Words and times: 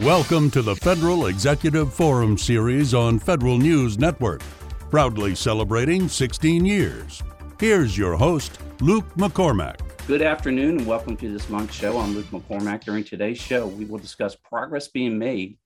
Welcome 0.00 0.50
to 0.52 0.62
the 0.62 0.76
Federal 0.76 1.26
Executive 1.26 1.92
Forum 1.92 2.38
series 2.38 2.94
on 2.94 3.18
Federal 3.18 3.58
News 3.58 3.98
Network, 3.98 4.40
proudly 4.88 5.34
celebrating 5.34 6.08
16 6.08 6.64
years. 6.64 7.22
Here's 7.60 7.98
your 7.98 8.16
host, 8.16 8.60
Luke 8.80 9.04
McCormack. 9.16 9.78
Good 10.06 10.22
afternoon 10.22 10.78
and 10.78 10.86
welcome 10.86 11.18
to 11.18 11.30
this 11.30 11.50
month's 11.50 11.74
show. 11.74 11.98
I'm 11.98 12.14
Luke 12.14 12.24
McCormack. 12.28 12.82
During 12.82 13.04
today's 13.04 13.36
show, 13.36 13.66
we 13.66 13.84
will 13.84 13.98
discuss 13.98 14.34
progress 14.36 14.88
being 14.88 15.18
made 15.18 15.58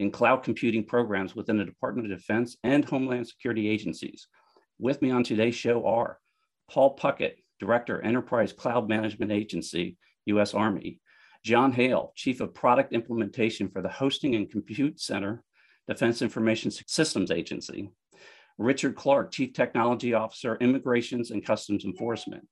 in 0.00 0.10
cloud 0.10 0.42
computing 0.42 0.82
programs 0.82 1.36
within 1.36 1.56
the 1.56 1.64
Department 1.64 2.10
of 2.10 2.18
Defense 2.18 2.56
and 2.64 2.84
Homeland 2.84 3.28
Security 3.28 3.68
agencies. 3.68 4.26
With 4.80 5.00
me 5.00 5.12
on 5.12 5.22
today's 5.22 5.54
show 5.54 5.86
are 5.86 6.18
Paul 6.68 6.96
Puckett, 6.96 7.34
Director, 7.60 8.02
Enterprise 8.02 8.52
Cloud 8.52 8.88
Management 8.88 9.30
Agency, 9.30 9.96
U.S. 10.26 10.54
Army, 10.54 10.98
John 11.42 11.72
Hale, 11.72 12.12
Chief 12.16 12.40
of 12.40 12.54
Product 12.54 12.92
Implementation 12.92 13.68
for 13.70 13.80
the 13.82 13.88
Hosting 13.88 14.34
and 14.34 14.50
Compute 14.50 15.00
Center, 15.00 15.42
Defense 15.88 16.22
Information 16.22 16.70
Systems 16.70 17.30
Agency. 17.30 17.90
Richard 18.58 18.94
Clark, 18.94 19.32
Chief 19.32 19.52
Technology 19.52 20.12
Officer, 20.12 20.56
Immigrations 20.60 21.30
and 21.30 21.44
Customs 21.44 21.84
Enforcement. 21.84 22.46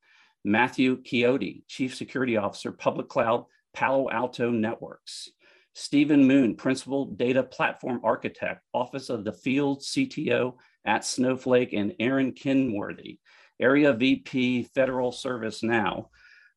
Matthew 0.45 1.03
Chiodo, 1.03 1.63
Chief 1.67 1.95
Security 1.95 2.39
Officer, 2.39 2.73
Public 2.73 3.09
Cloud, 3.09 3.45
Palo 3.75 4.09
Alto 4.11 4.51
Networks. 4.51 5.29
Stephen 5.75 6.27
Moon, 6.27 6.57
Principal 6.57 7.07
Data 7.07 7.43
Platform 7.43 8.01
Architect, 8.03 8.63
Office 8.73 9.11
of 9.11 9.25
the 9.25 9.33
Field 9.33 9.81
CTO 9.81 10.55
at 10.85 11.05
Snowflake, 11.05 11.73
and 11.73 11.95
Aaron 12.01 12.33
Kenworthy, 12.33 13.19
Area 13.61 13.93
VP 13.93 14.65
Federal 14.75 15.13
ServiceNow, 15.13 16.07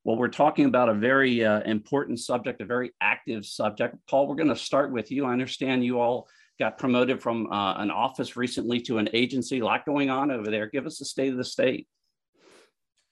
well, 0.03 0.17
we're 0.17 0.29
talking 0.29 0.65
about 0.65 0.89
a 0.89 0.93
very 0.93 1.45
uh, 1.45 1.61
important 1.61 2.19
subject, 2.19 2.61
a 2.61 2.65
very 2.65 2.91
active 3.01 3.45
subject. 3.45 3.95
Paul, 4.09 4.27
we're 4.27 4.35
going 4.35 4.49
to 4.49 4.55
start 4.55 4.91
with 4.91 5.11
you. 5.11 5.25
I 5.25 5.31
understand 5.31 5.85
you 5.85 5.99
all 5.99 6.27
got 6.57 6.77
promoted 6.77 7.21
from 7.21 7.51
uh, 7.51 7.75
an 7.75 7.91
office 7.91 8.35
recently 8.35 8.81
to 8.81 8.97
an 8.97 9.09
agency. 9.13 9.59
A 9.59 9.65
lot 9.65 9.85
going 9.85 10.09
on 10.09 10.31
over 10.31 10.49
there. 10.49 10.67
Give 10.67 10.87
us 10.87 10.97
the 10.97 11.05
state 11.05 11.31
of 11.31 11.37
the 11.37 11.43
state. 11.43 11.87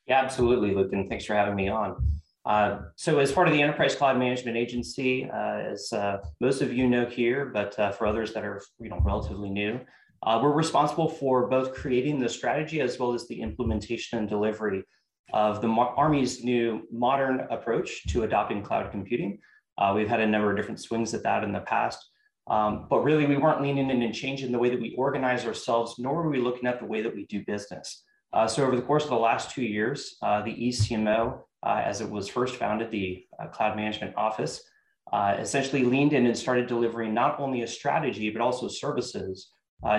Yeah, 0.07 0.19
absolutely, 0.19 0.73
Luke, 0.73 0.91
and 0.91 1.07
thanks 1.07 1.25
for 1.25 1.35
having 1.35 1.55
me 1.55 1.69
on. 1.69 2.03
Uh, 2.43 2.79
so, 2.95 3.19
as 3.19 3.31
part 3.31 3.47
of 3.47 3.53
the 3.53 3.61
Enterprise 3.61 3.93
Cloud 3.93 4.17
Management 4.17 4.57
Agency, 4.57 5.29
uh, 5.31 5.59
as 5.71 5.93
uh, 5.93 6.17
most 6.39 6.63
of 6.63 6.73
you 6.73 6.87
know 6.87 7.05
here, 7.05 7.45
but 7.45 7.77
uh, 7.77 7.91
for 7.91 8.07
others 8.07 8.33
that 8.33 8.43
are 8.43 8.63
you 8.79 8.89
know 8.89 8.99
relatively 9.05 9.51
new, 9.51 9.79
we're 10.25 10.51
responsible 10.51 11.07
for 11.07 11.47
both 11.47 11.75
creating 11.75 12.19
the 12.19 12.29
strategy 12.29 12.81
as 12.81 12.97
well 12.97 13.13
as 13.13 13.27
the 13.27 13.39
implementation 13.39 14.17
and 14.17 14.27
delivery 14.27 14.83
of 15.33 15.61
the 15.61 15.67
Army's 15.67 16.43
new 16.43 16.87
modern 16.91 17.41
approach 17.51 18.03
to 18.07 18.23
adopting 18.23 18.63
cloud 18.63 18.91
computing. 18.91 19.39
Uh, 19.77 19.93
we've 19.95 20.09
had 20.09 20.19
a 20.19 20.27
number 20.27 20.51
of 20.51 20.57
different 20.57 20.79
swings 20.79 21.13
at 21.13 21.23
that 21.23 21.43
in 21.43 21.51
the 21.51 21.61
past, 21.61 22.09
um, 22.47 22.87
but 22.89 23.03
really 23.03 23.25
we 23.25 23.37
weren't 23.37 23.61
leaning 23.61 23.89
in 23.89 24.01
and 24.01 24.13
changing 24.13 24.51
the 24.51 24.59
way 24.59 24.69
that 24.69 24.81
we 24.81 24.95
organize 24.97 25.45
ourselves, 25.45 25.95
nor 25.97 26.23
were 26.23 26.29
we 26.29 26.39
looking 26.39 26.67
at 26.67 26.79
the 26.79 26.85
way 26.85 27.01
that 27.01 27.15
we 27.15 27.25
do 27.27 27.43
business. 27.45 28.03
Uh, 28.33 28.47
so 28.47 28.63
over 28.63 28.75
the 28.75 28.81
course 28.81 29.03
of 29.03 29.09
the 29.09 29.15
last 29.15 29.51
two 29.51 29.63
years, 29.63 30.17
uh, 30.21 30.41
the 30.41 30.53
ECMO, 30.53 31.41
uh, 31.65 31.81
as 31.83 32.01
it 32.01 32.09
was 32.09 32.27
first 32.27 32.55
founded, 32.55 32.91
the 32.91 33.23
uh, 33.41 33.47
Cloud 33.47 33.75
Management 33.75 34.15
Office, 34.15 34.61
uh, 35.11 35.35
essentially 35.39 35.83
leaned 35.83 36.13
in 36.13 36.27
and 36.27 36.37
started 36.37 36.67
delivering 36.67 37.13
not 37.13 37.39
only 37.39 37.63
a 37.63 37.67
strategy, 37.67 38.29
but 38.29 38.41
also 38.41 38.67
services 38.67 39.51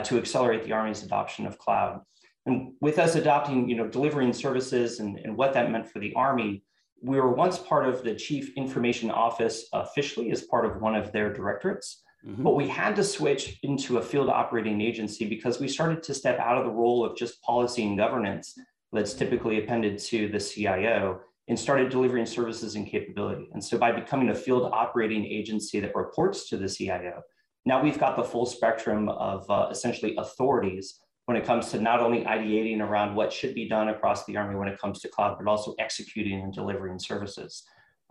to 0.04 0.18
accelerate 0.18 0.62
the 0.64 0.72
Army's 0.72 1.02
adoption 1.02 1.46
of 1.46 1.56
cloud. 1.58 2.02
And 2.46 2.72
with 2.80 2.98
us 2.98 3.14
adopting, 3.16 3.68
you 3.68 3.76
know, 3.76 3.86
delivering 3.86 4.32
services 4.32 5.00
and, 5.00 5.18
and 5.18 5.36
what 5.36 5.52
that 5.54 5.70
meant 5.70 5.88
for 5.88 5.98
the 5.98 6.14
Army, 6.14 6.62
we 7.02 7.20
were 7.20 7.32
once 7.32 7.58
part 7.58 7.86
of 7.86 8.02
the 8.02 8.14
Chief 8.14 8.52
Information 8.56 9.10
Office 9.10 9.66
officially 9.72 10.30
as 10.30 10.42
part 10.42 10.64
of 10.64 10.80
one 10.80 10.94
of 10.94 11.12
their 11.12 11.32
directorates. 11.32 12.02
Mm-hmm. 12.26 12.42
But 12.42 12.56
we 12.56 12.68
had 12.68 12.96
to 12.96 13.04
switch 13.04 13.58
into 13.62 13.98
a 13.98 14.02
field 14.02 14.28
operating 14.28 14.80
agency 14.80 15.26
because 15.26 15.60
we 15.60 15.68
started 15.68 16.02
to 16.02 16.14
step 16.14 16.38
out 16.38 16.58
of 16.58 16.64
the 16.64 16.70
role 16.70 17.04
of 17.04 17.16
just 17.16 17.42
policy 17.42 17.86
and 17.86 17.96
governance 17.96 18.54
that's 18.92 19.14
typically 19.14 19.62
appended 19.62 19.98
to 19.98 20.28
the 20.28 20.40
CIO 20.40 21.20
and 21.48 21.58
started 21.58 21.88
delivering 21.88 22.26
services 22.26 22.74
and 22.74 22.86
capability. 22.86 23.48
And 23.52 23.64
so 23.64 23.78
by 23.78 23.92
becoming 23.92 24.28
a 24.30 24.34
field 24.34 24.70
operating 24.72 25.24
agency 25.24 25.80
that 25.80 25.94
reports 25.96 26.48
to 26.50 26.56
the 26.56 26.68
CIO, 26.68 27.22
now 27.66 27.82
we've 27.82 27.98
got 27.98 28.16
the 28.16 28.24
full 28.24 28.46
spectrum 28.46 29.08
of 29.08 29.48
uh, 29.50 29.68
essentially 29.70 30.14
authorities 30.16 31.00
when 31.30 31.40
it 31.40 31.46
comes 31.46 31.70
to 31.70 31.80
not 31.80 32.00
only 32.00 32.24
ideating 32.24 32.80
around 32.80 33.14
what 33.14 33.32
should 33.32 33.54
be 33.54 33.68
done 33.68 33.90
across 33.90 34.24
the 34.24 34.36
Army 34.36 34.56
when 34.56 34.66
it 34.66 34.76
comes 34.80 34.98
to 34.98 35.08
cloud, 35.08 35.36
but 35.38 35.48
also 35.48 35.76
executing 35.78 36.40
and 36.40 36.52
delivering 36.52 36.98
services. 36.98 37.62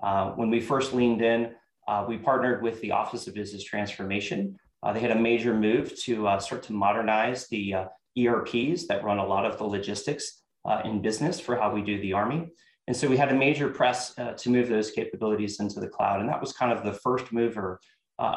Uh, 0.01 0.29
when 0.37 0.49
we 0.49 0.61
first 0.61 0.93
leaned 0.93 1.21
in, 1.21 1.51
uh, 1.89 2.05
we 2.07 2.17
partnered 2.17 2.63
with 2.63 2.79
the 2.79 2.93
Office 2.93 3.27
of 3.27 3.33
Business 3.33 3.61
Transformation. 3.61 4.57
Uh, 4.83 4.93
they 4.93 5.01
had 5.01 5.11
a 5.11 5.19
major 5.19 5.53
move 5.53 5.93
to 6.03 6.29
uh, 6.29 6.39
start 6.39 6.63
to 6.63 6.71
modernize 6.71 7.45
the 7.49 7.73
uh, 7.73 7.85
ERPs 8.17 8.87
that 8.87 9.03
run 9.03 9.17
a 9.17 9.25
lot 9.25 9.45
of 9.45 9.57
the 9.57 9.65
logistics 9.65 10.43
uh, 10.63 10.81
in 10.85 11.01
business 11.01 11.41
for 11.41 11.57
how 11.57 11.73
we 11.73 11.81
do 11.81 11.99
the 11.99 12.13
Army. 12.13 12.47
And 12.87 12.95
so 12.95 13.05
we 13.05 13.17
had 13.17 13.33
a 13.33 13.35
major 13.35 13.67
press 13.67 14.13
to 14.13 14.49
move 14.49 14.69
those 14.69 14.91
capabilities 14.91 15.59
into 15.59 15.81
the 15.81 15.89
cloud. 15.89 16.21
And 16.21 16.29
that 16.29 16.39
was 16.39 16.53
kind 16.53 16.71
of 16.71 16.85
the 16.85 16.93
first 16.93 17.33
mover. 17.33 17.81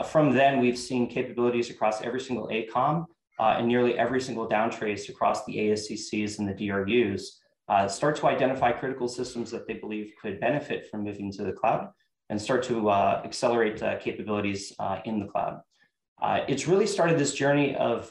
from 0.07 0.35
then, 0.35 0.59
we've 0.59 0.77
seen 0.77 1.09
capabilities 1.09 1.71
across 1.71 2.03
every 2.03 2.21
single 2.21 2.49
ACOM 2.49 3.07
uh, 3.39 3.57
and 3.59 3.67
nearly 3.67 3.99
every 3.99 4.21
single 4.21 4.49
downtrace 4.49 5.09
across 5.09 5.45
the 5.45 5.57
ASCCs 5.57 6.39
and 6.39 6.49
the 6.49 6.55
DRUs 6.55 7.41
uh, 7.69 7.89
start 7.89 8.17
to 8.17 8.27
identify 8.27 8.73
critical 8.73 9.09
systems 9.09 9.51
that 9.51 9.67
they 9.67 9.75
believe 9.75 10.13
could 10.21 10.41
benefit 10.41 10.89
from 10.91 11.05
moving 11.05 11.33
to 11.33 11.45
the 11.45 11.53
cloud 11.53 11.89
and 12.29 12.41
start 12.41 12.63
to 12.63 12.89
uh, 12.89 13.23
accelerate 13.25 13.83
uh, 13.83 13.99
capabilities 13.99 14.73
uh, 14.79 14.99
in 15.05 15.21
the 15.21 15.27
cloud. 15.27 15.61
Uh, 16.21 16.41
it's 16.49 16.69
really 16.69 16.87
started 16.87 17.19
this 17.19 17.35
journey 17.35 17.75
of 17.77 18.09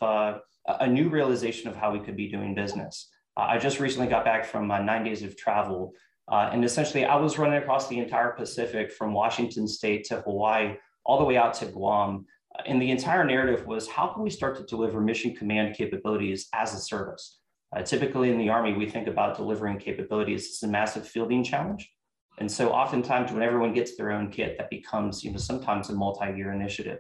a 0.79 0.87
new 0.87 1.09
realization 1.09 1.69
of 1.69 1.75
how 1.75 1.91
we 1.91 1.99
could 1.99 2.15
be 2.15 2.27
doing 2.27 2.53
business. 2.53 3.09
I 3.37 3.57
just 3.57 3.79
recently 3.79 4.07
got 4.07 4.25
back 4.25 4.45
from 4.45 4.67
nine 4.67 5.03
days 5.03 5.23
of 5.23 5.37
travel, 5.37 5.93
and 6.27 6.63
essentially 6.65 7.05
I 7.05 7.15
was 7.15 7.37
running 7.37 7.57
across 7.57 7.87
the 7.87 7.99
entire 7.99 8.31
Pacific 8.31 8.91
from 8.91 9.13
Washington 9.13 9.67
State 9.67 10.03
to 10.05 10.21
Hawaii, 10.21 10.75
all 11.05 11.17
the 11.17 11.25
way 11.25 11.37
out 11.37 11.53
to 11.55 11.65
Guam, 11.65 12.25
and 12.65 12.81
the 12.81 12.91
entire 12.91 13.23
narrative 13.23 13.65
was 13.65 13.87
how 13.87 14.07
can 14.07 14.23
we 14.23 14.29
start 14.29 14.57
to 14.57 14.63
deliver 14.63 14.99
mission 15.01 15.35
command 15.35 15.75
capabilities 15.75 16.47
as 16.53 16.73
a 16.73 16.79
service? 16.79 17.39
Uh, 17.75 17.81
typically 17.81 18.29
in 18.29 18.37
the 18.37 18.49
Army, 18.49 18.73
we 18.73 18.89
think 18.89 19.07
about 19.07 19.37
delivering 19.37 19.77
capabilities 19.77 20.49
as 20.51 20.67
a 20.67 20.71
massive 20.71 21.07
fielding 21.07 21.43
challenge. 21.43 21.89
And 22.39 22.51
so 22.51 22.71
oftentimes 22.71 23.31
when 23.31 23.43
everyone 23.43 23.73
gets 23.73 23.95
their 23.95 24.11
own 24.11 24.29
kit, 24.29 24.57
that 24.57 24.69
becomes 24.69 25.23
you 25.23 25.31
know, 25.31 25.37
sometimes 25.37 25.89
a 25.89 25.93
multi-year 25.93 26.51
initiative. 26.51 26.99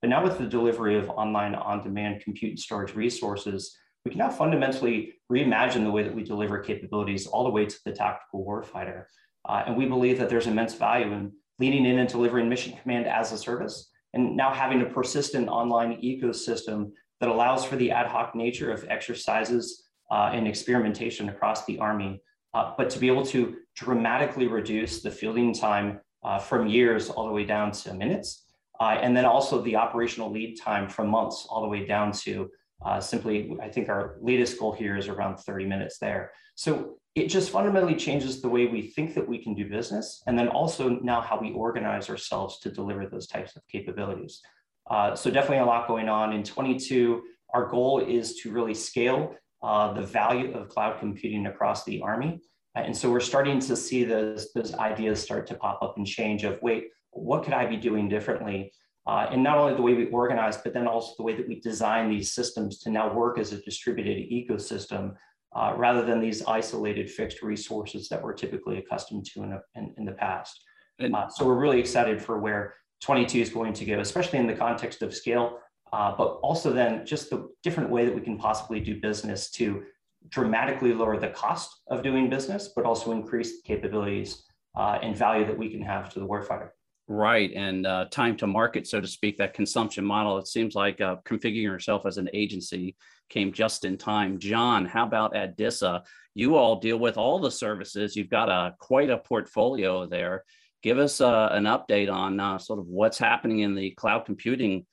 But 0.00 0.10
now 0.10 0.22
with 0.22 0.38
the 0.38 0.46
delivery 0.46 0.96
of 0.96 1.10
online 1.10 1.54
on-demand 1.54 2.22
compute 2.22 2.50
and 2.50 2.60
storage 2.60 2.94
resources, 2.94 3.76
we 4.04 4.10
can 4.10 4.18
now 4.18 4.30
fundamentally 4.30 5.14
reimagine 5.30 5.84
the 5.84 5.90
way 5.90 6.02
that 6.02 6.14
we 6.14 6.22
deliver 6.22 6.58
capabilities 6.60 7.26
all 7.26 7.44
the 7.44 7.50
way 7.50 7.66
to 7.66 7.76
the 7.84 7.92
tactical 7.92 8.44
warfighter. 8.46 9.04
Uh, 9.48 9.64
and 9.66 9.76
we 9.76 9.86
believe 9.86 10.18
that 10.18 10.28
there's 10.28 10.46
immense 10.46 10.74
value 10.74 11.12
in 11.12 11.32
leaning 11.58 11.86
in 11.86 11.98
and 11.98 12.08
delivering 12.08 12.48
mission 12.48 12.76
command 12.82 13.06
as 13.06 13.32
a 13.32 13.38
service 13.38 13.90
and 14.16 14.34
now 14.34 14.52
having 14.52 14.80
a 14.80 14.86
persistent 14.86 15.46
online 15.48 16.00
ecosystem 16.00 16.90
that 17.20 17.28
allows 17.28 17.64
for 17.66 17.76
the 17.76 17.90
ad 17.90 18.06
hoc 18.06 18.34
nature 18.34 18.72
of 18.72 18.86
exercises 18.88 19.84
uh, 20.10 20.30
and 20.32 20.48
experimentation 20.48 21.28
across 21.28 21.66
the 21.66 21.78
Army, 21.78 22.22
uh, 22.54 22.72
but 22.78 22.88
to 22.88 22.98
be 22.98 23.08
able 23.08 23.26
to 23.26 23.56
dramatically 23.74 24.46
reduce 24.46 25.02
the 25.02 25.10
fielding 25.10 25.52
time 25.52 26.00
uh, 26.24 26.38
from 26.38 26.66
years 26.66 27.10
all 27.10 27.26
the 27.26 27.32
way 27.32 27.44
down 27.44 27.70
to 27.70 27.92
minutes, 27.92 28.46
uh, 28.80 28.96
and 29.02 29.14
then 29.14 29.26
also 29.26 29.60
the 29.62 29.76
operational 29.76 30.30
lead 30.30 30.58
time 30.58 30.88
from 30.88 31.08
months 31.08 31.46
all 31.50 31.60
the 31.60 31.68
way 31.68 31.84
down 31.84 32.10
to 32.10 32.50
uh, 32.84 33.00
simply, 33.00 33.54
I 33.62 33.68
think 33.68 33.88
our 33.90 34.16
latest 34.20 34.58
goal 34.58 34.72
here 34.72 34.96
is 34.96 35.08
around 35.08 35.36
30 35.36 35.66
minutes 35.66 35.98
there. 35.98 36.32
So 36.54 36.98
it 37.16 37.28
just 37.28 37.48
fundamentally 37.48 37.96
changes 37.96 38.42
the 38.42 38.48
way 38.48 38.66
we 38.66 38.82
think 38.82 39.14
that 39.14 39.26
we 39.26 39.38
can 39.42 39.54
do 39.54 39.66
business, 39.68 40.22
and 40.26 40.38
then 40.38 40.48
also 40.48 40.90
now 41.02 41.22
how 41.22 41.40
we 41.40 41.50
organize 41.52 42.10
ourselves 42.10 42.60
to 42.60 42.70
deliver 42.70 43.06
those 43.06 43.26
types 43.26 43.56
of 43.56 43.62
capabilities. 43.72 44.42
Uh, 44.90 45.16
so 45.16 45.30
definitely 45.30 45.58
a 45.58 45.64
lot 45.64 45.88
going 45.88 46.10
on. 46.10 46.34
In 46.34 46.44
22, 46.44 47.22
our 47.54 47.66
goal 47.68 48.00
is 48.00 48.36
to 48.36 48.52
really 48.52 48.74
scale 48.74 49.34
uh, 49.62 49.94
the 49.94 50.02
value 50.02 50.52
of 50.52 50.68
cloud 50.68 51.00
computing 51.00 51.46
across 51.46 51.84
the 51.84 52.02
Army. 52.02 52.38
And 52.74 52.94
so 52.94 53.10
we're 53.10 53.20
starting 53.20 53.58
to 53.60 53.74
see 53.74 54.04
those, 54.04 54.52
those 54.52 54.74
ideas 54.74 55.22
start 55.22 55.46
to 55.46 55.54
pop 55.54 55.82
up 55.82 55.96
and 55.96 56.06
change 56.06 56.44
of, 56.44 56.58
wait, 56.60 56.88
what 57.12 57.44
could 57.44 57.54
I 57.54 57.64
be 57.64 57.78
doing 57.78 58.10
differently? 58.10 58.74
Uh, 59.06 59.28
and 59.30 59.42
not 59.42 59.56
only 59.56 59.74
the 59.74 59.80
way 59.80 59.94
we 59.94 60.08
organize, 60.08 60.58
but 60.58 60.74
then 60.74 60.86
also 60.86 61.14
the 61.16 61.22
way 61.22 61.34
that 61.34 61.48
we 61.48 61.60
design 61.60 62.10
these 62.10 62.34
systems 62.34 62.80
to 62.80 62.90
now 62.90 63.10
work 63.10 63.38
as 63.38 63.54
a 63.54 63.62
distributed 63.62 64.18
ecosystem 64.30 65.14
uh, 65.56 65.72
rather 65.76 66.04
than 66.04 66.20
these 66.20 66.44
isolated 66.44 67.10
fixed 67.10 67.42
resources 67.42 68.08
that 68.08 68.22
we're 68.22 68.34
typically 68.34 68.76
accustomed 68.78 69.24
to 69.24 69.42
in, 69.42 69.52
a, 69.52 69.60
in, 69.74 69.94
in, 69.96 70.04
the 70.04 70.12
past. 70.12 70.60
Uh, 71.00 71.28
so 71.28 71.46
we're 71.46 71.58
really 71.58 71.80
excited 71.80 72.20
for 72.20 72.38
where 72.38 72.74
22 73.00 73.38
is 73.38 73.50
going 73.50 73.72
to 73.72 73.84
go, 73.86 73.98
especially 74.00 74.38
in 74.38 74.46
the 74.46 74.54
context 74.54 75.00
of 75.00 75.14
scale, 75.14 75.58
uh, 75.94 76.14
but 76.16 76.38
also 76.42 76.72
then 76.72 77.06
just 77.06 77.30
the 77.30 77.48
different 77.62 77.88
way 77.88 78.04
that 78.04 78.14
we 78.14 78.20
can 78.20 78.36
possibly 78.36 78.80
do 78.80 79.00
business 79.00 79.50
to 79.50 79.82
dramatically 80.28 80.92
lower 80.92 81.18
the 81.18 81.28
cost 81.28 81.80
of 81.88 82.02
doing 82.02 82.28
business, 82.28 82.72
but 82.76 82.84
also 82.84 83.12
increase 83.12 83.56
the 83.56 83.62
capabilities 83.66 84.44
uh, 84.76 84.98
and 85.02 85.16
value 85.16 85.46
that 85.46 85.56
we 85.56 85.70
can 85.70 85.80
have 85.80 86.12
to 86.12 86.20
the 86.20 86.26
warfighter. 86.26 86.70
Right. 87.08 87.52
And 87.54 87.86
uh, 87.86 88.06
time 88.10 88.36
to 88.38 88.48
market, 88.48 88.86
so 88.86 89.00
to 89.00 89.06
speak, 89.06 89.36
that 89.36 89.54
consumption 89.54 90.04
model, 90.04 90.38
it 90.38 90.48
seems 90.48 90.74
like 90.74 91.00
uh, 91.00 91.16
configuring 91.24 91.62
yourself 91.62 92.04
as 92.04 92.18
an 92.18 92.28
agency 92.34 92.96
came 93.28 93.52
just 93.52 93.84
in 93.84 93.96
time. 93.96 94.38
John, 94.38 94.84
how 94.84 95.06
about 95.06 95.36
at 95.36 95.56
DISA? 95.56 96.02
You 96.34 96.56
all 96.56 96.80
deal 96.80 96.98
with 96.98 97.16
all 97.16 97.38
the 97.38 97.50
services. 97.50 98.16
You've 98.16 98.28
got 98.28 98.48
a 98.48 98.74
quite 98.78 99.10
a 99.10 99.18
portfolio 99.18 100.06
there. 100.06 100.44
Give 100.82 100.98
us 100.98 101.20
uh, 101.20 101.48
an 101.52 101.64
update 101.64 102.12
on 102.12 102.38
uh, 102.40 102.58
sort 102.58 102.80
of 102.80 102.86
what's 102.86 103.18
happening 103.18 103.60
in 103.60 103.74
the 103.74 103.92
cloud 103.92 104.26
computing. 104.26 104.84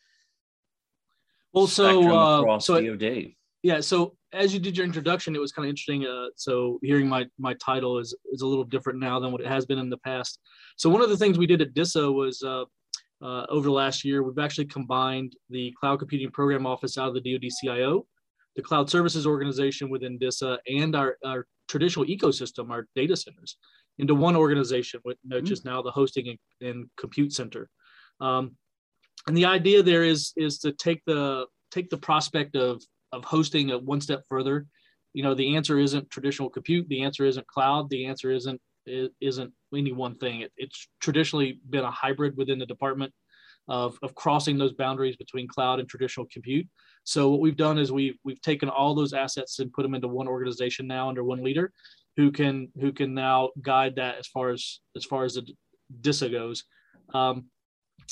Well, 1.52 1.68
so 1.68 2.16
uh, 2.16 2.40
across 2.40 2.66
so 2.66 2.80
DoD. 2.80 3.34
Yeah, 3.64 3.80
so 3.80 4.16
as 4.34 4.54
you 4.54 4.60
did 4.60 4.76
your 4.76 4.86
introduction, 4.86 5.36
it 5.36 5.40
was 5.40 5.54
kind 5.54 5.66
of 5.66 5.70
interesting. 5.70 6.06
Uh, 6.06 6.28
so 6.36 6.80
hearing 6.84 7.08
my 7.08 7.26
my 7.40 7.54
title 7.56 7.98
is 7.98 8.14
is 8.32 8.42
a 8.42 8.48
little 8.48 8.66
different 8.66 9.00
now 9.00 9.20
than 9.20 9.32
what 9.32 9.42
it 9.42 9.48
has 9.48 9.66
been 9.66 9.80
in 9.80 9.90
the 9.90 9.98
past. 9.98 10.40
So 10.76 10.90
one 10.90 11.02
of 11.02 11.10
the 11.10 11.18
things 11.18 11.38
we 11.38 11.48
did 11.48 11.62
at 11.62 11.74
DISA 11.74 12.12
was 12.12 12.44
uh, 12.44 12.66
uh, 13.22 13.46
over 13.48 13.64
the 13.64 13.72
last 13.72 14.04
year, 14.04 14.22
we've 14.22 14.44
actually 14.44 14.66
combined 14.66 15.36
the 15.50 15.74
Cloud 15.80 16.00
Computing 16.00 16.30
Program 16.32 16.66
Office 16.66 16.98
out 16.98 17.08
of 17.08 17.14
the 17.14 17.22
DoD 17.22 17.50
CIO, 17.62 18.06
the 18.58 18.62
Cloud 18.62 18.90
Services 18.90 19.26
Organization 19.26 19.90
within 19.90 20.18
DISA, 20.18 20.60
and 20.68 20.94
our, 20.94 21.18
our 21.24 21.48
traditional 21.70 22.06
ecosystem, 22.06 22.70
our 22.70 22.86
data 22.98 23.16
centers, 23.16 23.58
into 23.98 24.14
one 24.14 24.36
organization, 24.36 25.00
which 25.04 25.18
mm-hmm. 25.26 25.54
is 25.54 25.64
now 25.64 25.82
the 25.82 25.92
Hosting 25.92 26.28
and, 26.28 26.70
and 26.70 26.90
Compute 26.98 27.32
Center. 27.32 27.70
Um, 28.20 28.58
and 29.28 29.38
the 29.38 29.46
idea 29.46 29.82
there 29.82 30.04
is 30.04 30.34
is 30.36 30.60
to 30.60 30.74
take 30.74 31.02
the 31.06 31.46
take 31.72 31.90
the 31.90 31.98
prospect 31.98 32.58
of 32.58 32.84
of 33.14 33.24
hosting 33.24 33.72
a 33.72 33.78
one 33.78 34.02
step 34.02 34.24
further. 34.28 34.66
You 35.14 35.24
know, 35.24 35.36
the 35.36 35.56
answer 35.56 35.80
isn't 35.80 36.10
traditional 36.10 36.50
compute. 36.50 36.90
The 36.90 37.04
answer 37.04 37.26
isn't 37.26 37.48
cloud. 37.48 37.90
The 37.90 38.06
answer 38.06 38.32
isn't 38.32 38.60
isn't 38.86 39.54
any 39.74 39.94
one 39.94 40.16
thing. 40.16 40.42
It, 40.42 40.52
it's 40.58 40.88
traditionally 41.00 41.60
been 41.70 41.86
a 41.86 41.92
hybrid 41.92 42.36
within 42.36 42.60
the 42.60 42.66
department 42.66 43.14
of, 43.70 43.98
of 44.04 44.14
crossing 44.16 44.58
those 44.58 44.74
boundaries 44.74 45.16
between 45.16 45.48
cloud 45.48 45.80
and 45.80 45.88
traditional 45.88 46.26
compute. 46.34 46.68
So 47.06 47.30
what 47.30 47.40
we've 47.40 47.56
done 47.56 47.78
is 47.78 47.92
we've 47.92 48.18
we've 48.24 48.42
taken 48.42 48.70
all 48.70 48.94
those 48.96 49.14
assets 49.14 49.60
and 49.60 49.72
put 49.72 49.84
them 49.84 49.96
into 49.96 50.08
one 50.08 50.28
organization 50.28 50.88
now 50.88 51.08
under 51.08 51.24
one 51.24 51.44
leader, 51.44 51.72
who 52.18 52.32
can 52.32 52.70
who 52.80 52.92
can 52.92 53.14
now 53.14 53.52
guide 53.62 53.96
that 53.98 54.18
as 54.18 54.28
far 54.28 54.50
as 54.50 54.80
as 54.96 55.06
far 55.06 55.24
as 55.24 55.36
the 55.36 55.48
DISA 56.02 56.30
goes. 56.30 56.64
Um, 57.14 57.46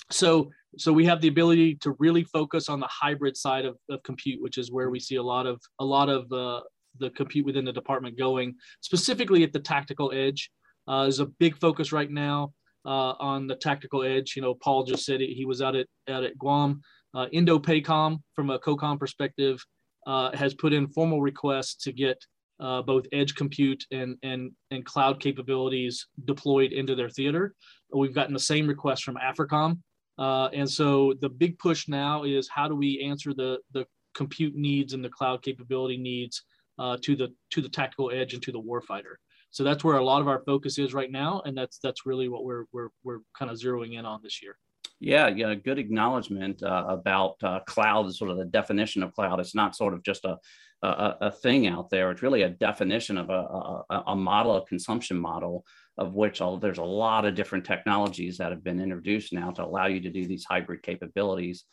so 0.10 0.50
so 0.78 0.94
we 0.94 1.06
have 1.06 1.20
the 1.20 1.28
ability 1.28 1.76
to 1.76 1.96
really 2.00 2.24
focus 2.24 2.70
on 2.70 2.80
the 2.80 2.88
hybrid 2.88 3.36
side 3.36 3.66
of, 3.66 3.78
of 3.90 4.02
compute, 4.04 4.42
which 4.42 4.58
is 4.58 4.72
where 4.72 4.90
we 4.90 5.00
see 5.00 5.18
a 5.18 5.24
lot 5.24 5.46
of 5.46 5.62
a 5.80 5.86
lot 5.86 6.10
of 6.10 6.32
uh, 6.32 6.62
the 7.00 7.10
compute 7.12 7.46
within 7.46 7.66
the 7.66 7.74
department 7.74 8.18
going, 8.18 8.56
specifically 8.82 9.44
at 9.44 9.54
the 9.54 9.60
tactical 9.60 10.12
edge. 10.14 10.50
Uh, 10.88 11.06
is 11.08 11.20
a 11.20 11.28
big 11.40 11.56
focus 11.58 11.92
right 11.92 12.10
now 12.10 12.52
uh, 12.86 13.14
on 13.20 13.46
the 13.46 13.56
tactical 13.56 14.04
edge. 14.04 14.34
You 14.36 14.42
know, 14.42 14.56
Paul 14.56 14.84
just 14.84 15.06
said 15.06 15.22
he 15.22 15.46
was 15.46 15.62
out 15.62 15.76
at, 15.76 15.88
out 16.10 16.24
at 16.24 16.38
Guam. 16.38 16.82
Uh, 17.14 17.28
Indo-PACOM, 17.32 18.20
from 18.34 18.50
a 18.50 18.60
COCOM 18.60 18.98
perspective, 18.98 19.64
uh, 20.08 20.36
has 20.36 20.54
put 20.56 20.74
in 20.74 20.88
formal 20.88 21.22
requests 21.22 21.76
to 21.84 21.92
get 21.92 22.18
uh, 22.62 22.82
both 22.82 23.06
edge 23.12 23.36
compute 23.36 23.84
and, 23.92 24.18
and, 24.24 24.52
and 24.70 24.86
cloud 24.86 25.20
capabilities 25.20 26.08
deployed 26.26 26.72
into 26.72 26.96
their 26.96 27.10
theater. 27.10 27.56
We've 27.94 28.16
gotten 28.16 28.34
the 28.34 28.40
same 28.40 28.68
request 28.68 29.04
from 29.04 29.18
AFRICOM. 29.18 29.80
Uh, 30.18 30.50
and 30.54 30.70
so 30.70 31.14
the 31.22 31.30
big 31.30 31.58
push 31.58 31.88
now 31.88 32.24
is 32.24 32.48
how 32.48 32.68
do 32.68 32.76
we 32.76 33.02
answer 33.02 33.34
the, 33.34 33.60
the 33.74 33.86
compute 34.14 34.56
needs 34.56 34.94
and 34.94 35.04
the 35.04 35.10
cloud 35.10 35.42
capability 35.42 35.98
needs 35.98 36.44
uh, 36.80 36.98
to 37.02 37.16
the 37.16 37.34
to 37.52 37.62
the 37.62 37.70
tactical 37.70 38.12
edge 38.12 38.34
and 38.34 38.44
to 38.44 38.52
the 38.52 38.62
warfighter. 38.62 39.16
So 39.52 39.64
that's 39.64 39.84
where 39.84 39.98
a 39.98 40.04
lot 40.04 40.22
of 40.22 40.28
our 40.28 40.42
focus 40.46 40.78
is 40.78 40.94
right 40.94 41.12
now, 41.12 41.42
and 41.46 41.58
that's 41.58 41.80
that's 41.80 42.06
really 42.06 42.30
what 42.30 42.44
we're 42.44 42.66
we're 42.72 42.90
we're 43.04 43.20
kind 43.38 43.52
of 43.52 43.58
zeroing 43.58 43.98
in 43.98 44.06
on 44.06 44.22
this 44.24 44.42
year. 44.42 44.58
Yeah, 45.00 45.28
yeah, 45.30 45.56
good 45.56 45.80
acknowledgement 45.80 46.62
uh, 46.62 46.86
about 46.88 47.36
uh, 47.44 47.60
cloud, 47.62 48.14
sort 48.14 48.30
of 48.30 48.38
the 48.38 48.46
definition 48.46 49.02
of 49.02 49.14
cloud. 49.14 49.40
It's 49.40 49.56
not 49.56 49.76
sort 49.76 49.96
of 49.96 50.04
just 50.04 50.26
a, 50.26 50.38
a, 50.82 51.18
a 51.22 51.32
thing 51.32 51.68
out 51.68 51.90
there. 51.90 52.12
It's 52.12 52.22
really 52.22 52.42
a 52.44 52.50
definition 52.50 53.18
of 53.18 53.30
a, 53.30 53.84
a, 53.90 54.04
a 54.08 54.16
model, 54.16 54.56
a 54.56 54.66
consumption 54.66 55.18
model, 55.18 55.66
of 55.98 56.16
which 56.16 56.42
all, 56.42 56.58
there's 56.58 56.80
a 56.80 56.84
lot 56.84 57.26
of 57.26 57.36
different 57.36 57.66
technologies 57.66 58.38
that 58.38 58.52
have 58.52 58.64
been 58.64 58.82
introduced 58.82 59.34
now 59.34 59.52
to 59.52 59.64
allow 59.64 59.88
you 59.88 60.00
to 60.02 60.10
do 60.10 60.26
these 60.26 60.46
hybrid 60.46 60.82
capabilities 60.82 61.66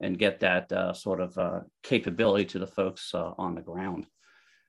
and 0.00 0.18
get 0.18 0.40
that 0.40 0.70
uh, 0.72 0.92
sort 0.92 1.20
of 1.20 1.36
uh, 1.38 1.60
capability 1.82 2.44
to 2.44 2.58
the 2.58 2.66
folks 2.66 3.14
uh, 3.14 3.32
on 3.38 3.54
the 3.54 3.60
ground. 3.60 4.06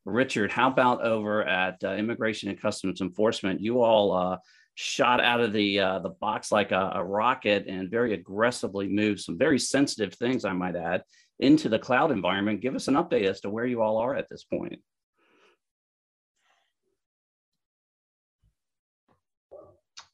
Richard, 0.05 0.51
how 0.51 0.69
about 0.69 1.03
over 1.03 1.43
at 1.43 1.83
uh, 1.83 1.95
Immigration 1.95 2.49
and 2.49 2.61
Customs 2.61 3.01
Enforcement? 3.01 3.59
You 3.59 3.81
all 3.81 4.13
uh, 4.13 4.37
shot 4.75 5.19
out 5.19 5.41
of 5.41 5.51
the 5.51 5.79
uh, 5.79 5.99
the 5.99 6.09
box 6.09 6.49
like 6.51 6.71
a, 6.71 6.91
a, 6.95 7.03
rocket 7.03 7.65
and 7.67 7.91
very 7.91 8.13
aggressively 8.13 8.87
moved 8.87 9.19
some 9.19 9.37
very 9.37 9.59
sensitive 9.59 10.13
things, 10.13 10.45
I 10.45 10.53
might 10.53 10.77
add, 10.77 11.03
into 11.39 11.69
the 11.69 11.79
cloud 11.79 12.11
environment. 12.11 12.61
Give 12.61 12.75
us 12.75 12.87
an 12.87 12.95
update 12.95 13.25
as 13.25 13.41
to 13.41 13.49
where 13.49 13.65
you 13.65 13.81
all 13.81 13.97
are 13.97 14.15
at 14.15 14.29
this 14.29 14.43
point. 14.43 14.79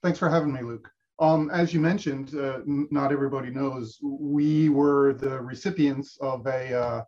Thanks 0.01 0.19
for 0.19 0.29
having 0.29 0.51
me, 0.51 0.61
Luke. 0.61 0.89
Um, 1.19 1.49
as 1.51 1.73
you 1.73 1.79
mentioned, 1.79 2.35
uh, 2.35 2.59
not 2.65 3.13
everybody 3.13 3.49
knows, 3.49 3.99
we 4.01 4.67
were 4.67 5.13
the 5.13 5.39
recipients 5.39 6.17
of 6.19 6.45
a 6.45 6.73
uh, 6.73 7.03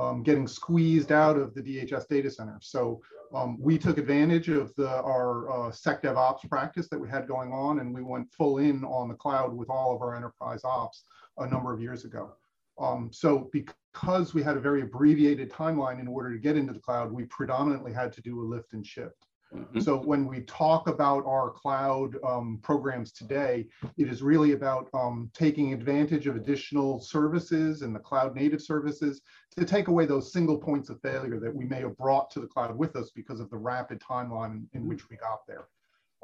um, 0.00 0.22
getting 0.22 0.46
squeezed 0.46 1.12
out 1.12 1.36
of 1.36 1.54
the 1.54 1.60
DHS 1.60 2.08
data 2.08 2.30
center. 2.30 2.58
So 2.62 3.02
um, 3.34 3.58
we 3.60 3.76
took 3.76 3.98
advantage 3.98 4.48
of 4.48 4.74
the, 4.76 4.88
our 4.88 5.50
uh, 5.50 5.70
SecDevOps 5.70 6.48
practice 6.48 6.88
that 6.88 6.98
we 6.98 7.08
had 7.08 7.28
going 7.28 7.52
on, 7.52 7.80
and 7.80 7.92
we 7.92 8.02
went 8.02 8.32
full 8.32 8.58
in 8.58 8.84
on 8.84 9.08
the 9.08 9.14
cloud 9.14 9.52
with 9.52 9.68
all 9.68 9.94
of 9.94 10.00
our 10.00 10.16
enterprise 10.16 10.62
ops 10.64 11.04
a 11.36 11.46
number 11.46 11.74
of 11.74 11.80
years 11.80 12.06
ago. 12.06 12.32
Um, 12.78 13.10
so 13.12 13.50
because 13.52 14.34
we 14.34 14.42
had 14.42 14.56
a 14.56 14.60
very 14.60 14.82
abbreviated 14.82 15.50
timeline 15.50 16.00
in 16.00 16.08
order 16.08 16.32
to 16.32 16.38
get 16.38 16.56
into 16.56 16.72
the 16.72 16.78
cloud, 16.78 17.12
we 17.12 17.24
predominantly 17.24 17.92
had 17.92 18.12
to 18.14 18.20
do 18.20 18.40
a 18.40 18.44
lift 18.44 18.72
and 18.72 18.86
shift. 18.86 19.26
Mm-hmm. 19.54 19.80
So 19.80 19.96
when 19.96 20.26
we 20.26 20.42
talk 20.42 20.88
about 20.88 21.24
our 21.26 21.50
cloud 21.50 22.16
um, 22.22 22.58
programs 22.62 23.12
today, 23.12 23.66
it 23.96 24.08
is 24.08 24.22
really 24.22 24.52
about 24.52 24.88
um, 24.92 25.30
taking 25.32 25.72
advantage 25.72 26.26
of 26.26 26.36
additional 26.36 27.00
services 27.00 27.80
and 27.82 27.94
the 27.94 28.00
cloud 28.00 28.34
native 28.34 28.60
services 28.60 29.22
to 29.56 29.64
take 29.64 29.88
away 29.88 30.04
those 30.04 30.32
single 30.32 30.58
points 30.58 30.90
of 30.90 31.00
failure 31.00 31.40
that 31.40 31.54
we 31.54 31.64
may 31.64 31.80
have 31.80 31.96
brought 31.96 32.30
to 32.32 32.40
the 32.40 32.46
cloud 32.46 32.76
with 32.76 32.94
us 32.94 33.10
because 33.14 33.40
of 33.40 33.48
the 33.48 33.56
rapid 33.56 34.00
timeline 34.00 34.64
in 34.74 34.80
mm-hmm. 34.80 34.88
which 34.88 35.08
we 35.08 35.16
got 35.16 35.46
there. 35.46 35.68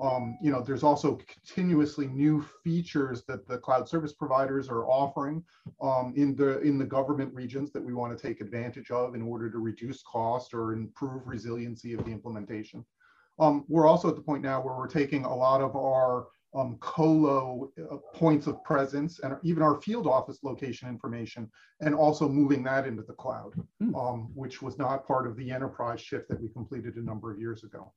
Um, 0.01 0.39
you 0.43 0.51
know, 0.51 0.61
there's 0.61 0.83
also 0.83 1.21
continuously 1.29 2.09
new 2.09 2.45
features 2.65 3.23
that 3.29 3.47
the 3.47 3.59
cloud 3.59 3.89
service 3.89 4.13
providers 4.13 4.69
are 4.69 4.85
offering 4.87 5.45
um, 5.81 6.13
in 6.17 6.35
the 6.35 6.61
in 6.61 6.79
the 6.79 6.85
government 6.85 7.33
regions 7.33 7.71
that 7.73 7.85
we 7.85 7.95
want 7.95 8.17
to 8.17 8.27
take 8.27 8.41
advantage 8.41 8.91
of 8.91 9.15
in 9.15 9.23
order 9.23 9.49
to 9.51 9.59
reduce 9.59 10.03
cost 10.03 10.53
or 10.53 10.73
improve 10.73 11.27
resiliency 11.27 11.95
of 11.95 12.05
the 12.05 12.11
implementation. 12.11 12.85
Um, 13.39 13.65
we're 13.69 13.87
also 13.87 14.09
at 14.09 14.17
the 14.17 14.23
point 14.23 14.43
now 14.43 14.61
where 14.61 14.77
we're 14.77 14.89
taking 14.89 15.25
a 15.25 15.35
lot 15.35 15.61
of 15.61 15.77
our 15.77 16.27
um, 16.55 16.77
colo 16.81 17.71
uh, 17.91 17.97
points 18.17 18.47
of 18.47 18.63
presence 18.63 19.21
and 19.21 19.37
even 19.43 19.63
our 19.63 19.81
field 19.81 20.07
office 20.07 20.39
location 20.45 20.89
information 20.89 21.51
and 21.81 21.95
also 21.95 22.29
moving 22.29 22.63
that 22.63 22.87
into 22.87 23.03
the 23.03 23.13
cloud, 23.13 23.55
hmm. 23.81 23.95
um, 23.95 24.31
which 24.35 24.63
was 24.63 24.79
not 24.79 25.07
part 25.07 25.27
of 25.27 25.37
the 25.37 25.51
enterprise 25.51 26.01
shift 26.01 26.29
that 26.29 26.41
we 26.41 26.49
completed 26.49 26.97
a 26.97 27.03
number 27.03 27.33
of 27.33 27.41
years 27.41 27.65
ago. 27.65 27.93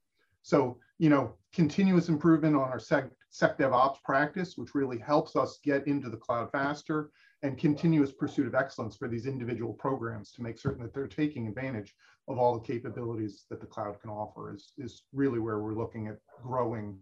So, 0.47 0.77
you 0.97 1.09
know, 1.09 1.33
continuous 1.53 2.07
improvement 2.07 2.55
on 2.55 2.69
our 2.69 2.79
Sec, 2.79 3.09
SecDevOps 3.33 4.01
practice, 4.01 4.53
which 4.55 4.75
really 4.75 4.97
helps 4.97 5.35
us 5.35 5.59
get 5.61 5.85
into 5.87 6.09
the 6.09 6.15
cloud 6.15 6.49
faster 6.53 7.11
and 7.43 7.57
continuous 7.57 8.13
pursuit 8.13 8.47
of 8.47 8.55
excellence 8.55 8.95
for 8.95 9.09
these 9.09 9.25
individual 9.25 9.73
programs 9.73 10.31
to 10.31 10.41
make 10.41 10.57
certain 10.57 10.81
that 10.83 10.93
they're 10.93 11.05
taking 11.05 11.49
advantage 11.49 11.93
of 12.29 12.37
all 12.37 12.57
the 12.57 12.65
capabilities 12.65 13.43
that 13.49 13.59
the 13.59 13.65
cloud 13.65 13.99
can 13.99 14.09
offer 14.09 14.55
is, 14.55 14.71
is 14.77 15.03
really 15.11 15.39
where 15.39 15.59
we're 15.59 15.75
looking 15.75 16.07
at 16.07 16.17
growing 16.41 16.97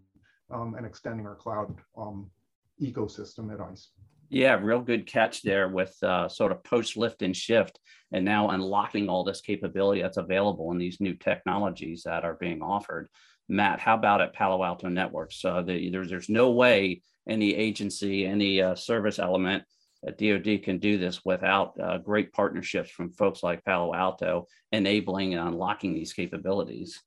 um, 0.50 0.74
and 0.74 0.84
extending 0.84 1.28
our 1.28 1.36
cloud 1.36 1.72
um, 1.96 2.32
ecosystem 2.82 3.54
at 3.54 3.62
ICE. 3.62 3.92
Yeah, 4.30 4.56
real 4.56 4.82
good 4.82 5.06
catch 5.06 5.44
there 5.44 5.70
with 5.70 5.96
uh, 6.02 6.28
sort 6.28 6.52
of 6.52 6.64
post 6.64 6.98
lift 6.98 7.22
and 7.22 7.36
shift, 7.36 7.80
and 8.12 8.26
now 8.26 8.50
unlocking 8.50 9.08
all 9.08 9.24
this 9.24 9.42
capability 9.42 10.02
that's 10.02 10.18
available 10.18 10.72
in 10.72 10.78
these 10.78 11.00
new 11.00 11.14
technologies 11.14 12.04
that 12.06 12.26
are 12.26 12.36
being 12.36 12.62
offered. 12.62 13.08
Matt, 13.48 13.80
how 13.80 13.96
about 13.96 14.22
at 14.22 14.34
Palo 14.34 14.64
Alto 14.64 14.90
Networks? 14.90 15.44
Uh, 15.44 15.62
the, 15.62 15.90
there's, 15.90 16.30
no 16.30 16.52
way 16.52 17.02
any 17.28 17.56
agency, 17.56 18.26
any 18.26 18.62
uh, 18.62 18.76
service 18.76 19.20
element 19.20 19.64
at 20.06 20.18
DoD 20.18 20.64
can 20.64 20.78
do 20.78 20.98
this 20.98 21.24
without 21.26 21.74
uh, 21.82 21.98
great 21.98 22.32
partnerships 22.32 22.90
from 22.90 23.12
folks 23.12 23.44
like 23.44 23.64
Palo 23.64 23.94
Alto, 23.94 24.48
enabling 24.72 25.34
and 25.34 25.48
unlocking 25.48 25.94
these 25.94 26.14
capabilities. 26.14 27.02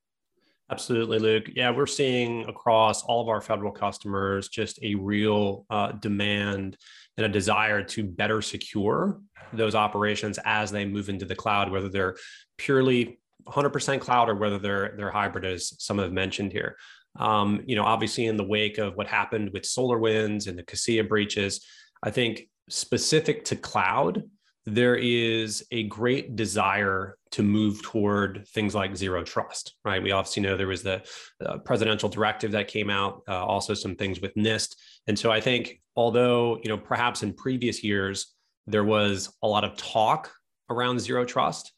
Absolutely, 0.70 1.18
Luke. 1.18 1.46
Yeah, 1.54 1.70
we're 1.70 1.86
seeing 1.86 2.46
across 2.46 3.02
all 3.02 3.22
of 3.22 3.28
our 3.28 3.40
federal 3.40 3.72
customers 3.72 4.48
just 4.48 4.78
a 4.82 4.94
real 4.96 5.64
uh, 5.70 5.92
demand 5.92 6.76
and 7.16 7.24
a 7.24 7.28
desire 7.28 7.82
to 7.82 8.04
better 8.04 8.42
secure 8.42 9.20
those 9.52 9.74
operations 9.74 10.38
as 10.44 10.70
they 10.70 10.84
move 10.84 11.08
into 11.08 11.24
the 11.24 11.34
cloud, 11.34 11.70
whether 11.70 11.88
they're 11.88 12.16
purely 12.58 13.18
100% 13.46 14.00
cloud 14.00 14.28
or 14.28 14.34
whether 14.34 14.58
they're 14.58 14.94
they're 14.96 15.10
hybrid, 15.10 15.44
as 15.44 15.72
some 15.82 15.98
have 15.98 16.12
mentioned 16.12 16.52
here. 16.52 16.76
Um, 17.18 17.62
you 17.66 17.76
know, 17.76 17.84
obviously 17.84 18.26
in 18.26 18.36
the 18.36 18.44
wake 18.44 18.78
of 18.78 18.94
what 18.96 19.06
happened 19.06 19.50
with 19.52 19.62
SolarWinds 19.62 20.46
and 20.46 20.58
the 20.58 20.62
Kaseya 20.62 21.08
breaches, 21.08 21.64
I 22.02 22.10
think 22.10 22.48
specific 22.68 23.44
to 23.46 23.56
cloud, 23.56 24.22
there 24.66 24.96
is 24.96 25.64
a 25.70 25.84
great 25.84 26.36
desire 26.36 27.16
to 27.30 27.42
move 27.42 27.82
toward 27.82 28.46
things 28.48 28.74
like 28.74 28.96
zero 28.96 29.22
trust, 29.24 29.74
right? 29.84 30.02
We 30.02 30.12
obviously 30.12 30.42
know 30.42 30.56
there 30.56 30.66
was 30.66 30.82
the 30.82 31.02
uh, 31.44 31.58
presidential 31.58 32.08
directive 32.08 32.52
that 32.52 32.68
came 32.68 32.90
out, 32.90 33.22
uh, 33.28 33.44
also 33.44 33.74
some 33.74 33.96
things 33.96 34.20
with 34.20 34.34
NIST. 34.34 34.76
And 35.06 35.18
so 35.18 35.30
I 35.30 35.40
think, 35.40 35.80
although, 35.96 36.58
you 36.62 36.68
know, 36.68 36.78
perhaps 36.78 37.22
in 37.22 37.32
previous 37.32 37.82
years, 37.82 38.34
there 38.66 38.84
was 38.84 39.32
a 39.42 39.48
lot 39.48 39.64
of 39.64 39.76
talk 39.76 40.30
around 40.70 41.00
zero 41.00 41.24
trust, 41.24 41.72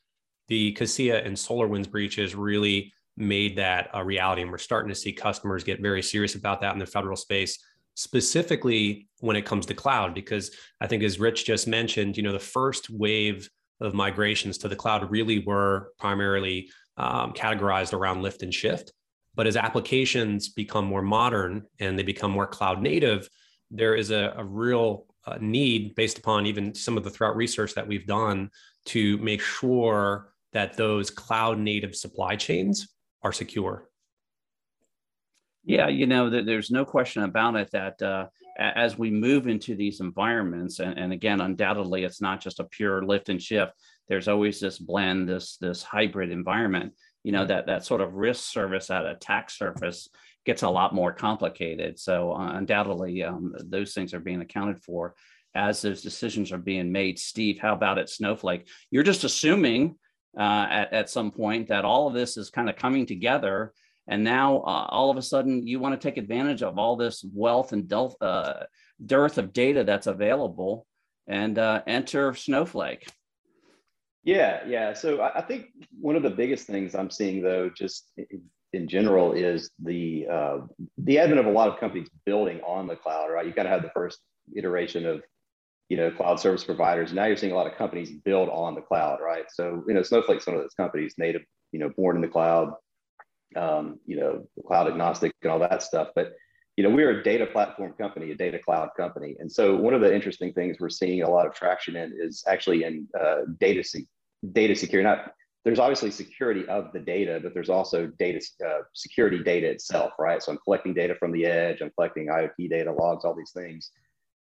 the 0.50 0.74
Kaseya 0.74 1.24
and 1.24 1.34
SolarWinds 1.34 1.90
breaches 1.90 2.34
really 2.34 2.92
made 3.16 3.56
that 3.56 3.88
a 3.94 4.04
reality. 4.04 4.42
And 4.42 4.50
we're 4.50 4.58
starting 4.58 4.90
to 4.90 4.94
see 4.94 5.12
customers 5.12 5.64
get 5.64 5.80
very 5.80 6.02
serious 6.02 6.34
about 6.34 6.60
that 6.60 6.74
in 6.74 6.78
the 6.78 6.86
federal 6.86 7.16
space 7.16 7.58
specifically 7.94 9.08
when 9.18 9.36
it 9.36 9.44
comes 9.44 9.66
to 9.66 9.74
cloud 9.74 10.14
because 10.14 10.52
i 10.80 10.86
think 10.86 11.02
as 11.02 11.18
rich 11.18 11.44
just 11.44 11.66
mentioned 11.66 12.16
you 12.16 12.22
know 12.22 12.32
the 12.32 12.38
first 12.38 12.88
wave 12.88 13.50
of 13.80 13.92
migrations 13.94 14.56
to 14.56 14.68
the 14.68 14.76
cloud 14.76 15.10
really 15.10 15.40
were 15.40 15.92
primarily 15.98 16.70
um, 16.96 17.32
categorized 17.32 17.92
around 17.92 18.22
lift 18.22 18.42
and 18.42 18.54
shift 18.54 18.92
but 19.34 19.46
as 19.46 19.56
applications 19.56 20.48
become 20.48 20.84
more 20.84 21.02
modern 21.02 21.62
and 21.78 21.98
they 21.98 22.02
become 22.02 22.30
more 22.30 22.46
cloud 22.46 22.80
native 22.80 23.28
there 23.70 23.94
is 23.94 24.10
a, 24.10 24.34
a 24.36 24.44
real 24.44 25.04
uh, 25.26 25.36
need 25.40 25.94
based 25.94 26.18
upon 26.18 26.46
even 26.46 26.74
some 26.74 26.96
of 26.96 27.04
the 27.04 27.10
throughout 27.10 27.36
research 27.36 27.74
that 27.74 27.86
we've 27.86 28.06
done 28.06 28.48
to 28.86 29.18
make 29.18 29.42
sure 29.42 30.29
that 30.52 30.76
those 30.76 31.10
cloud 31.10 31.58
native 31.58 31.94
supply 31.94 32.36
chains 32.36 32.88
are 33.22 33.32
secure 33.32 33.90
yeah, 35.64 35.88
you 35.88 36.06
know, 36.06 36.30
there's 36.30 36.70
no 36.70 36.84
question 36.84 37.22
about 37.22 37.56
it 37.56 37.70
that 37.72 38.00
uh, 38.00 38.26
as 38.58 38.98
we 38.98 39.10
move 39.10 39.46
into 39.46 39.74
these 39.74 40.00
environments, 40.00 40.80
and, 40.80 40.98
and 40.98 41.12
again, 41.12 41.40
undoubtedly, 41.40 42.04
it's 42.04 42.20
not 42.20 42.40
just 42.40 42.60
a 42.60 42.64
pure 42.64 43.02
lift 43.04 43.28
and 43.28 43.42
shift. 43.42 43.72
There's 44.08 44.28
always 44.28 44.58
this 44.58 44.78
blend, 44.78 45.28
this 45.28 45.58
this 45.58 45.82
hybrid 45.82 46.30
environment. 46.30 46.94
You 47.24 47.32
know 47.32 47.44
that 47.44 47.66
that 47.66 47.84
sort 47.84 48.00
of 48.00 48.14
risk 48.14 48.50
service 48.50 48.90
at 48.90 49.04
attack 49.04 49.50
surface 49.50 50.08
gets 50.46 50.62
a 50.62 50.70
lot 50.70 50.94
more 50.94 51.12
complicated. 51.12 51.98
So 51.98 52.32
uh, 52.32 52.52
undoubtedly, 52.54 53.22
um, 53.22 53.54
those 53.62 53.92
things 53.92 54.14
are 54.14 54.20
being 54.20 54.40
accounted 54.40 54.82
for 54.82 55.14
as 55.54 55.82
those 55.82 56.00
decisions 56.00 56.52
are 56.52 56.58
being 56.58 56.90
made. 56.90 57.18
Steve, 57.18 57.58
how 57.60 57.74
about 57.74 57.98
at 57.98 58.08
Snowflake? 58.08 58.68
You're 58.90 59.02
just 59.02 59.24
assuming 59.24 59.96
uh, 60.38 60.66
at, 60.70 60.92
at 60.92 61.10
some 61.10 61.30
point 61.30 61.68
that 61.68 61.84
all 61.84 62.06
of 62.06 62.14
this 62.14 62.36
is 62.36 62.50
kind 62.50 62.68
of 62.68 62.76
coming 62.76 63.06
together 63.06 63.72
and 64.10 64.24
now 64.24 64.56
uh, 64.58 64.86
all 64.88 65.10
of 65.10 65.16
a 65.16 65.22
sudden 65.22 65.66
you 65.66 65.78
want 65.78 65.98
to 65.98 66.08
take 66.08 66.18
advantage 66.18 66.62
of 66.62 66.78
all 66.78 66.96
this 66.96 67.24
wealth 67.32 67.72
and 67.72 67.88
dearth, 67.88 68.16
uh, 68.20 68.64
dearth 69.04 69.38
of 69.38 69.52
data 69.52 69.84
that's 69.84 70.08
available 70.08 70.86
and 71.28 71.58
uh, 71.58 71.82
enter 71.86 72.34
Snowflake. 72.34 73.06
Yeah, 74.24 74.60
yeah. 74.66 74.92
So 74.94 75.20
I, 75.20 75.38
I 75.38 75.42
think 75.42 75.66
one 75.98 76.16
of 76.16 76.24
the 76.24 76.30
biggest 76.30 76.66
things 76.66 76.94
I'm 76.94 77.10
seeing 77.10 77.40
though, 77.40 77.70
just 77.70 78.10
in, 78.16 78.42
in 78.72 78.88
general, 78.88 79.32
is 79.32 79.70
the 79.82 80.26
uh, 80.30 80.58
the 80.98 81.18
advent 81.18 81.40
of 81.40 81.46
a 81.46 81.50
lot 81.50 81.68
of 81.68 81.78
companies 81.78 82.08
building 82.26 82.60
on 82.66 82.86
the 82.86 82.96
cloud. 82.96 83.28
Right, 83.30 83.46
you've 83.46 83.56
got 83.56 83.62
to 83.62 83.70
have 83.70 83.82
the 83.82 83.90
first 83.94 84.18
iteration 84.54 85.06
of 85.06 85.22
you 85.90 85.96
know 85.96 86.10
cloud 86.10 86.40
service 86.40 86.64
providers. 86.64 87.12
Now 87.12 87.26
you're 87.26 87.36
seeing 87.36 87.52
a 87.52 87.56
lot 87.56 87.66
of 87.66 87.76
companies 87.76 88.10
build 88.10 88.48
on 88.48 88.74
the 88.74 88.80
cloud. 88.80 89.18
Right, 89.22 89.44
so 89.52 89.84
you 89.86 89.92
know 89.92 90.02
Snowflake's 90.02 90.46
one 90.46 90.56
of 90.56 90.62
those 90.62 90.74
companies, 90.74 91.14
native, 91.18 91.42
you 91.72 91.80
know, 91.80 91.90
born 91.90 92.16
in 92.16 92.22
the 92.22 92.28
cloud, 92.28 92.72
um, 93.56 93.98
you 94.06 94.16
know, 94.16 94.46
cloud 94.66 94.86
agnostic 94.86 95.32
and 95.42 95.52
all 95.52 95.58
that 95.58 95.82
stuff. 95.82 96.08
But 96.14 96.32
you 96.76 96.84
know, 96.84 96.90
we're 96.90 97.20
a 97.20 97.22
data 97.22 97.44
platform 97.44 97.92
company, 98.00 98.30
a 98.30 98.36
data 98.36 98.58
cloud 98.58 98.90
company, 98.96 99.36
and 99.40 99.50
so 99.50 99.76
one 99.76 99.92
of 99.92 100.00
the 100.00 100.14
interesting 100.14 100.52
things 100.52 100.78
we're 100.78 100.88
seeing 100.88 101.22
a 101.22 101.28
lot 101.28 101.46
of 101.46 101.54
traction 101.54 101.96
in 101.96 102.16
is 102.16 102.44
actually 102.46 102.84
in 102.84 103.06
uh, 103.20 103.40
data 103.58 103.82
se- 103.82 104.06
data 104.52 104.76
security. 104.76 105.08
Not 105.08 105.32
there's 105.64 105.80
obviously 105.80 106.10
security 106.12 106.66
of 106.68 106.90
the 106.92 107.00
data, 107.00 107.40
but 107.42 107.52
there's 107.52 107.68
also 107.68 108.06
data 108.18 108.40
uh, 108.64 108.82
security 108.94 109.42
data 109.42 109.68
itself, 109.68 110.12
right? 110.18 110.42
So 110.42 110.52
I'm 110.52 110.58
collecting 110.64 110.94
data 110.94 111.14
from 111.16 111.32
the 111.32 111.44
edge, 111.44 111.82
I'm 111.82 111.90
collecting 111.90 112.28
IoT 112.28 112.70
data, 112.70 112.92
logs, 112.92 113.24
all 113.24 113.34
these 113.34 113.52
things. 113.52 113.90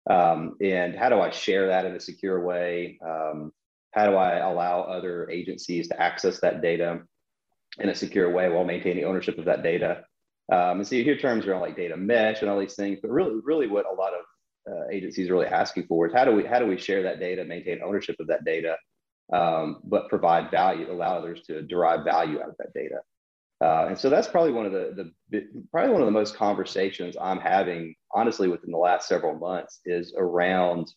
Um, 0.08 0.56
and 0.60 0.94
how 0.94 1.08
do 1.08 1.20
I 1.20 1.30
share 1.30 1.68
that 1.68 1.86
in 1.86 1.94
a 1.94 2.00
secure 2.00 2.44
way? 2.44 2.98
Um, 3.04 3.52
how 3.92 4.10
do 4.10 4.16
I 4.16 4.38
allow 4.38 4.82
other 4.82 5.30
agencies 5.30 5.88
to 5.88 6.00
access 6.00 6.40
that 6.40 6.60
data? 6.60 7.02
in 7.78 7.88
a 7.88 7.94
secure 7.94 8.30
way 8.30 8.48
while 8.48 8.64
maintaining 8.64 9.04
ownership 9.04 9.38
of 9.38 9.44
that 9.46 9.62
data. 9.62 10.04
Um, 10.52 10.78
and 10.78 10.86
so 10.86 10.94
you 10.94 11.04
hear 11.04 11.16
terms 11.16 11.46
around 11.46 11.62
like 11.62 11.76
data 11.76 11.96
mesh 11.96 12.42
and 12.42 12.50
all 12.50 12.60
these 12.60 12.74
things, 12.74 12.98
but 13.00 13.10
really, 13.10 13.40
really 13.42 13.66
what 13.66 13.86
a 13.90 13.94
lot 13.94 14.12
of 14.12 14.24
uh, 14.70 14.88
agencies 14.92 15.28
are 15.28 15.34
really 15.34 15.46
asking 15.46 15.86
for 15.86 16.06
is 16.06 16.12
how 16.12 16.24
do 16.24 16.32
we 16.32 16.44
how 16.44 16.58
do 16.58 16.66
we 16.66 16.78
share 16.78 17.02
that 17.02 17.20
data, 17.20 17.44
maintain 17.44 17.82
ownership 17.82 18.16
of 18.20 18.26
that 18.28 18.44
data, 18.44 18.76
um, 19.32 19.80
but 19.84 20.08
provide 20.08 20.50
value, 20.50 20.90
allow 20.90 21.18
others 21.18 21.42
to 21.46 21.62
derive 21.62 22.04
value 22.04 22.40
out 22.40 22.48
of 22.48 22.56
that 22.58 22.72
data. 22.74 23.00
Uh, 23.62 23.86
and 23.88 23.98
so 23.98 24.10
that's 24.10 24.28
probably 24.28 24.52
one 24.52 24.66
of 24.66 24.72
the, 24.72 25.10
the 25.30 25.46
probably 25.70 25.90
one 25.90 26.02
of 26.02 26.06
the 26.06 26.12
most 26.12 26.36
conversations 26.36 27.16
I'm 27.20 27.40
having, 27.40 27.94
honestly, 28.14 28.48
within 28.48 28.70
the 28.70 28.78
last 28.78 29.08
several 29.08 29.36
months 29.36 29.80
is 29.84 30.14
around, 30.16 30.92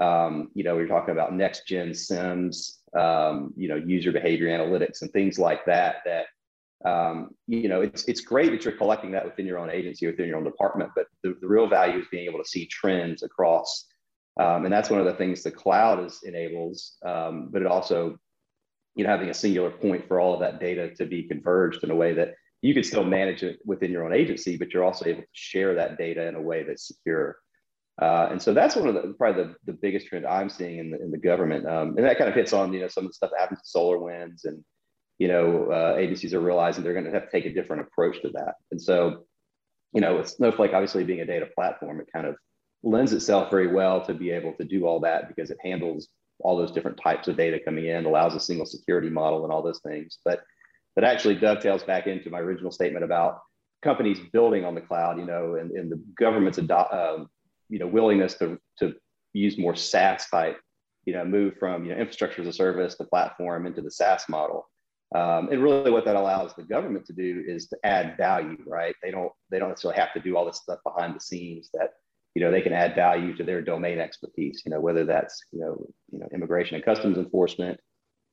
um, 0.00 0.50
you 0.54 0.64
know, 0.64 0.74
we're 0.74 0.88
talking 0.88 1.12
about 1.12 1.34
next 1.34 1.66
gen 1.66 1.90
SIEMs 1.90 2.78
um, 2.94 3.52
you 3.56 3.68
know, 3.68 3.76
user 3.76 4.12
behavior 4.12 4.48
analytics 4.48 5.02
and 5.02 5.10
things 5.12 5.38
like 5.38 5.64
that. 5.66 5.96
That 6.04 6.26
um, 6.88 7.30
you 7.46 7.68
know, 7.68 7.80
it's 7.80 8.04
it's 8.04 8.20
great 8.20 8.50
that 8.52 8.64
you're 8.64 8.76
collecting 8.76 9.10
that 9.12 9.24
within 9.24 9.46
your 9.46 9.58
own 9.58 9.70
agency, 9.70 10.06
within 10.06 10.28
your 10.28 10.36
own 10.36 10.44
department, 10.44 10.90
but 10.94 11.06
the, 11.22 11.36
the 11.40 11.48
real 11.48 11.66
value 11.66 11.98
is 11.98 12.06
being 12.10 12.26
able 12.26 12.42
to 12.42 12.48
see 12.48 12.66
trends 12.66 13.22
across. 13.22 13.86
Um, 14.40 14.64
and 14.64 14.72
that's 14.72 14.90
one 14.90 15.00
of 15.00 15.06
the 15.06 15.14
things 15.14 15.42
the 15.42 15.50
cloud 15.50 16.04
is 16.04 16.20
enables, 16.24 16.96
um, 17.06 17.50
but 17.52 17.62
it 17.62 17.68
also, 17.68 18.18
you 18.96 19.04
know, 19.04 19.10
having 19.10 19.30
a 19.30 19.34
singular 19.34 19.70
point 19.70 20.08
for 20.08 20.20
all 20.20 20.34
of 20.34 20.40
that 20.40 20.58
data 20.58 20.92
to 20.96 21.06
be 21.06 21.28
converged 21.28 21.84
in 21.84 21.90
a 21.90 21.96
way 21.96 22.14
that 22.14 22.34
you 22.64 22.72
could 22.72 22.86
still 22.86 23.04
manage 23.04 23.42
it 23.42 23.58
within 23.66 23.90
your 23.90 24.06
own 24.06 24.14
agency, 24.14 24.56
but 24.56 24.72
you're 24.72 24.84
also 24.84 25.04
able 25.04 25.20
to 25.20 25.28
share 25.32 25.74
that 25.74 25.98
data 25.98 26.26
in 26.26 26.34
a 26.34 26.40
way 26.40 26.62
that's 26.62 26.88
secure. 26.88 27.36
Uh, 28.00 28.28
and 28.30 28.40
so 28.40 28.54
that's 28.54 28.74
one 28.74 28.88
of 28.88 28.94
the 28.94 29.14
probably 29.18 29.44
the, 29.44 29.54
the 29.66 29.78
biggest 29.82 30.06
trend 30.06 30.24
I'm 30.24 30.48
seeing 30.48 30.78
in 30.78 30.90
the, 30.90 31.02
in 31.02 31.10
the 31.10 31.18
government. 31.18 31.68
Um, 31.68 31.88
and 31.98 32.06
that 32.06 32.16
kind 32.16 32.30
of 32.30 32.34
hits 32.34 32.54
on, 32.54 32.72
you 32.72 32.80
know, 32.80 32.88
some 32.88 33.04
of 33.04 33.10
the 33.10 33.14
stuff 33.14 33.32
that 33.32 33.40
happens 33.40 33.60
to 33.60 33.78
SolarWinds 33.78 34.46
and, 34.46 34.64
you 35.18 35.28
know, 35.28 35.70
uh, 35.70 35.96
agencies 35.98 36.32
are 36.32 36.40
realizing 36.40 36.82
they're 36.82 36.94
going 36.94 37.04
to 37.04 37.12
have 37.12 37.26
to 37.26 37.30
take 37.30 37.44
a 37.44 37.52
different 37.52 37.82
approach 37.82 38.22
to 38.22 38.30
that. 38.30 38.54
And 38.70 38.80
so, 38.80 39.26
you 39.92 40.00
know, 40.00 40.16
with 40.16 40.30
Snowflake 40.30 40.72
obviously 40.72 41.04
being 41.04 41.20
a 41.20 41.26
data 41.26 41.48
platform, 41.54 42.00
it 42.00 42.08
kind 42.10 42.26
of 42.26 42.34
lends 42.82 43.12
itself 43.12 43.50
very 43.50 43.66
well 43.66 44.02
to 44.06 44.14
be 44.14 44.30
able 44.30 44.54
to 44.54 44.64
do 44.64 44.86
all 44.86 45.00
that 45.00 45.28
because 45.28 45.50
it 45.50 45.58
handles 45.62 46.08
all 46.40 46.56
those 46.56 46.72
different 46.72 46.98
types 46.98 47.28
of 47.28 47.36
data 47.36 47.60
coming 47.62 47.88
in, 47.88 48.06
allows 48.06 48.34
a 48.34 48.40
single 48.40 48.64
security 48.64 49.10
model 49.10 49.44
and 49.44 49.52
all 49.52 49.62
those 49.62 49.80
things. 49.80 50.18
But 50.24 50.40
that 50.96 51.04
actually 51.04 51.34
dovetails 51.34 51.82
back 51.82 52.06
into 52.06 52.30
my 52.30 52.38
original 52.38 52.70
statement 52.70 53.04
about 53.04 53.40
companies 53.82 54.18
building 54.32 54.64
on 54.64 54.74
the 54.74 54.80
cloud, 54.80 55.18
you 55.18 55.26
know, 55.26 55.56
and, 55.56 55.70
and 55.72 55.90
the 55.90 56.02
government's 56.18 56.58
um, 56.58 57.28
you 57.68 57.78
know 57.78 57.86
willingness 57.86 58.34
to 58.34 58.58
to 58.78 58.94
use 59.32 59.58
more 59.58 59.74
SaaS 59.74 60.26
type, 60.28 60.58
you 61.04 61.12
know, 61.12 61.24
move 61.24 61.54
from 61.58 61.84
you 61.84 61.92
know 61.92 61.98
infrastructure 61.98 62.42
as 62.42 62.48
a 62.48 62.52
service 62.52 62.94
to 62.96 63.04
platform 63.04 63.66
into 63.66 63.82
the 63.82 63.90
SaaS 63.90 64.24
model. 64.28 64.68
Um, 65.14 65.48
and 65.52 65.62
really, 65.62 65.90
what 65.90 66.04
that 66.06 66.16
allows 66.16 66.54
the 66.54 66.64
government 66.64 67.06
to 67.06 67.12
do 67.12 67.44
is 67.46 67.68
to 67.68 67.78
add 67.84 68.16
value, 68.16 68.58
right? 68.66 68.94
They 69.02 69.10
don't 69.10 69.30
they 69.50 69.58
don't 69.58 69.68
necessarily 69.68 70.00
have 70.00 70.12
to 70.14 70.20
do 70.20 70.36
all 70.36 70.46
this 70.46 70.58
stuff 70.58 70.80
behind 70.84 71.14
the 71.14 71.20
scenes. 71.20 71.70
That 71.74 71.90
you 72.34 72.42
know 72.42 72.50
they 72.50 72.62
can 72.62 72.72
add 72.72 72.94
value 72.94 73.36
to 73.36 73.44
their 73.44 73.62
domain 73.62 73.98
expertise. 73.98 74.62
You 74.64 74.70
know, 74.70 74.80
whether 74.80 75.04
that's 75.04 75.40
you 75.52 75.60
know 75.60 75.86
you 76.10 76.18
know 76.18 76.28
immigration 76.32 76.74
and 76.74 76.84
customs 76.84 77.18
enforcement, 77.18 77.78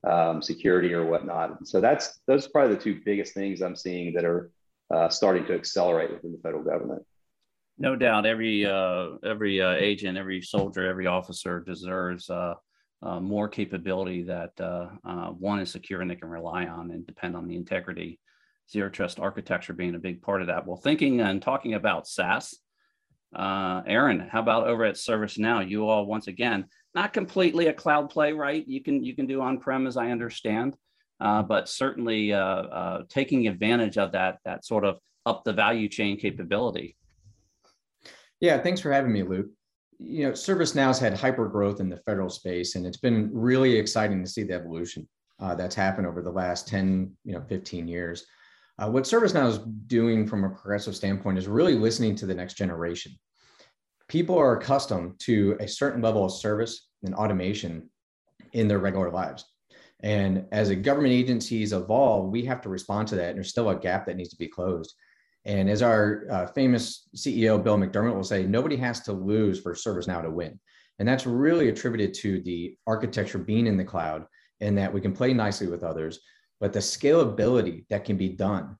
um, 0.08 0.42
security 0.42 0.92
or 0.92 1.06
whatnot. 1.06 1.66
So 1.66 1.80
that's 1.80 2.20
those 2.26 2.46
are 2.46 2.50
probably 2.50 2.76
the 2.76 2.82
two 2.82 3.00
biggest 3.04 3.34
things 3.34 3.62
I'm 3.62 3.76
seeing 3.76 4.14
that 4.14 4.24
are 4.24 4.50
uh, 4.92 5.08
starting 5.08 5.44
to 5.46 5.54
accelerate 5.54 6.12
within 6.12 6.32
the 6.32 6.38
federal 6.38 6.62
government. 6.62 7.04
No 7.78 7.96
doubt, 7.96 8.26
every 8.26 8.66
uh, 8.66 9.16
every 9.24 9.60
uh, 9.60 9.72
agent, 9.72 10.18
every 10.18 10.42
soldier, 10.42 10.88
every 10.88 11.06
officer 11.06 11.60
deserves 11.60 12.28
uh, 12.28 12.54
uh 13.02 13.18
more 13.18 13.48
capability 13.48 14.22
that 14.22 14.52
uh, 14.60 14.88
one 15.30 15.60
is 15.60 15.70
secure 15.70 16.00
and 16.00 16.10
they 16.10 16.16
can 16.16 16.28
rely 16.28 16.66
on 16.66 16.90
and 16.90 17.06
depend 17.06 17.36
on 17.36 17.48
the 17.48 17.56
integrity. 17.56 18.20
Zero 18.70 18.88
trust 18.88 19.18
architecture 19.18 19.72
being 19.72 19.94
a 19.94 19.98
big 19.98 20.22
part 20.22 20.40
of 20.40 20.46
that. 20.46 20.66
Well, 20.66 20.76
thinking 20.76 21.20
and 21.20 21.42
talking 21.42 21.74
about 21.74 22.06
SaaS, 22.06 22.58
Aaron, 23.36 24.20
how 24.20 24.40
about 24.40 24.66
over 24.66 24.84
at 24.84 24.94
ServiceNow? 24.94 25.68
You 25.68 25.88
all 25.88 26.06
once 26.06 26.26
again 26.26 26.66
not 26.94 27.12
completely 27.12 27.68
a 27.68 27.72
cloud 27.72 28.10
play, 28.10 28.32
right? 28.32 28.66
You 28.66 28.82
can 28.82 29.02
you 29.02 29.14
can 29.14 29.26
do 29.26 29.40
on 29.40 29.58
prem, 29.58 29.86
as 29.86 29.96
I 29.96 30.10
understand, 30.10 30.76
but 31.20 31.68
certainly 31.68 32.34
taking 33.08 33.48
advantage 33.48 33.98
of 33.98 34.12
that 34.12 34.38
that 34.44 34.64
sort 34.64 34.84
of 34.84 34.98
up 35.26 35.44
the 35.44 35.52
value 35.52 35.88
chain 35.88 36.18
capability. 36.18 36.96
Yeah, 38.40 38.58
thanks 38.58 38.80
for 38.80 38.92
having 38.92 39.12
me, 39.12 39.22
Luke. 39.22 39.46
You 39.98 40.26
know, 40.26 40.32
ServiceNow's 40.32 40.98
had 40.98 41.16
hyper 41.16 41.46
growth 41.46 41.78
in 41.78 41.88
the 41.88 41.98
federal 41.98 42.28
space, 42.28 42.74
and 42.74 42.84
it's 42.84 42.96
been 42.96 43.30
really 43.32 43.76
exciting 43.76 44.22
to 44.24 44.28
see 44.28 44.42
the 44.42 44.54
evolution 44.54 45.08
uh, 45.38 45.54
that's 45.54 45.76
happened 45.76 46.08
over 46.08 46.22
the 46.22 46.30
last 46.30 46.66
10, 46.66 47.12
you 47.24 47.34
know, 47.34 47.42
15 47.48 47.86
years. 47.86 48.26
Uh, 48.78 48.90
what 48.90 49.04
ServiceNow 49.04 49.48
is 49.48 49.58
doing 49.86 50.26
from 50.26 50.42
a 50.42 50.50
progressive 50.50 50.96
standpoint 50.96 51.38
is 51.38 51.46
really 51.46 51.74
listening 51.74 52.16
to 52.16 52.26
the 52.26 52.34
next 52.34 52.54
generation. 52.54 53.12
People 54.12 54.38
are 54.38 54.58
accustomed 54.58 55.18
to 55.20 55.56
a 55.58 55.66
certain 55.66 56.02
level 56.02 56.22
of 56.22 56.32
service 56.32 56.90
and 57.02 57.14
automation 57.14 57.88
in 58.52 58.68
their 58.68 58.78
regular 58.78 59.10
lives. 59.10 59.46
And 60.00 60.44
as 60.52 60.68
a 60.68 60.76
government 60.76 61.14
agencies 61.14 61.72
evolve, 61.72 62.30
we 62.30 62.44
have 62.44 62.60
to 62.60 62.68
respond 62.68 63.08
to 63.08 63.14
that. 63.14 63.30
And 63.30 63.38
there's 63.38 63.48
still 63.48 63.70
a 63.70 63.74
gap 63.74 64.04
that 64.04 64.18
needs 64.18 64.28
to 64.28 64.36
be 64.36 64.48
closed. 64.48 64.92
And 65.46 65.70
as 65.70 65.80
our 65.80 66.26
uh, 66.30 66.46
famous 66.48 67.08
CEO, 67.16 67.64
Bill 67.64 67.78
McDermott, 67.78 68.14
will 68.14 68.22
say, 68.22 68.42
nobody 68.42 68.76
has 68.76 69.00
to 69.04 69.14
lose 69.14 69.62
for 69.62 69.72
ServiceNow 69.72 70.20
to 70.20 70.30
win. 70.30 70.60
And 70.98 71.08
that's 71.08 71.26
really 71.26 71.70
attributed 71.70 72.12
to 72.16 72.42
the 72.42 72.76
architecture 72.86 73.38
being 73.38 73.66
in 73.66 73.78
the 73.78 73.84
cloud 73.84 74.26
and 74.60 74.76
that 74.76 74.92
we 74.92 75.00
can 75.00 75.14
play 75.14 75.32
nicely 75.32 75.68
with 75.68 75.82
others. 75.82 76.20
But 76.60 76.74
the 76.74 76.80
scalability 76.80 77.86
that 77.88 78.04
can 78.04 78.18
be 78.18 78.28
done 78.28 78.76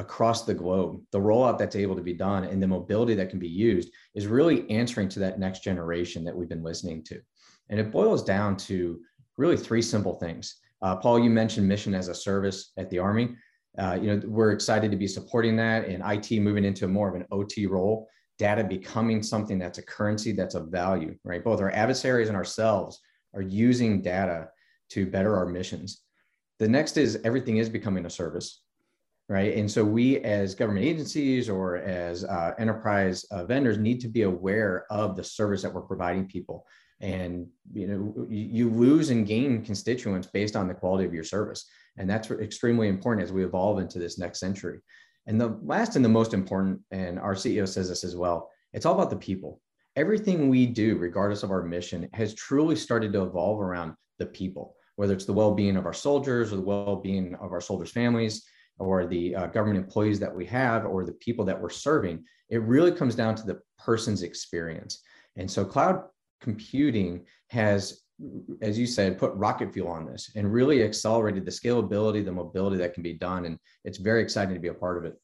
across 0.00 0.44
the 0.44 0.54
globe, 0.54 1.02
the 1.12 1.18
rollout 1.18 1.58
that's 1.58 1.76
able 1.76 1.94
to 1.94 2.02
be 2.02 2.14
done, 2.14 2.44
and 2.44 2.62
the 2.62 2.66
mobility 2.66 3.14
that 3.14 3.28
can 3.28 3.38
be 3.38 3.48
used 3.48 3.92
is 4.14 4.26
really 4.26 4.68
answering 4.70 5.08
to 5.10 5.20
that 5.20 5.38
next 5.38 5.62
generation 5.62 6.24
that 6.24 6.34
we've 6.34 6.48
been 6.48 6.64
listening 6.64 7.04
to. 7.04 7.20
And 7.68 7.78
it 7.78 7.92
boils 7.92 8.24
down 8.24 8.56
to 8.68 8.98
really 9.36 9.58
three 9.58 9.82
simple 9.82 10.14
things. 10.14 10.56
Uh, 10.82 10.96
Paul, 10.96 11.20
you 11.20 11.28
mentioned 11.28 11.68
mission 11.68 11.94
as 11.94 12.08
a 12.08 12.14
service 12.14 12.72
at 12.78 12.88
the 12.88 12.98
Army. 12.98 13.36
Uh, 13.78 13.98
you 14.00 14.08
know, 14.08 14.22
we're 14.26 14.52
excited 14.52 14.90
to 14.90 14.96
be 14.96 15.06
supporting 15.06 15.54
that 15.56 15.84
and 15.84 16.02
IT 16.04 16.40
moving 16.40 16.64
into 16.64 16.88
more 16.88 17.08
of 17.08 17.14
an 17.14 17.26
OT 17.30 17.66
role, 17.66 18.08
data 18.38 18.64
becoming 18.64 19.22
something 19.22 19.58
that's 19.58 19.78
a 19.78 19.82
currency 19.82 20.32
that's 20.32 20.54
of 20.54 20.68
value, 20.68 21.14
right? 21.24 21.44
Both 21.44 21.60
our 21.60 21.70
adversaries 21.72 22.28
and 22.28 22.36
ourselves 22.36 22.98
are 23.34 23.42
using 23.42 24.00
data 24.00 24.48
to 24.90 25.06
better 25.06 25.36
our 25.36 25.46
missions. 25.46 26.02
The 26.58 26.68
next 26.68 26.96
is 26.96 27.20
everything 27.22 27.58
is 27.58 27.68
becoming 27.68 28.06
a 28.06 28.10
service, 28.10 28.62
right? 29.30 29.56
And 29.56 29.70
so 29.70 29.84
we 29.84 30.18
as 30.18 30.56
government 30.56 30.84
agencies 30.84 31.48
or 31.48 31.76
as 31.76 32.24
uh, 32.24 32.52
enterprise 32.58 33.22
uh, 33.30 33.44
vendors 33.44 33.78
need 33.78 34.00
to 34.00 34.08
be 34.08 34.22
aware 34.22 34.86
of 34.90 35.14
the 35.14 35.22
service 35.22 35.62
that 35.62 35.72
we're 35.72 35.82
providing 35.82 36.26
people. 36.26 36.66
And 37.00 37.46
you 37.72 37.86
know 37.86 38.26
you 38.28 38.68
lose 38.68 39.08
and 39.10 39.26
gain 39.26 39.64
constituents 39.64 40.26
based 40.26 40.56
on 40.56 40.66
the 40.66 40.74
quality 40.74 41.06
of 41.06 41.14
your 41.14 41.24
service. 41.24 41.64
And 41.96 42.10
that's 42.10 42.30
extremely 42.30 42.88
important 42.88 43.22
as 43.22 43.32
we 43.32 43.44
evolve 43.44 43.78
into 43.78 44.00
this 44.00 44.18
next 44.18 44.40
century. 44.40 44.80
And 45.28 45.40
the 45.40 45.56
last 45.62 45.94
and 45.94 46.04
the 46.04 46.08
most 46.08 46.34
important 46.34 46.80
and 46.90 47.18
our 47.18 47.34
ceo 47.34 47.68
says 47.68 47.88
this 47.88 48.04
as 48.04 48.16
well 48.16 48.50
it's 48.72 48.84
all 48.84 48.94
about 48.94 49.10
the 49.10 49.16
people. 49.16 49.60
Everything 49.96 50.48
we 50.48 50.66
do 50.66 50.98
regardless 50.98 51.44
of 51.44 51.52
our 51.52 51.62
mission 51.62 52.08
has 52.14 52.34
truly 52.34 52.74
started 52.74 53.12
to 53.12 53.22
evolve 53.22 53.60
around 53.60 53.94
the 54.18 54.26
people 54.26 54.74
whether 54.96 55.14
it's 55.14 55.24
the 55.24 55.32
well-being 55.32 55.76
of 55.76 55.86
our 55.86 55.94
soldiers 55.94 56.52
or 56.52 56.56
the 56.56 56.62
well-being 56.62 57.34
of 57.36 57.52
our 57.52 57.60
soldiers 57.60 57.92
families 57.92 58.44
or 58.80 59.06
the 59.06 59.36
uh, 59.36 59.46
government 59.46 59.78
employees 59.78 60.18
that 60.18 60.34
we 60.34 60.44
have 60.46 60.84
or 60.84 61.04
the 61.04 61.12
people 61.12 61.44
that 61.44 61.60
we're 61.60 61.70
serving 61.70 62.24
it 62.50 62.62
really 62.62 62.92
comes 62.92 63.14
down 63.14 63.34
to 63.36 63.44
the 63.44 63.60
person's 63.78 64.22
experience. 64.22 65.02
And 65.36 65.50
so 65.50 65.64
cloud 65.64 66.02
computing 66.40 67.24
has 67.48 68.02
as 68.60 68.78
you 68.78 68.86
said 68.86 69.16
put 69.16 69.32
rocket 69.32 69.72
fuel 69.72 69.88
on 69.88 70.04
this 70.04 70.30
and 70.36 70.52
really 70.52 70.82
accelerated 70.82 71.46
the 71.46 71.50
scalability 71.50 72.22
the 72.22 72.30
mobility 72.30 72.76
that 72.76 72.92
can 72.92 73.02
be 73.02 73.14
done 73.14 73.46
and 73.46 73.58
it's 73.84 73.96
very 73.96 74.22
exciting 74.22 74.52
to 74.52 74.60
be 74.60 74.68
a 74.68 74.74
part 74.74 74.98
of 74.98 75.04
it. 75.06 75.14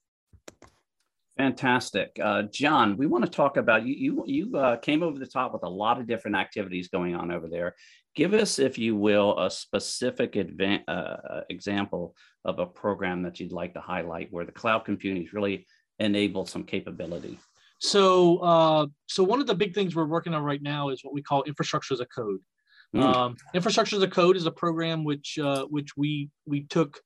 Fantastic. 1.37 2.19
Uh, 2.23 2.45
john 2.45 2.97
we 2.97 3.07
want 3.07 3.23
to 3.25 3.31
talk 3.31 3.59
about 3.59 3.87
you 3.87 3.95
you, 3.95 4.25
you 4.27 4.57
uh, 4.57 4.77
came 4.77 5.03
over 5.03 5.19
the 5.19 5.27
top 5.27 5.53
with 5.53 5.63
a 5.63 5.69
lot 5.69 6.01
of 6.01 6.07
different 6.07 6.37
activities 6.37 6.89
going 6.89 7.15
on 7.15 7.31
over 7.31 7.49
there 7.49 7.75
give 8.17 8.35
us 8.35 8.59
if 8.59 8.79
you 8.79 8.97
will 8.97 9.39
a 9.39 9.51
specific 9.51 10.33
adva- 10.33 10.83
uh, 10.89 11.43
example 11.51 12.17
of 12.45 12.59
a 12.59 12.67
program 12.67 13.23
that 13.23 13.39
you'd 13.39 13.53
like 13.53 13.75
to 13.75 13.81
highlight 13.81 14.29
where 14.33 14.45
the 14.45 14.53
cloud 14.53 14.85
computing 14.85 15.23
has 15.23 15.33
really 15.33 15.67
enabled 16.01 16.49
some 16.49 16.65
capability 16.65 17.39
so, 17.79 18.39
uh, 18.39 18.87
so 19.07 19.23
one 19.23 19.41
of 19.41 19.47
the 19.47 19.55
big 19.55 19.75
things 19.75 19.95
we're 19.95 20.07
working 20.07 20.35
on 20.35 20.43
right 20.43 20.63
now 20.63 20.89
is 20.89 21.05
what 21.05 21.13
we 21.13 21.23
call 21.23 21.43
infrastructure 21.45 21.95
as 21.95 22.01
a 22.01 22.07
code. 22.07 22.41
Mm. 22.95 23.03
Um, 23.03 23.37
infrastructure 23.55 23.97
as 23.97 24.03
a 24.03 24.09
code 24.09 24.37
is 24.37 24.47
a 24.47 24.51
program 24.51 25.05
which 25.05 25.39
uh, 25.43 25.65
which 25.67 25.97
we 25.97 26.31
we 26.47 26.65
took 26.65 27.01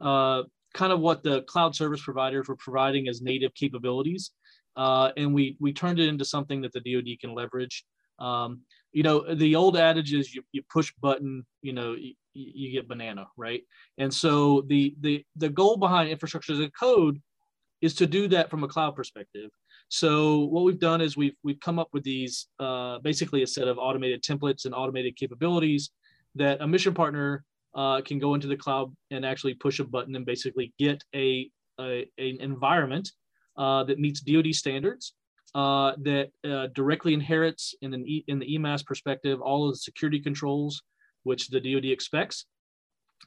uh, 0.00 0.42
kind 0.74 0.92
of 0.92 1.00
what 1.00 1.22
the 1.22 1.42
cloud 1.42 1.74
service 1.74 2.02
providers 2.02 2.48
were 2.48 2.56
providing 2.56 3.08
as 3.08 3.22
native 3.22 3.54
capabilities, 3.54 4.32
uh, 4.76 5.12
and 5.16 5.32
we 5.32 5.56
we 5.60 5.72
turned 5.72 6.00
it 6.00 6.08
into 6.08 6.24
something 6.24 6.60
that 6.62 6.72
the 6.72 6.80
DoD 6.80 7.18
can 7.20 7.34
leverage. 7.34 7.84
Um, 8.22 8.60
you 8.92 9.02
know, 9.02 9.34
the 9.34 9.56
old 9.56 9.76
adage 9.76 10.12
is 10.12 10.34
you, 10.34 10.42
you 10.52 10.62
push 10.70 10.92
button, 11.00 11.44
you 11.62 11.72
know, 11.72 11.94
you, 11.94 12.14
you 12.34 12.72
get 12.72 12.88
banana, 12.88 13.26
right? 13.36 13.62
And 13.98 14.12
so 14.12 14.62
the 14.68 14.94
the 15.00 15.24
the 15.36 15.48
goal 15.48 15.76
behind 15.76 16.08
infrastructure 16.08 16.52
as 16.52 16.60
a 16.60 16.70
code 16.70 17.20
is 17.80 17.94
to 17.94 18.06
do 18.06 18.28
that 18.28 18.48
from 18.48 18.62
a 18.62 18.68
cloud 18.68 18.94
perspective. 18.94 19.50
So 19.88 20.44
what 20.44 20.64
we've 20.64 20.78
done 20.78 21.00
is 21.00 21.16
we've 21.16 21.34
we've 21.42 21.60
come 21.60 21.78
up 21.78 21.88
with 21.92 22.04
these 22.04 22.46
uh, 22.60 22.98
basically 23.00 23.42
a 23.42 23.46
set 23.46 23.68
of 23.68 23.78
automated 23.78 24.22
templates 24.22 24.64
and 24.64 24.74
automated 24.74 25.16
capabilities 25.16 25.90
that 26.36 26.60
a 26.62 26.66
mission 26.66 26.94
partner 26.94 27.44
uh, 27.74 28.00
can 28.02 28.18
go 28.18 28.34
into 28.34 28.46
the 28.46 28.56
cloud 28.56 28.94
and 29.10 29.26
actually 29.26 29.54
push 29.54 29.80
a 29.80 29.84
button 29.84 30.14
and 30.14 30.24
basically 30.24 30.72
get 30.78 31.02
a, 31.14 31.50
a 31.80 32.06
an 32.18 32.38
environment 32.40 33.10
uh, 33.56 33.82
that 33.84 33.98
meets 33.98 34.20
DoD 34.20 34.54
standards 34.54 35.14
uh, 35.54 35.92
that 35.98 36.30
uh, 36.44 36.68
directly 36.74 37.14
inherits 37.14 37.74
in 37.82 37.92
an 37.94 38.06
e, 38.06 38.24
in 38.28 38.38
the 38.38 38.56
eMASS 38.56 38.84
perspective 38.86 39.40
all 39.40 39.68
of 39.68 39.74
the 39.74 39.78
security 39.78 40.20
controls 40.20 40.82
which 41.24 41.48
the 41.48 41.60
DoD 41.60 41.86
expects. 41.86 42.46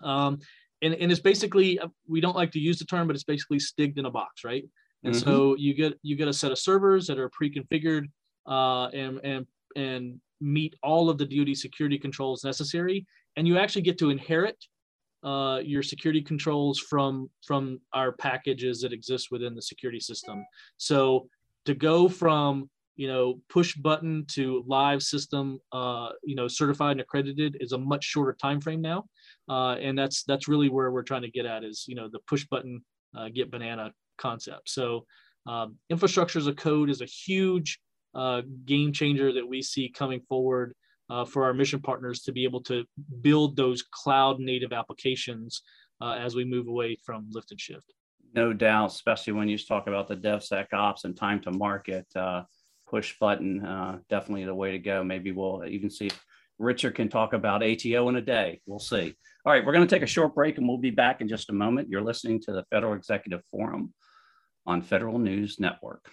Um, 0.02 0.40
and, 0.82 0.94
and 0.96 1.12
it's 1.12 1.22
basically 1.22 1.80
we 2.08 2.22
don't 2.22 2.36
like 2.36 2.52
to 2.52 2.60
use 2.60 2.80
the 2.80 2.86
term, 2.86 3.08
but 3.08 3.16
it's 3.16 3.24
basically 3.24 3.58
stigged 3.58 3.98
in 3.98 4.06
a 4.06 4.12
box, 4.12 4.44
right? 4.44 4.66
And 5.04 5.16
mm-hmm. 5.16 5.24
so 5.24 5.56
you 5.56 5.74
get 5.74 5.94
you 6.02 6.16
get 6.16 6.28
a 6.28 6.34
set 6.34 6.52
of 6.52 6.60
servers 6.60 7.08
that 7.08 7.20
are 7.20 7.30
pre-configured 7.30 8.06
uh, 8.48 8.88
and 8.88 9.20
and 9.24 9.48
and 9.76 10.20
meet 10.42 10.76
all 10.84 11.10
of 11.10 11.18
the 11.18 11.26
DoD 11.26 11.56
security 11.56 11.98
controls 11.98 12.44
necessary, 12.44 13.06
and 13.38 13.48
you 13.48 13.58
actually 13.58 13.84
get 13.84 13.98
to 14.00 14.10
inherit 14.10 14.58
uh, 15.24 15.60
your 15.64 15.82
security 15.82 16.22
controls 16.22 16.80
from 16.80 17.30
from 17.46 17.80
our 17.94 18.12
packages 18.12 18.82
that 18.82 18.94
exist 18.94 19.30
within 19.32 19.56
the 19.56 19.62
security 19.62 20.00
system. 20.00 20.46
So 20.78 21.30
to 21.66 21.74
go 21.74 22.08
from 22.08 22.70
you 22.96 23.08
know 23.08 23.42
push 23.50 23.76
button 23.76 24.26
to 24.28 24.64
live 24.68 25.04
system 25.04 25.60
uh, 25.72 26.10
you 26.24 26.36
know 26.36 26.48
certified 26.48 26.94
and 26.94 27.02
accredited 27.02 27.58
is 27.60 27.74
a 27.74 27.78
much 27.78 28.04
shorter 28.04 28.36
time 28.42 28.62
frame 28.62 28.82
now 28.82 29.04
uh, 29.50 29.76
and 29.82 29.98
that's 29.98 30.24
that's 30.24 30.48
really 30.48 30.70
where 30.70 30.92
we're 30.92 31.04
trying 31.04 31.22
to 31.22 31.32
get 31.32 31.46
at 31.46 31.64
is 31.64 31.86
you 31.88 31.96
know 31.96 32.08
the 32.08 32.20
push 32.28 32.46
button 32.46 32.82
uh, 33.18 33.30
get 33.30 33.52
banana 33.52 33.92
concept. 34.18 34.70
So 34.70 35.06
um, 35.46 35.76
infrastructure 35.90 36.40
as 36.40 36.48
a 36.48 36.54
code 36.54 36.90
is 36.90 37.02
a 37.02 37.06
huge 37.06 37.80
uh, 38.14 38.42
game 38.66 38.94
changer 38.94 39.34
that 39.34 39.48
we 39.48 39.62
see 39.62 39.90
coming 39.90 40.22
forward 40.22 40.74
uh, 41.10 41.26
for 41.26 41.44
our 41.44 41.54
mission 41.54 41.82
partners 41.82 42.22
to 42.22 42.32
be 42.32 42.44
able 42.44 42.62
to 42.64 42.86
build 43.22 43.56
those 43.56 43.84
cloud 43.92 44.40
native 44.40 44.74
applications 44.74 45.62
uh, 46.02 46.14
as 46.14 46.36
we 46.36 46.44
move 46.44 46.68
away 46.68 46.98
from 47.06 47.28
lift 47.30 47.52
and 47.52 47.60
shift. 47.60 47.94
No 48.36 48.52
doubt, 48.52 48.92
especially 48.92 49.32
when 49.32 49.48
you 49.48 49.58
talk 49.58 49.88
about 49.88 50.10
the 50.10 50.18
DevSecOps 50.18 51.06
and 51.06 51.16
time 51.16 51.40
to 51.42 51.52
market, 51.52 52.06
uh, 52.18 52.44
push 52.86 53.18
button, 53.18 53.66
uh, 53.66 54.00
definitely 54.10 54.44
the 54.44 54.54
way 54.54 54.72
to 54.72 54.80
go. 54.80 55.06
Maybe 55.06 55.32
we'll 55.32 55.64
even 55.66 55.90
see 55.90 56.08
if 56.08 56.26
Richard 56.60 56.96
can 56.96 57.08
talk 57.08 57.32
about 57.32 57.64
ATO 57.64 58.10
in 58.10 58.18
a 58.18 58.22
day. 58.22 58.60
We'll 58.66 58.80
see. 58.80 59.16
All 59.46 59.54
right, 59.54 59.66
we're 59.66 59.72
going 59.72 59.88
to 59.88 59.96
take 59.96 60.04
a 60.04 60.08
short 60.08 60.36
break 60.36 60.58
and 60.58 60.68
we'll 60.68 60.78
be 60.78 60.92
back 60.92 61.22
in 61.22 61.30
just 61.30 61.50
a 61.50 61.54
moment. 61.54 61.88
You're 61.90 62.02
listening 62.02 62.42
to 62.42 62.52
the 62.52 62.66
Federal 62.70 62.94
Executive 62.94 63.42
Forum 63.52 63.94
on 64.66 64.82
Federal 64.82 65.18
News 65.18 65.58
Network. 65.58 66.10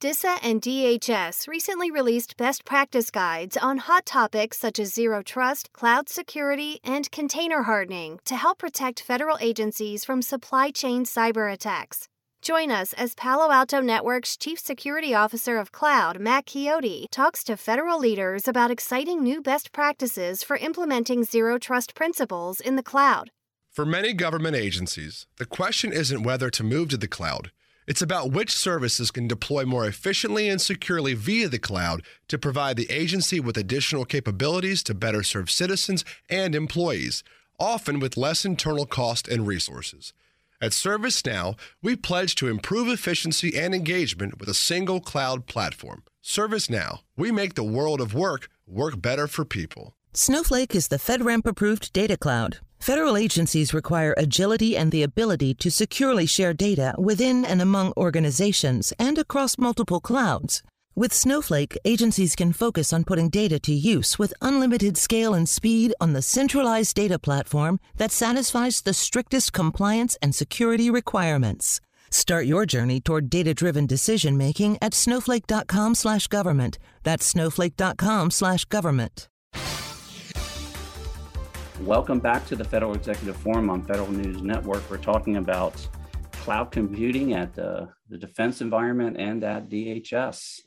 DISA 0.00 0.38
and 0.42 0.62
DHS 0.62 1.46
recently 1.46 1.90
released 1.90 2.38
best 2.38 2.64
practice 2.64 3.10
guides 3.10 3.54
on 3.58 3.76
hot 3.76 4.06
topics 4.06 4.58
such 4.58 4.78
as 4.78 4.94
zero 4.94 5.22
trust, 5.22 5.70
cloud 5.74 6.08
security, 6.08 6.80
and 6.82 7.10
container 7.10 7.64
hardening 7.64 8.18
to 8.24 8.34
help 8.34 8.56
protect 8.56 9.02
federal 9.02 9.36
agencies 9.42 10.02
from 10.02 10.22
supply 10.22 10.70
chain 10.70 11.04
cyber 11.04 11.52
attacks. 11.52 12.08
Join 12.40 12.70
us 12.70 12.94
as 12.94 13.14
Palo 13.14 13.52
Alto 13.52 13.82
Network's 13.82 14.38
Chief 14.38 14.58
Security 14.58 15.14
Officer 15.14 15.58
of 15.58 15.70
Cloud, 15.70 16.18
Matt 16.18 16.46
Chiodo, 16.46 17.04
talks 17.10 17.44
to 17.44 17.58
federal 17.58 17.98
leaders 17.98 18.48
about 18.48 18.70
exciting 18.70 19.22
new 19.22 19.42
best 19.42 19.70
practices 19.70 20.42
for 20.42 20.56
implementing 20.56 21.24
zero 21.24 21.58
trust 21.58 21.94
principles 21.94 22.58
in 22.58 22.76
the 22.76 22.82
cloud. 22.82 23.30
For 23.68 23.84
many 23.84 24.14
government 24.14 24.56
agencies, 24.56 25.26
the 25.36 25.44
question 25.44 25.92
isn't 25.92 26.22
whether 26.22 26.48
to 26.48 26.64
move 26.64 26.88
to 26.88 26.96
the 26.96 27.06
cloud. 27.06 27.50
It's 27.90 28.00
about 28.00 28.30
which 28.30 28.56
services 28.56 29.10
can 29.10 29.26
deploy 29.26 29.64
more 29.64 29.84
efficiently 29.84 30.48
and 30.48 30.60
securely 30.60 31.12
via 31.12 31.48
the 31.48 31.58
cloud 31.58 32.04
to 32.28 32.38
provide 32.38 32.76
the 32.76 32.88
agency 32.88 33.40
with 33.40 33.56
additional 33.56 34.04
capabilities 34.04 34.84
to 34.84 34.94
better 34.94 35.24
serve 35.24 35.50
citizens 35.50 36.04
and 36.28 36.54
employees, 36.54 37.24
often 37.58 37.98
with 37.98 38.16
less 38.16 38.44
internal 38.44 38.86
cost 38.86 39.26
and 39.26 39.44
resources. 39.44 40.12
At 40.60 40.70
ServiceNow, 40.70 41.58
we 41.82 41.96
pledge 41.96 42.36
to 42.36 42.46
improve 42.46 42.86
efficiency 42.86 43.58
and 43.58 43.74
engagement 43.74 44.38
with 44.38 44.48
a 44.48 44.54
single 44.54 45.00
cloud 45.00 45.46
platform. 45.46 46.04
ServiceNow, 46.22 47.00
we 47.16 47.32
make 47.32 47.54
the 47.54 47.64
world 47.64 48.00
of 48.00 48.14
work 48.14 48.48
work 48.68 49.02
better 49.02 49.26
for 49.26 49.44
people. 49.44 49.96
Snowflake 50.12 50.76
is 50.76 50.86
the 50.86 50.98
FedRAMP 50.98 51.44
approved 51.44 51.92
data 51.92 52.16
cloud 52.16 52.60
Federal 52.80 53.16
agencies 53.18 53.74
require 53.74 54.14
agility 54.16 54.74
and 54.74 54.90
the 54.90 55.02
ability 55.02 55.52
to 55.54 55.70
securely 55.70 56.24
share 56.24 56.54
data 56.54 56.94
within 56.96 57.44
and 57.44 57.60
among 57.60 57.92
organizations 57.94 58.94
and 58.98 59.18
across 59.18 59.58
multiple 59.58 60.00
clouds. 60.00 60.62
With 60.94 61.12
Snowflake, 61.12 61.76
agencies 61.84 62.34
can 62.34 62.54
focus 62.54 62.90
on 62.90 63.04
putting 63.04 63.28
data 63.28 63.58
to 63.60 63.72
use 63.72 64.18
with 64.18 64.32
unlimited 64.40 64.96
scale 64.96 65.34
and 65.34 65.46
speed 65.46 65.92
on 66.00 66.14
the 66.14 66.22
centralized 66.22 66.96
data 66.96 67.18
platform 67.18 67.80
that 67.96 68.12
satisfies 68.12 68.80
the 68.80 68.94
strictest 68.94 69.52
compliance 69.52 70.16
and 70.22 70.34
security 70.34 70.90
requirements. 70.90 71.82
Start 72.10 72.46
your 72.46 72.64
journey 72.64 72.98
toward 72.98 73.28
data-driven 73.28 73.84
decision 73.86 74.38
making 74.38 74.78
at 74.80 74.94
snowflake.com/government. 74.94 76.78
That's 77.02 77.26
snowflake.com/government. 77.26 79.29
Welcome 81.84 82.20
back 82.20 82.46
to 82.46 82.56
the 82.56 82.64
Federal 82.64 82.94
Executive 82.94 83.36
Forum 83.38 83.70
on 83.70 83.82
Federal 83.82 84.12
News 84.12 84.42
Network. 84.42 84.88
We're 84.90 84.98
talking 84.98 85.38
about 85.38 85.74
cloud 86.30 86.70
computing 86.70 87.32
at 87.32 87.58
uh, 87.58 87.86
the 88.10 88.18
defense 88.18 88.60
environment 88.60 89.16
and 89.18 89.42
at 89.42 89.70
DHS. 89.70 90.60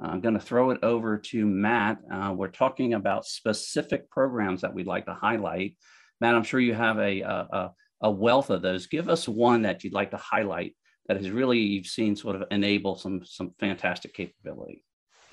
I'm 0.00 0.20
going 0.20 0.34
to 0.34 0.40
throw 0.40 0.70
it 0.70 0.78
over 0.84 1.18
to 1.18 1.44
Matt. 1.44 1.98
Uh, 2.10 2.34
we're 2.36 2.48
talking 2.48 2.94
about 2.94 3.26
specific 3.26 4.08
programs 4.10 4.60
that 4.60 4.72
we'd 4.72 4.86
like 4.86 5.06
to 5.06 5.14
highlight. 5.14 5.76
Matt, 6.20 6.36
I'm 6.36 6.44
sure 6.44 6.60
you 6.60 6.74
have 6.74 6.98
a, 6.98 7.20
a, 7.22 7.72
a 8.02 8.10
wealth 8.12 8.50
of 8.50 8.62
those. 8.62 8.86
Give 8.86 9.08
us 9.08 9.28
one 9.28 9.62
that 9.62 9.82
you'd 9.82 9.92
like 9.92 10.12
to 10.12 10.16
highlight 10.16 10.76
that 11.08 11.16
has 11.16 11.30
really 11.30 11.58
you've 11.58 11.86
seen 11.86 12.14
sort 12.14 12.36
of 12.36 12.44
enable 12.52 12.96
some 12.96 13.24
some 13.24 13.52
fantastic 13.58 14.14
capability. 14.14 14.84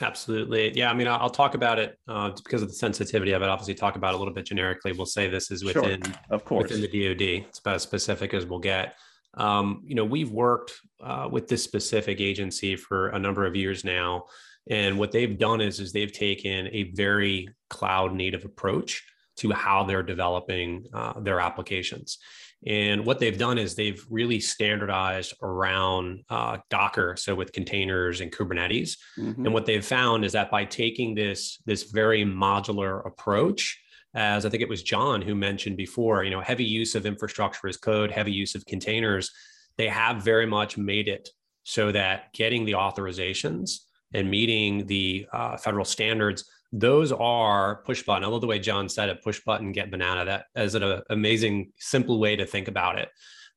Absolutely. 0.02 0.76
Yeah. 0.76 0.90
I 0.90 0.94
mean, 0.94 1.08
I'll 1.08 1.30
talk 1.30 1.54
about 1.54 1.80
it 1.80 1.98
uh, 2.08 2.32
because 2.44 2.62
of 2.62 2.70
the 2.70 2.74
sensitivity 2.74 3.34
of 3.34 3.42
it. 3.42 3.50
Obviously, 3.50 3.76
talk 3.76 3.96
about 3.96 4.14
it 4.14 4.16
a 4.16 4.18
little 4.18 4.34
bit 4.34 4.46
generically. 4.46 4.94
We'll 4.94 5.06
say 5.06 5.30
this 5.30 5.52
is 5.52 5.64
within, 5.64 6.02
sure, 6.04 6.14
of 6.30 6.44
course, 6.44 6.72
within 6.72 6.82
the 6.82 6.88
DoD. 6.88 7.46
It's 7.48 7.60
about 7.60 7.76
as 7.76 7.84
specific 7.84 8.34
as 8.34 8.46
we'll 8.46 8.60
get. 8.60 8.96
Um, 9.36 9.84
you 9.86 9.96
know, 9.96 10.04
we've 10.06 10.32
worked 10.32 10.74
uh, 11.02 11.30
with 11.32 11.48
this 11.48 11.64
specific 11.64 12.20
agency 12.20 12.76
for 12.76 13.10
a 13.10 13.20
number 13.20 13.46
of 13.46 13.56
years 13.56 13.86
now, 13.86 14.26
and 14.70 14.98
what 15.00 15.12
they've 15.12 15.38
done 15.38 15.62
is, 15.62 15.80
is 15.80 15.92
they've 15.92 16.12
taken 16.12 16.68
a 16.72 16.92
very 16.92 17.50
cloud 17.70 18.14
native 18.14 18.46
approach 18.46 19.04
to 19.38 19.52
how 19.52 19.84
they're 19.84 20.04
developing 20.04 20.86
uh, 20.94 21.20
their 21.20 21.40
applications. 21.40 22.18
And 22.66 23.06
what 23.06 23.18
they've 23.18 23.38
done 23.38 23.58
is 23.58 23.74
they've 23.74 24.06
really 24.10 24.40
standardized 24.40 25.34
around 25.42 26.24
uh, 26.30 26.60
Docker, 26.70 27.16
so 27.18 27.34
with 27.34 27.54
containers 27.54 28.22
and 28.22 28.32
Kubernetes. 28.32 28.98
Mm-hmm. 29.18 29.46
And 29.46 29.54
what 29.54 29.66
they've 29.66 29.86
found 29.86 30.24
is 30.24 30.34
that 30.34 30.52
by 30.52 30.66
taking 30.66 31.16
this 31.16 31.60
this 31.66 31.92
very 31.92 32.24
modular 32.24 33.06
approach, 33.06 33.82
as 34.14 34.46
I 34.46 34.50
think 34.50 34.62
it 34.62 34.70
was 34.70 34.84
John 34.84 35.22
who 35.22 35.34
mentioned 35.34 35.76
before, 35.76 36.24
you 36.24 36.30
know, 36.30 36.42
heavy 36.42 36.66
use 36.66 36.94
of 36.94 37.06
infrastructure 37.06 37.68
as 37.68 37.78
code, 37.78 38.12
heavy 38.12 38.32
use 38.32 38.54
of 38.54 38.66
containers, 38.66 39.32
they 39.78 39.88
have 39.88 40.24
very 40.24 40.46
much 40.46 40.78
made 40.78 41.08
it 41.08 41.30
so 41.64 41.92
that 41.92 42.32
getting 42.34 42.66
the 42.66 42.74
authorizations 42.74 43.80
and 44.14 44.30
meeting 44.30 44.86
the 44.88 45.26
uh, 45.34 45.58
federal 45.58 45.86
standards 45.86 46.50
those 46.72 47.12
are 47.12 47.84
push 47.84 48.04
button. 48.04 48.24
I 48.24 48.28
love 48.28 48.42
the 48.42 48.48
way 48.48 48.60
John 48.60 48.88
said 48.88 49.10
it 49.10 49.24
push 49.24 49.42
button, 49.42 49.72
get 49.72 49.92
banana. 49.92 50.26
That 50.26 50.46
is 50.56 50.76
an 50.76 51.02
amazing, 51.10 51.72
simple 51.78 52.20
way 52.20 52.36
to 52.36 52.46
think 52.46 52.68
about 52.68 52.98
it. 52.98 53.10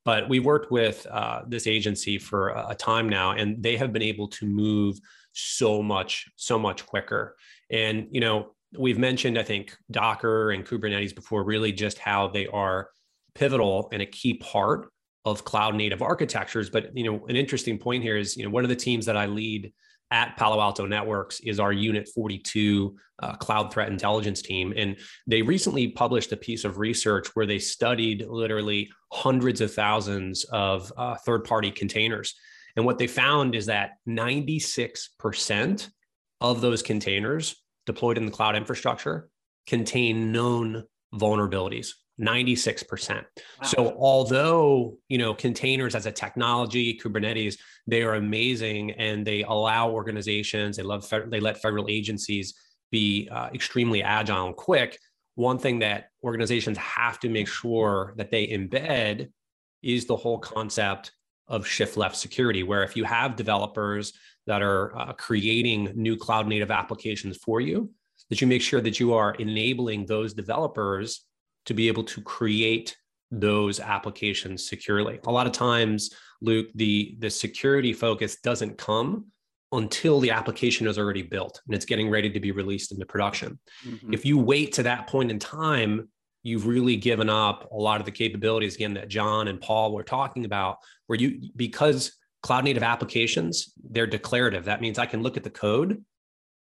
But 0.03 0.29
we 0.29 0.39
worked 0.39 0.71
with 0.71 1.07
uh, 1.09 1.41
this 1.47 1.65
agency 1.65 2.19
for 2.19 2.49
a 2.49 2.75
time 2.75 3.09
now, 3.09 3.31
and 3.31 3.63
they 3.63 3.77
have 3.77 3.91
been 3.91 4.03
able 4.03 4.27
to 4.29 4.45
move 4.45 4.99
so 5.33 5.81
much, 5.81 6.27
so 6.35 6.59
much 6.59 6.85
quicker. 6.85 7.35
And, 7.71 8.07
you 8.11 8.21
know, 8.21 8.51
we've 8.77 8.99
mentioned, 8.99 9.39
I 9.39 9.43
think, 9.43 9.75
Docker 9.89 10.51
and 10.51 10.65
Kubernetes 10.65 11.15
before, 11.15 11.43
really 11.43 11.71
just 11.71 11.97
how 11.97 12.27
they 12.27 12.45
are 12.47 12.89
pivotal 13.33 13.89
and 13.91 14.01
a 14.01 14.05
key 14.05 14.35
part 14.35 14.89
of 15.25 15.43
cloud 15.43 15.73
native 15.73 16.03
architectures. 16.03 16.69
But, 16.69 16.95
you 16.95 17.03
know, 17.03 17.25
an 17.25 17.35
interesting 17.35 17.79
point 17.79 18.03
here 18.03 18.15
is, 18.15 18.37
you 18.37 18.43
know, 18.43 18.51
one 18.51 18.63
of 18.63 18.69
the 18.69 18.75
teams 18.75 19.07
that 19.07 19.17
I 19.17 19.25
lead 19.25 19.73
at 20.11 20.37
Palo 20.37 20.61
Alto 20.61 20.85
Networks 20.85 21.39
is 21.41 21.59
our 21.59 21.73
Unit 21.73 22.07
42 22.13 22.95
uh, 23.21 23.35
cloud 23.35 23.71
threat 23.71 23.89
intelligence 23.89 24.41
team. 24.41 24.73
And 24.75 24.97
they 25.25 25.41
recently 25.41 25.89
published 25.89 26.31
a 26.31 26.37
piece 26.37 26.63
of 26.63 26.77
research 26.77 27.27
where 27.33 27.45
they 27.45 27.59
studied 27.59 28.25
literally 28.27 28.89
hundreds 29.11 29.61
of 29.61 29.73
thousands 29.73 30.43
of 30.45 30.91
uh, 30.97 31.15
third 31.25 31.43
party 31.43 31.71
containers. 31.71 32.35
And 32.75 32.85
what 32.85 32.97
they 32.97 33.07
found 33.07 33.55
is 33.55 33.67
that 33.67 33.91
96% 34.07 35.89
of 36.41 36.61
those 36.61 36.81
containers 36.81 37.55
deployed 37.85 38.17
in 38.17 38.25
the 38.25 38.31
cloud 38.31 38.55
infrastructure 38.55 39.29
contain 39.65 40.31
known 40.31 40.83
vulnerabilities. 41.13 41.93
96%. 42.19 43.15
Wow. 43.15 43.23
So 43.63 43.95
although, 43.99 44.97
you 45.09 45.17
know, 45.17 45.33
containers 45.33 45.95
as 45.95 46.05
a 46.05 46.11
technology, 46.11 46.97
Kubernetes, 46.97 47.57
they 47.87 48.03
are 48.03 48.15
amazing 48.15 48.91
and 48.91 49.25
they 49.25 49.43
allow 49.43 49.89
organizations, 49.89 50.77
they 50.77 50.83
love 50.83 51.11
they 51.27 51.39
let 51.39 51.61
federal 51.61 51.87
agencies 51.89 52.55
be 52.91 53.27
uh, 53.31 53.49
extremely 53.53 54.01
agile 54.01 54.47
and 54.47 54.55
quick. 54.55 54.97
One 55.35 55.57
thing 55.57 55.79
that 55.79 56.09
organizations 56.23 56.77
have 56.77 57.19
to 57.19 57.29
make 57.29 57.47
sure 57.47 58.13
that 58.17 58.31
they 58.31 58.47
embed 58.47 59.29
is 59.83 60.05
the 60.05 60.15
whole 60.15 60.39
concept 60.39 61.11
of 61.47 61.67
shift 61.67 61.97
left 61.97 62.15
security, 62.15 62.63
where 62.63 62.83
if 62.83 62.95
you 62.95 63.03
have 63.03 63.35
developers 63.35 64.13
that 64.47 64.61
are 64.61 64.97
uh, 64.97 65.13
creating 65.13 65.91
new 65.95 66.15
cloud 66.15 66.47
native 66.47 66.71
applications 66.71 67.37
for 67.37 67.59
you, 67.59 67.91
that 68.29 68.41
you 68.41 68.47
make 68.47 68.61
sure 68.61 68.81
that 68.81 68.99
you 68.99 69.13
are 69.13 69.35
enabling 69.35 70.05
those 70.05 70.33
developers 70.33 71.25
to 71.65 71.73
be 71.73 71.87
able 71.87 72.03
to 72.03 72.21
create 72.21 72.95
those 73.31 73.79
applications 73.79 74.67
securely. 74.67 75.19
A 75.25 75.31
lot 75.31 75.47
of 75.47 75.53
times, 75.53 76.11
Luke, 76.41 76.67
the, 76.75 77.15
the 77.19 77.29
security 77.29 77.93
focus 77.93 78.37
doesn't 78.37 78.77
come 78.77 79.25
until 79.71 80.19
the 80.19 80.31
application 80.31 80.87
is 80.87 80.97
already 80.97 81.23
built 81.23 81.61
and 81.65 81.75
it's 81.75 81.85
getting 81.85 82.09
ready 82.09 82.29
to 82.29 82.39
be 82.39 82.51
released 82.51 82.91
into 82.91 83.05
production. 83.05 83.59
Mm-hmm. 83.85 84.13
If 84.13 84.25
you 84.25 84.37
wait 84.37 84.73
to 84.73 84.83
that 84.83 85.07
point 85.07 85.31
in 85.31 85.39
time, 85.39 86.07
you've 86.43 86.67
really 86.67 86.95
given 86.95 87.29
up 87.29 87.69
a 87.71 87.75
lot 87.75 87.99
of 87.99 88.05
the 88.05 88.11
capabilities 88.11 88.75
again 88.75 88.93
that 88.93 89.09
John 89.09 89.47
and 89.47 89.59
Paul 89.59 89.93
were 89.93 90.03
talking 90.03 90.45
about, 90.45 90.77
where 91.07 91.19
you 91.19 91.49
because 91.55 92.13
cloud 92.43 92.63
native 92.63 92.83
applications, 92.83 93.73
they're 93.89 94.05
declarative. 94.05 94.65
That 94.65 94.79
means 94.79 94.99
I 94.99 95.07
can 95.07 95.23
look 95.23 95.37
at 95.37 95.43
the 95.43 95.49
code 95.49 96.03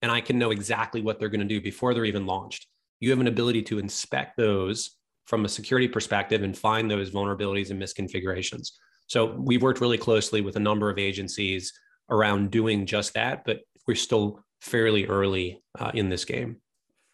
and 0.02 0.10
I 0.10 0.20
can 0.20 0.38
know 0.38 0.50
exactly 0.50 1.00
what 1.00 1.20
they're 1.20 1.28
going 1.28 1.40
to 1.40 1.46
do 1.46 1.60
before 1.60 1.94
they're 1.94 2.04
even 2.04 2.26
launched 2.26 2.66
you 3.00 3.10
have 3.10 3.20
an 3.20 3.26
ability 3.26 3.62
to 3.62 3.78
inspect 3.78 4.36
those 4.36 4.96
from 5.26 5.44
a 5.44 5.48
security 5.48 5.86
perspective 5.86 6.42
and 6.42 6.56
find 6.56 6.90
those 6.90 7.10
vulnerabilities 7.10 7.70
and 7.70 7.80
misconfigurations. 7.80 8.72
So 9.08 9.34
we've 9.38 9.62
worked 9.62 9.80
really 9.80 9.98
closely 9.98 10.40
with 10.40 10.56
a 10.56 10.60
number 10.60 10.90
of 10.90 10.98
agencies 10.98 11.72
around 12.10 12.50
doing 12.50 12.86
just 12.86 13.14
that, 13.14 13.44
but 13.44 13.60
we're 13.86 13.94
still 13.94 14.42
fairly 14.60 15.06
early 15.06 15.62
uh, 15.78 15.90
in 15.94 16.08
this 16.08 16.24
game. 16.24 16.56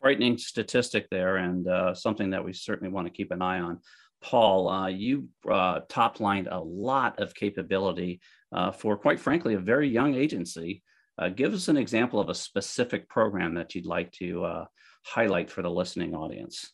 Frightening 0.00 0.38
statistic 0.38 1.08
there, 1.10 1.36
and 1.36 1.66
uh, 1.66 1.94
something 1.94 2.30
that 2.30 2.44
we 2.44 2.52
certainly 2.52 2.92
want 2.92 3.06
to 3.06 3.12
keep 3.12 3.30
an 3.30 3.42
eye 3.42 3.60
on. 3.60 3.80
Paul, 4.22 4.68
uh, 4.68 4.86
you 4.88 5.28
uh, 5.50 5.80
top 5.88 6.20
lined 6.20 6.48
a 6.50 6.58
lot 6.58 7.20
of 7.20 7.34
capability 7.34 8.20
uh, 8.52 8.70
for, 8.70 8.96
quite 8.96 9.20
frankly, 9.20 9.54
a 9.54 9.58
very 9.58 9.88
young 9.88 10.14
agency. 10.14 10.82
Uh, 11.18 11.28
give 11.28 11.52
us 11.52 11.68
an 11.68 11.76
example 11.76 12.20
of 12.20 12.28
a 12.28 12.34
specific 12.34 13.08
program 13.08 13.54
that 13.54 13.74
you'd 13.74 13.86
like 13.86 14.10
to 14.12 14.66
highlight 15.04 15.50
for 15.50 15.62
the 15.62 15.70
listening 15.70 16.14
audience? 16.14 16.72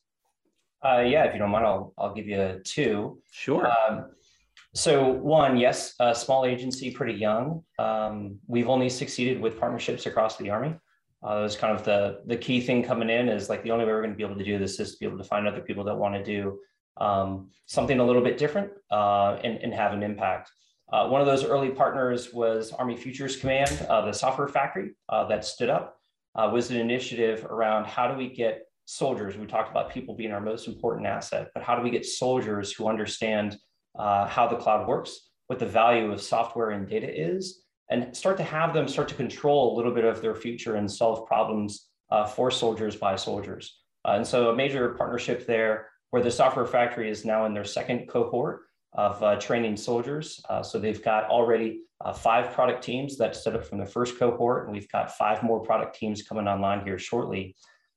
Uh, 0.83 1.01
yeah, 1.01 1.25
if 1.25 1.35
you 1.35 1.39
don't 1.39 1.51
mind, 1.51 1.67
I'll, 1.67 1.93
I'll 1.99 2.15
give 2.15 2.27
you 2.27 2.61
two. 2.65 3.21
Sure. 3.31 3.71
Um, 3.71 4.07
so 4.75 5.11
one, 5.11 5.57
yes, 5.57 5.95
a 6.01 6.15
small 6.15 6.47
agency, 6.47 6.91
pretty 6.91 7.15
young. 7.15 7.63
Um, 7.79 8.39
we've 8.47 8.69
only 8.69 8.89
succeeded 8.89 9.41
with 9.41 9.59
partnerships 9.59 10.07
across 10.07 10.37
the 10.37 10.49
Army. 10.49 10.75
Uh, 11.23 11.35
that 11.37 11.43
was 11.43 11.57
kind 11.57 11.77
of 11.77 11.85
the, 11.85 12.21
the 12.27 12.37
key 12.37 12.61
thing 12.61 12.83
coming 12.83 13.11
in 13.11 13.29
is 13.29 13.51
like 13.51 13.63
the 13.63 13.71
only 13.71 13.85
way 13.85 13.91
we're 13.91 14.01
going 14.01 14.13
to 14.13 14.17
be 14.17 14.25
able 14.25 14.37
to 14.37 14.45
do 14.45 14.59
this 14.59 14.81
is 14.81 14.93
to 14.93 14.99
be 15.01 15.07
able 15.07 15.19
to 15.19 15.25
find 15.25 15.47
other 15.47 15.61
people 15.61 15.85
that 15.85 15.95
want 15.95 16.15
to 16.15 16.25
do 16.25 16.59
um, 16.99 17.51
something 17.67 17.99
a 17.99 18.05
little 18.05 18.23
bit 18.23 18.39
different 18.39 18.71
uh, 18.91 19.39
and, 19.45 19.59
and 19.59 19.75
have 19.75 19.93
an 19.93 20.03
impact. 20.03 20.51
Uh, 20.93 21.09
one 21.09 21.21
of 21.21 21.27
those 21.27 21.45
early 21.45 21.71
partners 21.71 22.33
was 22.33 22.73
Army 22.73 22.97
Futures 22.97 23.37
Command, 23.37 23.87
uh, 23.89 24.05
the 24.07 24.13
software 24.13 24.49
factory 24.49 24.91
uh, 25.09 25.27
that 25.27 25.45
stood 25.45 25.69
up 25.69 26.00
uh, 26.35 26.51
was 26.53 26.71
an 26.71 26.77
initiative 26.77 27.45
around 27.45 27.87
how 27.87 28.09
do 28.11 28.17
we 28.17 28.29
get 28.29 28.63
soldiers, 28.85 29.37
we 29.37 29.47
talked 29.47 29.71
about 29.71 29.93
people 29.93 30.15
being 30.15 30.33
our 30.33 30.41
most 30.41 30.67
important 30.67 31.07
asset, 31.07 31.49
but 31.55 31.63
how 31.63 31.77
do 31.77 31.83
we 31.83 31.91
get 31.91 32.05
soldiers 32.05 32.73
who 32.73 32.89
understand 32.89 33.57
uh, 33.99 34.27
how 34.27 34.49
the 34.49 34.57
cloud 34.57 34.89
works, 34.89 35.31
what 35.47 35.59
the 35.59 35.67
value 35.67 36.11
of 36.11 36.21
software 36.21 36.71
and 36.71 36.89
data 36.89 37.09
is, 37.09 37.63
and 37.91 38.17
start 38.17 38.37
to 38.37 38.43
have 38.43 38.73
them 38.73 38.89
start 38.89 39.09
to 39.09 39.15
control 39.15 39.75
a 39.75 39.77
little 39.77 39.93
bit 39.93 40.05
of 40.05 40.21
their 40.23 40.35
future 40.35 40.77
and 40.77 40.91
solve 40.91 41.27
problems 41.27 41.89
uh, 42.11 42.27
for 42.27 42.51
soldiers 42.51 42.97
by 42.97 43.15
soldiers. 43.17 43.81
Uh, 44.05 44.13
and 44.13 44.27
so 44.27 44.51
a 44.51 44.57
major 44.57 44.91
partnership 44.91 45.47
there 45.47 45.89
where 46.11 46.23
the 46.23 46.31
software 46.31 46.67
factory 46.67 47.11
is 47.11 47.25
now 47.25 47.47
in 47.47 47.55
their 47.55 47.65
second 47.65 48.09
cohort 48.09 48.63
of 48.95 49.23
uh, 49.23 49.37
training 49.37 49.77
soldiers. 49.77 50.41
Uh, 50.49 50.63
so 50.63 50.79
they've 50.79 51.03
got 51.03 51.25
already 51.25 51.83
uh, 52.03 52.13
five 52.13 52.53
product 52.53 52.83
teams 52.83 53.17
that 53.19 53.37
stood 53.37 53.55
up 53.55 53.65
from 53.65 53.79
the 53.79 53.87
first 53.87 54.19
cohort, 54.19 54.65
and 54.65 54.73
we've 54.73 54.91
got 54.91 55.17
five 55.17 55.43
more 55.43 55.61
product 55.61 55.97
teams 55.97 56.23
coming 56.23 56.49
online 56.49 56.85
here 56.85 56.99
shortly. 56.99 57.55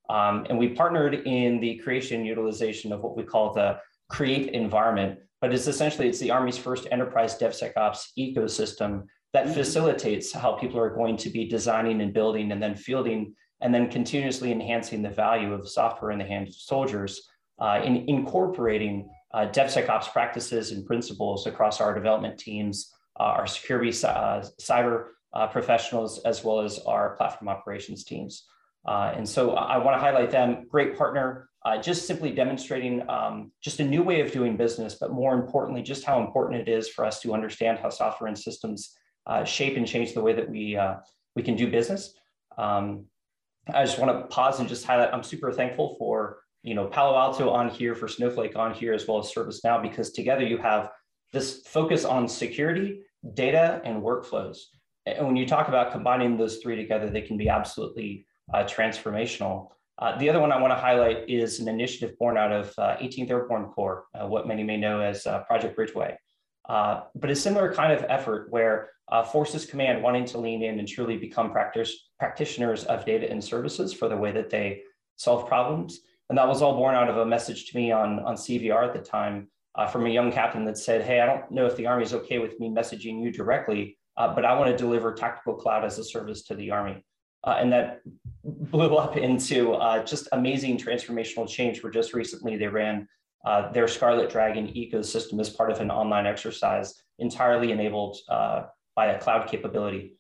Um, 0.10 0.46
and 0.50 0.58
we 0.58 0.70
partnered 0.70 1.26
in 1.26 1.60
the 1.60 1.78
creation 1.78 2.18
and 2.18 2.28
utilization 2.28 2.92
of 2.92 3.02
what 3.02 3.16
we 3.16 3.24
call 3.24 3.54
the 3.54 3.80
create 4.10 4.50
environment, 4.50 5.20
but 5.40 5.54
it's 5.54 5.68
essentially 5.68 6.10
it's 6.10 6.20
the 6.20 6.32
Army's 6.32 6.58
first 6.58 6.88
enterprise 6.92 7.38
DevSecOps 7.40 8.10
ecosystem 8.20 9.04
that 9.32 9.46
mm-hmm. 9.46 9.54
facilitates 9.54 10.34
how 10.34 10.54
people 10.54 10.80
are 10.80 10.94
going 10.94 11.18
to 11.18 11.30
be 11.30 11.48
designing 11.48 12.02
and 12.02 12.14
building 12.14 12.52
and 12.52 12.62
then 12.62 12.76
fielding 12.76 13.34
and 13.62 13.74
then 13.74 13.90
continuously 13.90 14.52
enhancing 14.52 15.02
the 15.02 15.10
value 15.10 15.54
of 15.54 15.68
software 15.68 16.12
in 16.12 16.20
the 16.20 16.26
hands 16.26 16.50
of 16.50 16.62
soldiers 16.62 17.30
uh, 17.60 17.80
in 17.84 18.08
incorporating 18.10 19.10
uh, 19.34 19.48
DevSecOps 19.48 20.12
practices 20.12 20.72
and 20.72 20.86
principles 20.86 21.48
across 21.48 21.82
our 21.82 21.94
development 21.94 22.38
teams, 22.38 22.94
our 23.18 23.48
security 23.48 23.90
uh, 23.90 24.44
cyber 24.62 25.08
uh, 25.34 25.48
professionals, 25.48 26.20
as 26.20 26.44
well 26.44 26.62
as 26.62 26.80
our 26.80 27.16
platform 27.16 27.50
operations 27.50 28.04
teams. 28.04 28.46
Uh, 28.88 29.14
and 29.16 29.28
so 29.28 29.52
I 29.52 29.78
want 29.78 29.96
to 29.96 30.00
highlight 30.00 30.32
them, 30.32 30.68
great 30.70 30.98
partner, 30.98 31.50
just 31.82 32.06
simply 32.06 32.32
demonstrating 32.32 33.08
um, 33.10 33.52
just 33.62 33.80
a 33.80 33.84
new 33.86 34.04
way 34.04 34.20
of 34.20 34.32
doing 34.32 34.58
business, 34.58 34.96
but 35.00 35.12
more 35.12 35.34
importantly, 35.34 35.82
just 35.82 36.04
how 36.04 36.20
important 36.20 36.68
it 36.68 36.72
is 36.72 36.90
for 36.90 37.06
us 37.06 37.22
to 37.22 37.34
understand 37.34 37.80
how 37.80 37.90
software 37.90 38.28
and 38.28 38.38
systems 38.38 38.98
shape 39.46 39.78
and 39.78 39.88
change 39.88 40.14
the 40.14 40.22
way 40.22 40.34
that 40.34 40.50
we, 40.50 40.78
we 41.36 41.42
can 41.42 41.56
do 41.56 41.72
business. 41.72 42.14
Um, 42.58 43.06
I 43.74 43.86
just 43.86 43.98
want 43.98 44.12
to 44.12 44.28
pause 44.28 44.60
and 44.60 44.68
just 44.68 44.86
highlight, 44.86 45.14
I'm 45.14 45.24
super 45.24 45.54
thankful 45.54 45.96
for 45.98 46.44
you 46.64 46.76
know, 46.76 46.86
Palo 46.86 47.18
Alto 47.18 47.50
on 47.50 47.70
here, 47.70 47.94
for 47.94 48.08
Snowflake 48.08 48.56
on 48.56 48.74
here, 48.74 48.94
as 48.94 49.06
well 49.06 49.20
as 49.20 49.32
ServiceNow, 49.32 49.82
because 49.82 50.12
together 50.12 50.44
you 50.44 50.58
have 50.58 50.90
this 51.34 51.64
focus 51.66 52.06
on 52.06 52.28
security, 52.28 53.02
data, 53.34 53.82
and 53.84 54.02
workflows. 54.02 54.58
And 55.06 55.26
when 55.28 55.36
you 55.36 55.46
talk 55.46 55.68
about 55.68 55.92
combining 55.92 56.38
those 56.38 56.58
three 56.58 56.76
together, 56.76 57.10
they 57.10 57.22
can 57.22 57.36
be 57.36 57.50
absolutely 57.50 58.26
uh, 58.54 58.64
transformational. 58.64 59.70
Uh, 59.98 60.18
the 60.18 60.30
other 60.30 60.40
one 60.40 60.52
I 60.52 60.62
want 60.62 60.72
to 60.72 60.78
highlight 60.78 61.30
is 61.30 61.60
an 61.60 61.68
initiative 61.68 62.18
born 62.18 62.38
out 62.38 62.52
of 62.52 62.74
uh, 62.78 62.96
18th 62.98 63.30
Airborne 63.30 63.66
Corps, 63.66 64.06
uh, 64.14 64.28
what 64.28 64.48
many 64.48 64.64
may 64.64 64.78
know 64.78 65.02
as 65.02 65.28
uh, 65.28 65.44
Project 65.44 65.78
Ridgway. 65.78 66.18
Uh, 66.70 67.02
but 67.16 67.30
a 67.30 67.36
similar 67.36 67.74
kind 67.74 67.92
of 67.92 68.06
effort 68.08 68.48
where 68.50 68.90
Forces 69.32 69.66
Command 69.66 70.02
wanting 70.02 70.26
to 70.26 70.40
lean 70.40 70.64
in 70.64 70.80
and 70.80 70.88
truly 70.88 71.18
become 71.18 71.52
practice, 71.52 72.10
practitioners 72.18 72.86
of 72.86 73.06
data 73.06 73.30
and 73.30 73.44
services 73.44 73.94
for 73.94 74.08
the 74.08 74.16
way 74.16 74.32
that 74.32 74.50
they 74.50 74.82
solve 75.18 75.48
problems 75.48 76.00
and 76.30 76.38
that 76.38 76.48
was 76.48 76.62
all 76.62 76.76
born 76.76 76.96
out 76.96 77.10
of 77.10 77.18
a 77.18 77.26
message 77.26 77.70
to 77.70 77.78
me 77.78 77.92
on, 77.92 78.20
on 78.20 78.36
CVR 78.36 78.88
at 78.88 78.94
the 78.94 79.00
time 79.00 79.50
uh, 79.76 79.88
from 79.88 80.06
a 80.06 80.10
young 80.10 80.32
captain 80.32 80.66
that 80.66 80.78
said, 80.78 81.02
Hey, 81.02 81.20
I 81.20 81.26
don't 81.26 81.50
know 81.52 81.66
if 81.66 81.76
the 81.76 81.88
Army 81.88 82.04
is 82.04 82.14
okay 82.14 82.40
with 82.40 82.60
me 82.60 82.70
messaging 82.70 83.22
you 83.24 83.32
directly, 83.32 83.98
uh, 84.18 84.34
but 84.34 84.46
I 84.46 84.58
want 84.58 84.72
to 84.72 84.78
deliver 84.78 85.14
tactical 85.14 85.56
cloud 85.56 85.84
as 85.84 85.98
a 85.98 86.04
service 86.04 86.44
to 86.44 86.56
the 86.56 86.72
Army. 86.72 87.04
Uh, 87.46 87.58
and 87.60 87.74
that 87.74 88.02
blew 88.44 88.96
up 88.96 89.18
into 89.18 89.74
uh, 89.74 90.04
just 90.04 90.30
amazing 90.32 90.78
transformational 90.78 91.50
change 91.50 91.84
where 91.84 91.92
just 91.92 92.14
recently 92.14 92.56
they 92.56 92.68
ran 92.68 93.08
uh, 93.46 93.70
their 93.72 93.88
Scarlet 93.88 94.30
Dragon 94.30 94.68
ecosystem 94.68 95.40
as 95.42 95.50
part 95.50 95.70
of 95.70 95.82
an 95.82 95.92
online 95.92 96.26
exercise 96.26 96.94
entirely 97.20 97.72
enabled 97.72 98.18
uh, 98.30 98.64
by 98.96 99.08
a 99.08 99.20
cloud 99.20 99.48
capability. 99.48 100.16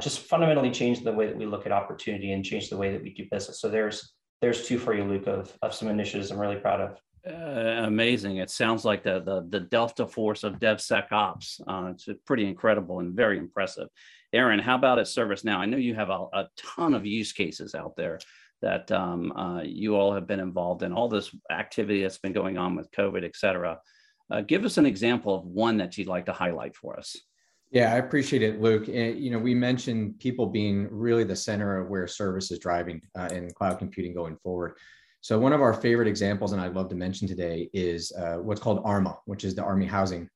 just 0.00 0.20
fundamentally 0.20 0.70
changed 0.70 1.04
the 1.04 1.12
way 1.12 1.26
that 1.26 1.36
we 1.36 1.46
look 1.46 1.64
at 1.64 1.72
opportunity 1.72 2.32
and 2.32 2.44
change 2.44 2.68
the 2.68 2.76
way 2.76 2.92
that 2.92 3.02
we 3.02 3.14
do 3.14 3.24
business. 3.30 3.60
So 3.60 3.70
there's 3.70 4.12
there's 4.42 4.66
two 4.66 4.78
for 4.78 4.94
you, 4.94 5.04
Luke, 5.04 5.26
of, 5.26 5.56
of 5.62 5.74
some 5.74 5.88
initiatives 5.88 6.30
I'm 6.30 6.38
really 6.38 6.56
proud 6.56 6.80
of. 6.80 6.98
Uh, 7.28 7.82
amazing. 7.86 8.36
It 8.36 8.50
sounds 8.50 8.84
like 8.84 9.02
the, 9.02 9.20
the, 9.20 9.46
the 9.48 9.60
Delta 9.60 10.06
force 10.06 10.44
of 10.44 10.60
DevSecOps. 10.60 11.60
Uh, 11.66 11.92
it's 11.92 12.08
pretty 12.24 12.46
incredible 12.46 13.00
and 13.00 13.14
very 13.14 13.36
impressive. 13.38 13.88
Aaron, 14.32 14.60
how 14.60 14.76
about 14.76 14.98
at 14.98 15.06
ServiceNow? 15.06 15.56
I 15.56 15.66
know 15.66 15.76
you 15.76 15.94
have 15.94 16.10
a, 16.10 16.26
a 16.32 16.48
ton 16.56 16.94
of 16.94 17.04
use 17.04 17.32
cases 17.32 17.74
out 17.74 17.96
there 17.96 18.20
that 18.62 18.90
um, 18.92 19.32
uh, 19.32 19.62
you 19.62 19.96
all 19.96 20.14
have 20.14 20.26
been 20.26 20.40
involved 20.40 20.82
in, 20.82 20.92
all 20.92 21.08
this 21.08 21.34
activity 21.50 22.02
that's 22.02 22.18
been 22.18 22.32
going 22.32 22.58
on 22.58 22.76
with 22.76 22.90
COVID, 22.92 23.24
et 23.24 23.34
cetera. 23.34 23.78
Uh, 24.30 24.40
give 24.42 24.64
us 24.64 24.78
an 24.78 24.86
example 24.86 25.34
of 25.34 25.44
one 25.44 25.76
that 25.78 25.98
you'd 25.98 26.08
like 26.08 26.26
to 26.26 26.32
highlight 26.32 26.76
for 26.76 26.96
us. 26.98 27.16
Yeah, 27.72 27.92
I 27.92 27.96
appreciate 27.96 28.42
it, 28.42 28.60
Luke. 28.60 28.86
you 28.86 29.30
know, 29.30 29.38
we 29.38 29.54
mentioned 29.54 30.20
people 30.20 30.46
being 30.46 30.88
really 30.90 31.24
the 31.24 31.34
center 31.34 31.80
of 31.80 31.88
where 31.88 32.06
service 32.06 32.50
is 32.50 32.60
driving 32.60 33.02
uh, 33.18 33.28
in 33.32 33.50
cloud 33.50 33.78
computing 33.78 34.14
going 34.14 34.36
forward. 34.36 34.76
So 35.26 35.36
one 35.40 35.52
of 35.52 35.60
our 35.60 35.74
favorite 35.74 36.06
examples, 36.06 36.52
and 36.52 36.60
I'd 36.60 36.74
love 36.76 36.88
to 36.90 36.94
mention 36.94 37.26
today, 37.26 37.68
is 37.72 38.12
uh, 38.12 38.36
what's 38.36 38.60
called 38.60 38.80
ARMA, 38.84 39.18
which 39.24 39.42
is 39.42 39.56
the 39.56 39.64
Army 39.64 39.84
Housing 39.84 40.30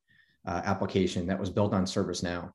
uh, 0.48 0.62
application 0.64 1.28
that 1.28 1.38
was 1.38 1.48
built 1.48 1.72
on 1.72 1.84
ServiceNow. 1.84 2.50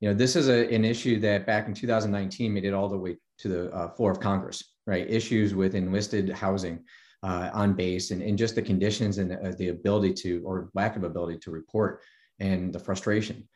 You 0.00 0.08
know, 0.08 0.14
this 0.16 0.34
is 0.34 0.48
a, 0.48 0.68
an 0.74 0.84
issue 0.84 1.20
that 1.20 1.46
back 1.46 1.68
in 1.68 1.74
2019 1.74 2.52
made 2.52 2.64
it 2.64 2.74
all 2.74 2.88
the 2.88 2.98
way 2.98 3.18
to 3.38 3.48
the 3.48 3.70
uh, 3.72 3.90
floor 3.90 4.10
of 4.10 4.18
Congress, 4.18 4.64
right? 4.88 5.08
Issues 5.08 5.54
with 5.54 5.76
enlisted 5.76 6.28
housing 6.30 6.82
uh, 7.22 7.50
on 7.54 7.74
base 7.74 8.10
and, 8.10 8.20
and 8.20 8.36
just 8.36 8.56
the 8.56 8.62
conditions 8.62 9.18
and 9.18 9.30
the, 9.30 9.54
the 9.56 9.68
ability 9.68 10.12
to, 10.14 10.42
or 10.44 10.70
lack 10.74 10.96
of 10.96 11.04
ability 11.04 11.38
to 11.38 11.52
report 11.52 12.00
and 12.40 12.72
the 12.72 12.80
frustration 12.80 13.46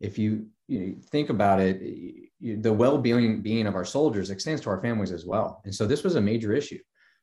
if 0.00 0.18
you, 0.18 0.46
you 0.66 0.80
know, 0.80 0.94
think 1.10 1.28
about 1.28 1.60
it, 1.60 1.82
you, 2.38 2.56
the 2.56 2.72
well-being 2.72 3.42
being 3.42 3.66
of 3.66 3.74
our 3.74 3.84
soldiers 3.84 4.30
extends 4.30 4.62
to 4.62 4.70
our 4.70 4.80
families 4.80 5.12
as 5.12 5.26
well. 5.26 5.60
And 5.64 5.74
so 5.74 5.86
this 5.86 6.02
was 6.02 6.14
a 6.14 6.20
major 6.20 6.54
issue. 6.54 6.78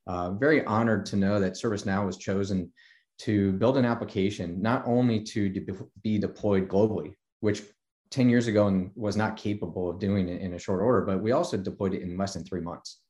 Uh, 0.07 0.31
very 0.31 0.63
honored 0.65 1.05
to 1.05 1.15
know 1.15 1.39
that 1.39 1.53
ServiceNow 1.53 2.05
was 2.05 2.17
chosen 2.17 2.71
to 3.19 3.51
build 3.53 3.77
an 3.77 3.85
application 3.85 4.61
not 4.61 4.83
only 4.85 5.21
to 5.21 5.49
de- 5.49 5.73
be 6.03 6.17
deployed 6.17 6.67
globally, 6.67 7.13
which 7.41 7.63
10 8.11 8.29
years 8.29 8.47
ago 8.47 8.89
was 8.95 9.17
not 9.17 9.35
capable 9.35 9.89
of 9.89 9.99
doing 9.99 10.29
it 10.29 10.41
in 10.41 10.53
a 10.53 10.59
short 10.59 10.81
order, 10.81 11.01
but 11.01 11.21
we 11.21 11.31
also 11.31 11.57
deployed 11.57 11.93
it 11.93 12.01
in 12.01 12.17
less 12.17 12.33
than 12.33 12.43
three 12.45 12.61
months. 12.61 13.01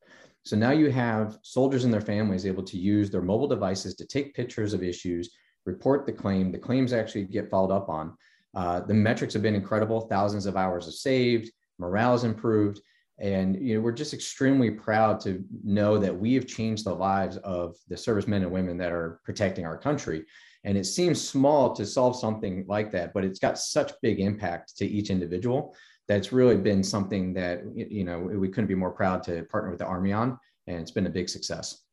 So 0.43 0.55
now 0.55 0.71
you 0.71 0.89
have 0.89 1.37
soldiers 1.43 1.83
and 1.83 1.93
their 1.93 2.01
families 2.01 2.45
able 2.45 2.63
to 2.63 2.77
use 2.77 3.11
their 3.11 3.21
mobile 3.21 3.47
devices 3.47 3.95
to 3.95 4.07
take 4.07 4.33
pictures 4.33 4.73
of 4.73 4.81
issues, 4.81 5.29
report 5.65 6.05
the 6.05 6.13
claim. 6.13 6.51
The 6.51 6.57
claims 6.57 6.93
actually 6.93 7.25
get 7.25 7.49
followed 7.49 7.73
up 7.73 7.89
on. 7.89 8.15
Uh, 8.55 8.79
the 8.79 8.93
metrics 8.93 9.33
have 9.33 9.43
been 9.43 9.55
incredible. 9.55 10.01
Thousands 10.01 10.45
of 10.45 10.55
hours 10.55 10.87
are 10.87 10.91
saved, 10.91 11.51
morale 11.77 12.15
is 12.15 12.23
improved, 12.23 12.79
and 13.19 13.55
you 13.59 13.75
know 13.75 13.81
we're 13.81 13.91
just 13.91 14.13
extremely 14.13 14.69
proud 14.69 15.19
to 15.21 15.43
know 15.63 15.97
that 15.97 16.15
we 16.15 16.33
have 16.35 16.45
changed 16.45 16.85
the 16.85 16.93
lives 16.93 17.37
of 17.37 17.75
the 17.87 17.97
servicemen 17.97 18.43
and 18.43 18.51
women 18.51 18.77
that 18.77 18.91
are 18.91 19.19
protecting 19.23 19.65
our 19.65 19.77
country. 19.77 20.25
And 20.63 20.77
it 20.77 20.85
seems 20.85 21.21
small 21.21 21.73
to 21.75 21.85
solve 21.85 22.19
something 22.19 22.65
like 22.67 22.91
that, 22.91 23.13
but 23.13 23.23
it's 23.23 23.39
got 23.39 23.57
such 23.57 23.93
big 24.01 24.19
impact 24.19 24.75
to 24.77 24.85
each 24.85 25.09
individual 25.09 25.75
that's 26.07 26.31
really 26.31 26.57
been 26.57 26.83
something 26.83 27.33
that 27.33 27.61
you 27.75 28.03
know 28.03 28.19
we 28.19 28.49
couldn't 28.49 28.67
be 28.67 28.75
more 28.75 28.91
proud 28.91 29.23
to 29.23 29.43
partner 29.45 29.69
with 29.69 29.79
the 29.79 29.85
Army 29.85 30.13
on, 30.13 30.37
and 30.67 30.79
it's 30.79 30.91
been 30.91 31.07
a 31.07 31.11
big 31.11 31.29
success. 31.29 31.83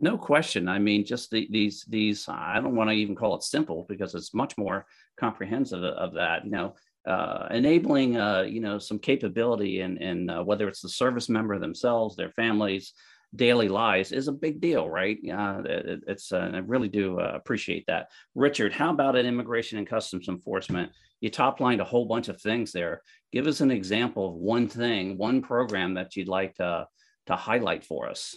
No 0.00 0.18
question. 0.18 0.68
I 0.68 0.78
mean, 0.78 1.04
just 1.04 1.30
the, 1.30 1.48
these 1.50 1.84
these 1.88 2.28
I 2.28 2.60
don't 2.60 2.76
want 2.76 2.90
to 2.90 2.96
even 2.96 3.14
call 3.14 3.36
it 3.36 3.42
simple 3.42 3.86
because 3.88 4.14
it's 4.14 4.34
much 4.34 4.56
more 4.58 4.86
comprehensive 5.18 5.82
of 5.82 6.14
that. 6.14 6.44
You 6.44 6.50
know, 6.50 6.74
uh, 7.06 7.46
enabling 7.50 8.16
uh, 8.16 8.42
you 8.42 8.60
know 8.60 8.78
some 8.78 8.98
capability 8.98 9.80
in 9.80 9.98
in 9.98 10.30
uh, 10.30 10.42
whether 10.42 10.68
it's 10.68 10.80
the 10.80 10.88
service 10.88 11.28
member 11.28 11.58
themselves, 11.58 12.16
their 12.16 12.30
families, 12.30 12.92
daily 13.36 13.68
lives 13.68 14.12
is 14.12 14.28
a 14.28 14.32
big 14.32 14.60
deal, 14.60 14.88
right? 14.88 15.18
Uh, 15.28 15.62
it, 15.64 16.00
it's 16.06 16.32
uh, 16.32 16.50
I 16.54 16.58
really 16.58 16.88
do 16.88 17.20
uh, 17.20 17.32
appreciate 17.34 17.84
that. 17.86 18.10
Richard, 18.34 18.72
how 18.72 18.90
about 18.90 19.16
an 19.16 19.26
immigration 19.26 19.78
and 19.78 19.86
customs 19.86 20.28
enforcement? 20.28 20.92
You 21.20 21.30
top 21.30 21.60
lined 21.60 21.80
a 21.80 21.84
whole 21.84 22.06
bunch 22.06 22.28
of 22.28 22.40
things 22.40 22.72
there. 22.72 23.02
Give 23.32 23.46
us 23.46 23.60
an 23.60 23.70
example 23.70 24.28
of 24.28 24.34
one 24.34 24.68
thing, 24.68 25.16
one 25.16 25.42
program 25.42 25.94
that 25.94 26.16
you'd 26.16 26.28
like 26.28 26.54
to 26.56 26.86
to 27.26 27.36
highlight 27.36 27.84
for 27.84 28.08
us. 28.08 28.36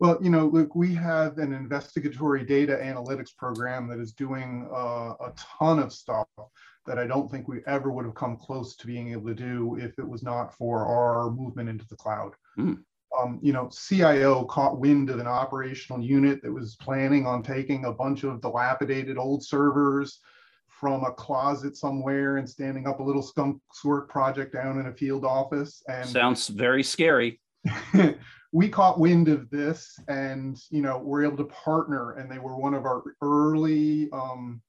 Well, 0.00 0.18
you 0.20 0.30
know, 0.30 0.46
Luke, 0.46 0.74
we 0.74 0.92
have 0.94 1.38
an 1.38 1.52
investigatory 1.52 2.44
data 2.44 2.78
analytics 2.82 3.36
program 3.36 3.86
that 3.88 4.00
is 4.00 4.12
doing 4.12 4.68
uh, 4.74 5.14
a 5.20 5.32
ton 5.36 5.78
of 5.78 5.92
stuff 5.92 6.26
that 6.86 6.98
I 6.98 7.06
don't 7.06 7.30
think 7.30 7.48
we 7.48 7.60
ever 7.66 7.90
would 7.90 8.04
have 8.04 8.14
come 8.14 8.36
close 8.36 8.76
to 8.76 8.86
being 8.86 9.12
able 9.12 9.28
to 9.28 9.34
do 9.34 9.76
if 9.80 9.98
it 9.98 10.08
was 10.08 10.22
not 10.22 10.54
for 10.54 10.86
our 10.86 11.30
movement 11.30 11.68
into 11.68 11.86
the 11.88 11.96
cloud. 11.96 12.32
Mm. 12.58 12.78
Um, 13.18 13.38
you 13.42 13.52
know, 13.52 13.70
CIO 13.70 14.44
caught 14.44 14.80
wind 14.80 15.08
of 15.08 15.20
an 15.20 15.26
operational 15.26 16.02
unit 16.02 16.42
that 16.42 16.52
was 16.52 16.76
planning 16.76 17.26
on 17.26 17.42
taking 17.42 17.84
a 17.84 17.92
bunch 17.92 18.24
of 18.24 18.40
dilapidated 18.40 19.18
old 19.18 19.44
servers 19.44 20.20
from 20.68 21.04
a 21.04 21.12
closet 21.12 21.76
somewhere 21.76 22.36
and 22.38 22.48
standing 22.48 22.86
up 22.88 22.98
a 22.98 23.02
little 23.02 23.22
skunks 23.22 23.84
work 23.84 24.08
project 24.10 24.52
down 24.52 24.80
in 24.80 24.86
a 24.86 24.92
field 24.92 25.24
office. 25.24 25.82
And 25.88 26.08
sounds 26.08 26.48
very 26.48 26.82
scary. 26.82 27.40
we 28.52 28.68
caught 28.68 29.00
wind 29.00 29.28
of 29.28 29.48
this 29.50 29.98
and 30.08 30.58
you 30.70 30.82
know 30.82 30.98
we're 30.98 31.24
able 31.24 31.36
to 31.36 31.44
partner 31.44 32.12
and 32.12 32.30
they 32.30 32.38
were 32.38 32.56
one 32.56 32.74
of 32.74 32.84
our 32.84 33.02
early 33.22 34.08
um, 34.12 34.60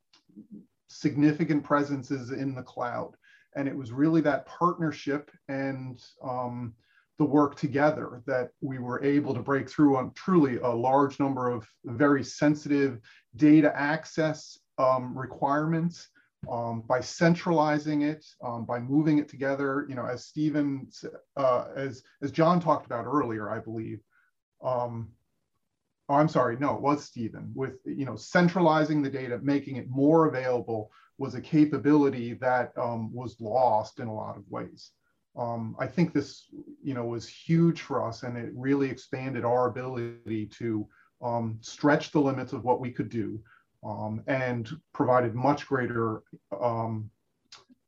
significant 0.99 1.63
presences 1.63 2.31
in 2.31 2.55
the 2.55 2.63
cloud. 2.63 3.15
And 3.55 3.67
it 3.67 3.75
was 3.75 3.91
really 3.91 4.21
that 4.21 4.45
partnership 4.45 5.31
and 5.47 6.01
um, 6.23 6.73
the 7.17 7.25
work 7.25 7.55
together 7.55 8.21
that 8.25 8.49
we 8.61 8.79
were 8.79 9.01
able 9.03 9.33
to 9.33 9.39
break 9.39 9.69
through 9.69 9.95
on 9.97 10.11
truly 10.13 10.57
a 10.57 10.67
large 10.67 11.19
number 11.19 11.49
of 11.49 11.67
very 11.85 12.23
sensitive 12.23 12.99
data 13.35 13.71
access 13.75 14.59
um, 14.77 15.17
requirements 15.17 16.09
um, 16.51 16.81
by 16.81 16.99
centralizing 16.99 18.01
it, 18.01 18.25
um, 18.43 18.65
by 18.65 18.79
moving 18.79 19.17
it 19.17 19.29
together, 19.29 19.85
you 19.87 19.95
know, 19.95 20.05
as 20.05 20.25
Stephen, 20.25 20.87
uh, 21.37 21.65
as, 21.75 22.03
as 22.21 22.31
John 22.31 22.59
talked 22.59 22.85
about 22.85 23.05
earlier, 23.05 23.49
I 23.49 23.59
believe, 23.59 24.01
um, 24.63 25.09
oh, 26.09 26.15
I'm 26.15 26.27
sorry, 26.27 26.57
no, 26.57 26.75
it 26.75 26.81
was 26.81 27.03
Stephen, 27.03 27.51
with, 27.55 27.75
you 27.85 28.05
know, 28.05 28.15
centralizing 28.15 29.01
the 29.01 29.09
data, 29.09 29.39
making 29.41 29.77
it 29.77 29.89
more 29.89 30.27
available 30.27 30.91
was 31.17 31.35
a 31.35 31.41
capability 31.41 32.33
that 32.33 32.71
um, 32.77 33.13
was 33.13 33.39
lost 33.39 33.99
in 33.99 34.07
a 34.07 34.13
lot 34.13 34.37
of 34.37 34.43
ways. 34.49 34.91
Um, 35.37 35.75
I 35.79 35.87
think 35.87 36.13
this, 36.13 36.45
you 36.83 36.93
know, 36.93 37.05
was 37.05 37.27
huge 37.27 37.81
for 37.81 38.07
us 38.07 38.23
and 38.23 38.37
it 38.37 38.51
really 38.55 38.89
expanded 38.89 39.43
our 39.43 39.67
ability 39.67 40.49
to 40.57 40.87
um, 41.21 41.57
stretch 41.61 42.11
the 42.11 42.19
limits 42.19 42.53
of 42.53 42.63
what 42.63 42.79
we 42.79 42.91
could 42.91 43.09
do 43.09 43.41
um, 43.85 44.21
and 44.27 44.69
provided 44.93 45.35
much 45.35 45.67
greater 45.67 46.21
um, 46.61 47.09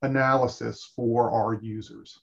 analysis 0.02 0.92
for 0.96 1.32
our 1.32 1.54
users. 1.62 2.20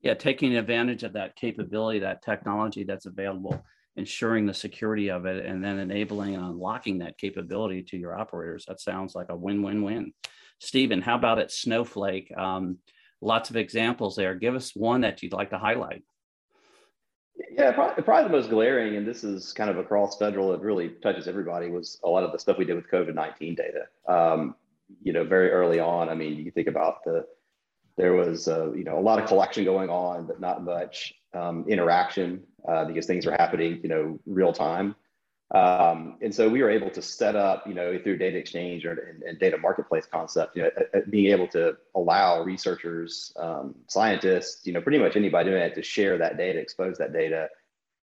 Yeah, 0.00 0.14
taking 0.14 0.56
advantage 0.56 1.02
of 1.02 1.14
that 1.14 1.36
capability, 1.36 2.00
that 2.00 2.22
technology 2.22 2.84
that's 2.84 3.06
available, 3.06 3.64
ensuring 3.96 4.46
the 4.46 4.54
security 4.54 5.10
of 5.10 5.26
it, 5.26 5.44
and 5.44 5.62
then 5.62 5.78
enabling 5.78 6.34
and 6.34 6.44
unlocking 6.44 6.98
that 6.98 7.18
capability 7.18 7.82
to 7.82 7.96
your 7.96 8.18
operators. 8.18 8.64
That 8.66 8.80
sounds 8.80 9.14
like 9.14 9.28
a 9.28 9.36
win-win-win. 9.36 10.12
Stephen, 10.60 11.00
how 11.00 11.16
about 11.16 11.38
at 11.38 11.52
Snowflake? 11.52 12.32
Um, 12.36 12.78
lots 13.20 13.50
of 13.50 13.56
examples 13.56 14.16
there. 14.16 14.34
Give 14.34 14.54
us 14.54 14.74
one 14.74 15.02
that 15.02 15.22
you'd 15.22 15.32
like 15.32 15.50
to 15.50 15.58
highlight. 15.58 16.02
Yeah, 17.50 17.72
probably, 17.72 18.02
probably, 18.02 18.24
the 18.24 18.36
most 18.36 18.50
glaring, 18.50 18.96
and 18.96 19.06
this 19.06 19.24
is 19.24 19.52
kind 19.52 19.68
of 19.68 19.78
across 19.78 20.18
federal, 20.18 20.52
it 20.54 20.60
really 20.60 20.90
touches 21.02 21.26
everybody, 21.26 21.68
was 21.68 21.98
a 22.04 22.08
lot 22.08 22.22
of 22.22 22.32
the 22.32 22.38
stuff 22.38 22.58
we 22.58 22.64
did 22.64 22.76
with 22.76 22.88
COVID 22.90 23.14
19 23.14 23.56
data. 23.56 23.86
Um, 24.08 24.54
you 25.02 25.12
know, 25.12 25.24
very 25.24 25.50
early 25.50 25.80
on, 25.80 26.08
I 26.08 26.14
mean, 26.14 26.36
you 26.36 26.50
think 26.50 26.68
about 26.68 27.02
the, 27.04 27.26
there 27.96 28.12
was, 28.12 28.46
uh, 28.46 28.72
you 28.72 28.84
know, 28.84 28.98
a 28.98 29.00
lot 29.00 29.20
of 29.20 29.26
collection 29.26 29.64
going 29.64 29.88
on, 29.88 30.26
but 30.26 30.40
not 30.40 30.64
much 30.64 31.14
um, 31.32 31.64
interaction 31.68 32.42
uh, 32.68 32.84
because 32.84 33.06
things 33.06 33.26
are 33.26 33.32
happening, 33.32 33.80
you 33.82 33.88
know, 33.88 34.18
real 34.26 34.52
time. 34.52 34.94
Um, 35.54 36.16
and 36.20 36.34
so 36.34 36.48
we 36.48 36.62
were 36.62 36.70
able 36.70 36.90
to 36.90 37.02
set 37.02 37.36
up, 37.36 37.66
you 37.66 37.74
know, 37.74 37.98
through 37.98 38.16
data 38.16 38.38
exchange 38.38 38.84
or, 38.84 38.92
and, 38.92 39.22
and 39.22 39.38
data 39.38 39.56
marketplace 39.58 40.06
concept, 40.10 40.56
you 40.56 40.62
know, 40.62 40.70
being 41.10 41.30
able 41.30 41.46
to 41.48 41.76
allow 41.94 42.42
researchers, 42.42 43.32
um, 43.36 43.74
scientists, 43.88 44.66
you 44.66 44.72
know, 44.72 44.80
pretty 44.80 44.98
much 44.98 45.16
anybody 45.16 45.50
doing 45.50 45.62
it 45.62 45.74
to 45.74 45.82
share 45.82 46.18
that 46.18 46.36
data, 46.36 46.58
expose 46.58 46.98
that 46.98 47.12
data, 47.12 47.48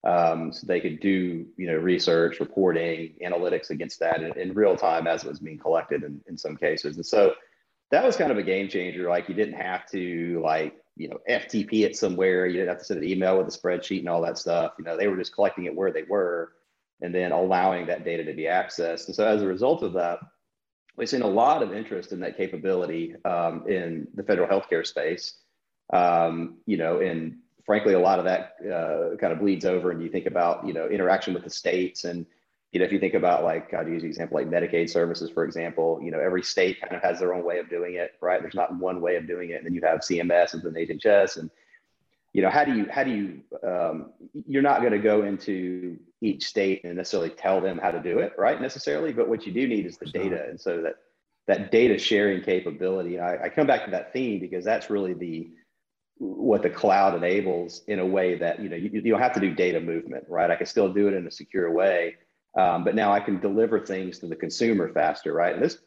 um, 0.04 0.54
so 0.54 0.68
they 0.68 0.80
could 0.80 1.00
do, 1.00 1.46
you 1.58 1.68
know, 1.68 1.76
research, 1.76 2.40
reporting, 2.40 3.16
analytics 3.26 3.70
against 3.70 4.00
that 4.00 4.22
in, 4.22 4.38
in 4.38 4.54
real 4.54 4.76
time 4.76 5.08
as 5.08 5.24
it 5.24 5.30
was 5.30 5.40
being 5.40 5.58
collected 5.58 6.04
in, 6.04 6.22
in 6.28 6.38
some 6.38 6.56
cases. 6.56 6.98
And 6.98 7.06
so 7.06 7.34
that 7.92 8.04
was 8.04 8.16
kind 8.16 8.32
of 8.32 8.38
a 8.38 8.44
game 8.44 8.70
changer. 8.70 9.10
Like 9.10 9.28
you 9.28 9.36
didn't 9.36 9.56
have 9.56 9.90
to 9.92 10.42
like, 10.44 10.76
you 11.00 11.08
know, 11.08 11.18
FTP 11.30 11.86
it 11.86 11.96
somewhere. 11.96 12.46
You 12.46 12.58
didn't 12.58 12.68
have 12.68 12.80
to 12.80 12.84
send 12.84 13.02
an 13.02 13.10
email 13.10 13.38
with 13.38 13.48
a 13.48 13.58
spreadsheet 13.58 14.00
and 14.00 14.10
all 14.10 14.22
that 14.22 14.38
stuff. 14.38 14.74
You 14.78 14.84
know, 14.84 14.98
they 14.98 15.08
were 15.08 15.16
just 15.16 15.34
collecting 15.34 15.66
it 15.66 15.74
where 15.74 15.94
they 15.94 16.04
were 16.04 16.52
and 17.02 17.16
then 17.16 17.32
allowing 17.32 17.88
that 17.88 18.04
data 18.04 18.26
to 18.26 18.34
be 18.34 18.44
accessed. 18.44 19.08
And 19.08 19.16
so 19.16 19.26
as 19.26 19.42
a 19.42 19.48
result 19.48 19.82
of 19.82 19.94
that, 19.94 20.20
we've 20.98 21.08
seen 21.08 21.22
a 21.22 21.28
lot 21.28 21.64
of 21.64 21.74
interest 21.74 22.12
in 22.12 22.20
that 22.20 22.36
capability 22.36 23.16
um, 23.24 23.64
in 23.70 24.10
the 24.14 24.24
federal 24.24 24.50
healthcare 24.50 24.86
space. 24.86 25.36
Um, 25.94 26.58
you 26.66 26.76
know, 26.76 27.00
and 27.00 27.38
frankly, 27.66 27.94
a 27.94 28.00
lot 28.00 28.20
of 28.20 28.26
that 28.26 28.56
uh, 28.70 29.16
kind 29.16 29.32
of 29.32 29.40
bleeds 29.40 29.64
over 29.64 29.92
and 29.92 30.04
you 30.04 30.10
think 30.10 30.26
about, 30.26 30.68
you 30.68 30.74
know, 30.74 30.88
interaction 30.90 31.34
with 31.34 31.46
the 31.46 31.50
states. 31.50 32.04
And, 32.04 32.26
you 32.72 32.80
know, 32.80 32.86
if 32.86 32.92
you 32.92 33.00
think 33.00 33.16
about 33.16 33.44
like, 33.44 33.74
I'd 33.74 33.88
use 33.88 34.04
an 34.04 34.10
example 34.10 34.38
like 34.38 34.50
Medicaid 34.50 34.90
services, 34.90 35.30
for 35.32 35.44
example, 35.44 36.00
you 36.04 36.12
know, 36.12 36.20
every 36.20 36.44
state 36.44 36.80
kind 36.82 36.96
of 36.96 37.02
has 37.02 37.20
their 37.20 37.34
own 37.34 37.44
way 37.44 37.58
of 37.58 37.70
doing 37.70 37.96
it, 37.96 38.12
right? 38.22 38.42
There's 38.42 38.56
not 38.56 38.78
one 38.78 39.02
way 39.02 39.16
of 39.16 39.28
doing 39.28 39.50
it. 39.50 39.56
And 39.56 39.66
then 39.66 39.74
you 39.74 39.82
have 39.84 40.00
CMS 40.00 40.54
and 40.54 40.64
then 40.64 40.74
HHS 40.74 41.38
and, 41.38 41.50
you 42.34 42.44
know, 42.44 42.50
how 42.50 42.64
do 42.64 42.76
you, 42.76 42.86
how 42.92 43.04
do 43.04 43.10
you, 43.10 43.42
um, 43.68 44.12
you're 44.34 44.62
not 44.62 44.82
going 44.82 44.94
to 44.94 45.00
go 45.00 45.24
into 45.24 45.98
each 46.22 46.46
state 46.46 46.84
and 46.84 46.96
necessarily 46.96 47.30
tell 47.30 47.62
them 47.62 47.80
how 47.80 47.92
to 47.92 48.00
do 48.00 48.20
it, 48.20 48.34
right? 48.38 48.62
Necessarily, 48.62 49.14
but 49.14 49.28
what 49.28 49.46
you 49.46 49.52
do 49.52 49.68
need 49.68 49.86
is 49.86 49.98
the 49.98 50.06
data, 50.06 50.46
and 50.48 50.60
so 50.60 50.82
that 50.82 50.96
that 51.48 51.72
data 51.72 51.98
sharing 51.98 52.44
capability. 52.44 53.20
I, 53.20 53.46
I 53.46 53.50
come 53.50 53.66
back 53.66 53.86
to 53.86 53.92
that 53.92 54.14
theme 54.14 54.40
because 54.40 54.64
that's 54.64 54.90
really 54.90 55.14
the 55.14 55.50
what 56.18 56.62
the 56.62 56.70
cloud 56.70 57.16
enables 57.16 57.82
in 57.88 58.00
a 58.00 58.06
way 58.06 58.38
that 58.38 58.60
you 58.60 58.70
know 58.70 58.76
you, 58.76 58.90
you 58.94 59.12
don't 59.12 59.22
have 59.22 59.34
to 59.34 59.40
do 59.40 59.56
data 59.56 59.80
movement, 59.80 60.26
right? 60.28 60.52
I 60.52 60.56
can 60.56 60.68
still 60.68 60.94
do 60.94 61.08
it 61.08 61.14
in 61.14 61.26
a 61.26 61.32
secure 61.32 61.72
way, 61.72 62.18
um, 62.58 62.84
but 62.84 62.96
now 62.96 63.12
I 63.12 63.20
can 63.20 63.40
deliver 63.40 63.80
things 63.80 64.20
to 64.20 64.28
the 64.28 64.36
consumer 64.36 64.92
faster, 64.92 65.34
right? 65.34 65.54
And 65.54 65.64
this 65.64 65.80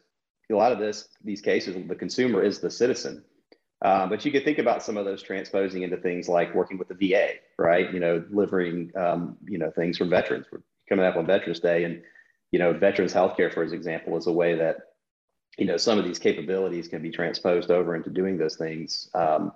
a 0.51 0.55
lot 0.55 0.71
of 0.71 0.77
this 0.77 1.07
these 1.23 1.41
cases 1.41 1.75
the 1.87 1.95
consumer 1.95 2.43
is 2.43 2.59
the 2.59 2.69
citizen 2.69 3.23
um, 3.83 4.07
but 4.09 4.23
you 4.23 4.31
could 4.31 4.45
think 4.45 4.59
about 4.59 4.81
some 4.81 4.95
of 4.95 5.03
those 5.03 5.21
transposing 5.21 5.83
into 5.83 5.97
things 5.97 6.29
like 6.29 6.55
working 6.55 6.77
with 6.77 6.87
the 6.87 6.95
VA, 6.95 7.33
right? 7.59 7.93
You 7.93 7.99
know, 7.99 8.19
delivering, 8.19 8.91
um, 8.95 9.37
you 9.45 9.57
know, 9.57 9.71
things 9.71 9.97
for 9.97 10.05
veterans. 10.05 10.45
We're 10.51 10.61
coming 10.87 11.05
up 11.05 11.17
on 11.17 11.25
Veterans 11.25 11.59
Day, 11.59 11.83
and 11.83 12.01
you 12.51 12.59
know, 12.59 12.71
veterans 12.71 13.13
healthcare, 13.13 13.53
for 13.53 13.63
example, 13.63 14.17
is 14.17 14.27
a 14.27 14.31
way 14.31 14.55
that 14.55 14.77
you 15.57 15.65
know 15.65 15.75
some 15.75 15.99
of 15.99 16.05
these 16.05 16.17
capabilities 16.17 16.87
can 16.87 17.01
be 17.01 17.11
transposed 17.11 17.71
over 17.71 17.93
into 17.95 18.09
doing 18.09 18.37
those 18.37 18.55
things 18.55 19.09
um, 19.15 19.51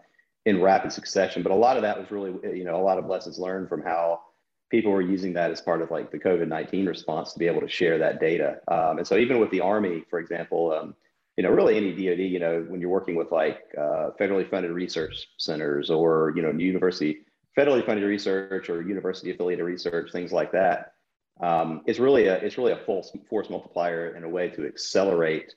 in 0.46 0.62
rapid 0.62 0.92
succession. 0.92 1.42
But 1.42 1.54
a 1.54 1.56
lot 1.56 1.78
of 1.78 1.84
that 1.84 1.98
was 1.98 2.12
really, 2.12 2.34
you 2.58 2.66
know, 2.66 2.76
a 2.76 2.84
lot 2.84 2.98
of 2.98 3.06
lessons 3.06 3.40
learned 3.40 3.70
from 3.70 3.82
how 3.82 4.20
people 4.70 4.92
were 4.92 5.02
using 5.02 5.34
that 5.34 5.52
as 5.52 5.62
part 5.62 5.82
of 5.82 5.92
like 5.92 6.12
the 6.12 6.20
COVID 6.20 6.48
nineteen 6.48 6.86
response 6.86 7.34
to 7.34 7.40
be 7.40 7.48
able 7.48 7.62
to 7.62 7.70
share 7.70 7.98
that 7.98 8.20
data. 8.20 8.60
Um, 8.68 8.98
and 9.00 9.08
so 9.08 9.18
even 9.18 9.40
with 9.40 9.52
the 9.52 9.62
Army, 9.62 10.04
for 10.10 10.20
example 10.20 10.74
um, 10.74 10.96
you 11.38 11.44
know, 11.44 11.52
really 11.52 11.78
any 11.78 11.92
DoD, 11.92 12.20
you 12.20 12.40
know, 12.40 12.66
when 12.68 12.82
you're 12.82 12.90
working 12.90 13.16
with 13.16 13.32
like 13.32 13.60
uh, 13.78 14.10
federally 14.20 14.50
funded 14.50 14.72
research 14.72 15.28
centers 15.38 15.92
or 15.92 16.34
you 16.36 16.42
know, 16.42 16.52
university 16.52 17.20
federally 17.56 17.86
funded 17.86 18.06
research 18.06 18.70
or 18.70 18.82
university 18.82 19.32
affiliated 19.32 19.66
research, 19.66 20.12
things 20.12 20.32
like 20.32 20.52
that, 20.52 20.94
um, 21.42 21.82
it's 21.86 22.00
really 22.00 22.26
a 22.26 22.36
it's 22.38 22.58
really 22.58 22.72
a 22.72 22.80
full 22.86 23.06
force 23.30 23.50
multiplier 23.50 24.16
in 24.16 24.24
a 24.24 24.30
way 24.30 24.50
to 24.50 24.66
accelerate, 24.66 25.54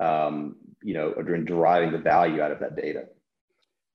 um, 0.00 0.56
you 0.82 0.94
know, 0.94 1.12
deriving 1.12 1.92
the 1.92 1.98
value 1.98 2.40
out 2.40 2.50
of 2.50 2.60
that 2.60 2.74
data. 2.74 3.04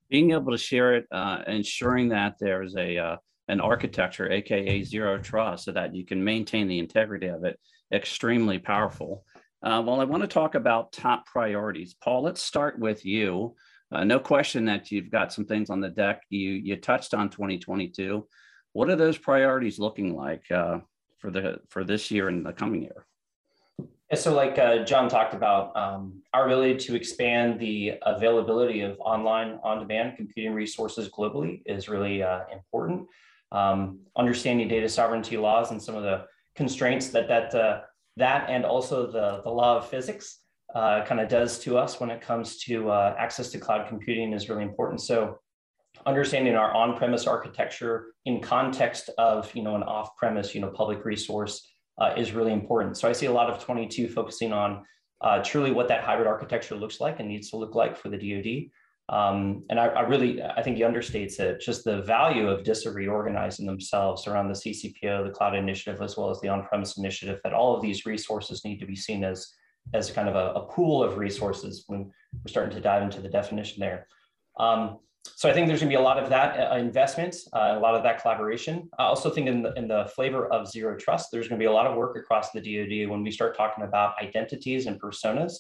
Being 0.10 0.32
able 0.32 0.52
to 0.52 0.58
share 0.58 0.94
it, 0.94 1.08
uh, 1.12 1.40
ensuring 1.48 2.10
that 2.10 2.36
there's 2.40 2.76
a 2.76 2.98
uh, 2.98 3.18
an 3.48 3.60
architecture, 3.60 4.32
aka 4.32 4.84
zero 4.84 5.18
trust, 5.18 5.66
so 5.66 5.72
that 5.72 5.96
you 5.96 6.06
can 6.06 6.24
maintain 6.24 6.68
the 6.68 6.80
integrity 6.80 7.28
of 7.28 7.44
it, 7.44 7.60
extremely 7.92 8.60
powerful. 8.60 9.26
Uh, 9.62 9.82
well, 9.86 10.02
I 10.02 10.06
want 10.06 10.22
to 10.24 10.28
talk 10.28 10.56
about 10.56 10.92
top 10.92 11.26
priorities. 11.26 11.96
Paul, 12.02 12.24
let's 12.24 12.42
start 12.42 12.80
with 12.80 13.06
you. 13.06 13.56
Uh, 13.92 14.04
no 14.04 14.20
question 14.20 14.66
that 14.66 14.92
you've 14.92 15.12
got 15.12 15.32
some 15.32 15.46
things 15.46 15.70
on 15.70 15.80
the 15.80 15.90
deck. 15.90 16.22
You 16.30 16.52
you 16.52 16.76
touched 16.78 17.14
on 17.14 17.30
2022. 17.30 18.28
What 18.74 18.90
are 18.90 18.96
those 18.96 19.18
priorities 19.18 19.80
looking 19.80 20.16
like 20.16 20.50
uh, 20.52 20.80
for 21.20 21.32
the 21.32 21.60
for 21.70 21.84
this 21.84 22.12
year 22.12 22.28
and 22.28 22.46
the 22.46 22.54
coming 22.54 22.82
year? 22.82 23.06
So 24.16 24.36
like 24.36 24.60
uh, 24.60 24.84
John 24.84 25.10
talked 25.10 25.34
about, 25.34 25.76
um, 25.76 26.22
our 26.34 26.46
ability 26.46 26.78
to 26.86 26.96
expand 26.96 27.60
the 27.60 27.94
availability 28.04 28.82
of 28.82 28.96
online 29.00 29.60
on-demand 29.64 30.18
computing 30.18 30.54
resources 30.54 31.10
globally 31.10 31.64
is 31.66 31.90
really 31.90 32.22
uh, 32.22 32.42
important. 32.52 33.08
Um, 33.54 34.00
understanding 34.18 34.68
data 34.68 34.90
sovereignty 34.90 35.38
laws 35.38 35.72
and 35.72 35.82
some 35.82 35.96
of 35.96 36.04
the 36.04 36.26
constraints 36.56 37.10
that 37.10 37.28
that 37.28 37.54
uh, 37.56 37.82
that 38.18 38.50
and 38.50 38.66
also 38.66 39.12
the, 39.12 39.42
the 39.44 39.50
law 39.50 39.78
of 39.78 39.90
physics 39.90 40.40
uh, 40.76 41.06
kind 41.06 41.22
of 41.22 41.30
does 41.30 41.60
to 41.60 41.78
us 41.78 42.00
when 42.00 42.10
it 42.10 42.22
comes 42.22 42.58
to 42.64 42.90
uh, 42.90 43.16
access 43.18 43.50
to 43.52 43.60
cloud 43.60 43.88
computing 43.88 44.34
is 44.34 44.50
really 44.50 44.64
important. 44.64 45.02
So 45.02 45.40
understanding 46.06 46.56
our 46.56 46.74
on-premise 46.74 47.28
architecture 47.28 48.14
in 48.26 48.42
context 48.42 49.10
of 49.18 49.54
you 49.56 49.64
know 49.64 49.76
an 49.76 49.84
off-premise 49.84 50.54
you 50.54 50.62
know 50.62 50.70
public 50.70 51.06
resource 51.06 51.68
uh, 52.00 52.14
is 52.18 52.32
really 52.32 52.54
important. 52.54 52.98
So 52.98 53.08
I 53.08 53.12
see 53.12 53.28
a 53.28 53.32
lot 53.32 53.50
of 53.50 53.64
22 53.64 54.10
focusing 54.10 54.52
on 54.52 54.84
uh, 55.22 55.42
truly 55.44 55.72
what 55.72 55.88
that 55.88 56.04
hybrid 56.04 56.28
architecture 56.28 56.76
looks 56.76 57.00
like 57.00 57.20
and 57.20 57.30
needs 57.30 57.50
to 57.52 57.58
look 57.58 57.76
like 57.76 57.96
for 57.96 58.10
the 58.10 58.18
DoD. 58.18 58.70
Um, 59.10 59.64
and 59.70 59.80
I, 59.80 59.88
I, 59.88 60.02
really, 60.02 60.42
I 60.42 60.62
think 60.64 60.78
he 60.78 60.84
understates 60.84 61.40
it, 61.40 61.60
just 61.60 61.84
the 61.84 62.02
value 62.04 62.48
of 62.48 62.64
DISA 62.64 62.92
reorganizing 62.92 63.66
themselves 63.66 64.28
around 64.28 64.48
the 64.48 64.54
CCPO, 64.54 65.26
the 65.26 65.34
cloud 65.34 65.56
initiative, 65.56 66.02
as 66.02 66.16
well 66.16 66.30
as 66.30 66.40
the 66.40 66.48
on-premise 66.48 66.98
initiative, 66.98 67.40
that 67.44 67.54
all 67.54 67.76
of 67.76 67.82
these 67.82 68.06
resources 68.06 68.64
need 68.64 68.80
to 68.80 68.86
be 68.86 68.96
seen 68.96 69.24
as, 69.26 69.54
as 69.94 70.10
kind 70.10 70.30
of 70.30 70.36
a, 70.36 70.54
a 70.60 70.66
pool 70.68 71.04
of 71.04 71.18
resources 71.18 71.84
when 71.88 72.06
we're 72.34 72.48
starting 72.48 72.74
to 72.74 72.82
dive 72.82 73.04
into 73.04 73.20
the 73.20 73.28
definition 73.28 73.82
there. 73.82 74.08
Um, 74.58 75.00
so 75.36 75.50
I 75.50 75.54
think 75.54 75.68
there's 75.68 75.80
gonna 75.80 75.90
be 75.90 75.96
a 75.96 76.02
lot 76.02 76.22
of 76.22 76.30
that 76.30 76.72
uh, 76.72 76.76
investment, 76.78 77.36
uh, 77.54 77.74
a 77.76 77.80
lot 77.80 77.96
of 77.96 78.04
that 78.04 78.22
collaboration. 78.22 78.90
I 79.00 79.04
also 79.04 79.30
think 79.30 79.48
in 79.48 79.64
the, 79.64 79.74
in 79.74 79.88
the 79.88 80.10
flavor 80.16 80.48
of 80.48 80.70
zero 80.70 80.98
trust, 80.98 81.30
there's 81.32 81.50
gonna 81.50 81.60
be 81.60 81.66
a 81.66 81.72
lot 81.72 81.88
of 81.88 81.98
work 81.98 82.18
across 82.18 82.52
the 82.52 82.60
DoD 82.60 83.10
when 83.10 83.22
we 83.22 83.32
start 83.32 83.58
talking 83.58 83.84
about 83.84 84.14
identities 84.22 84.86
and 84.86 85.00
personas 85.00 85.54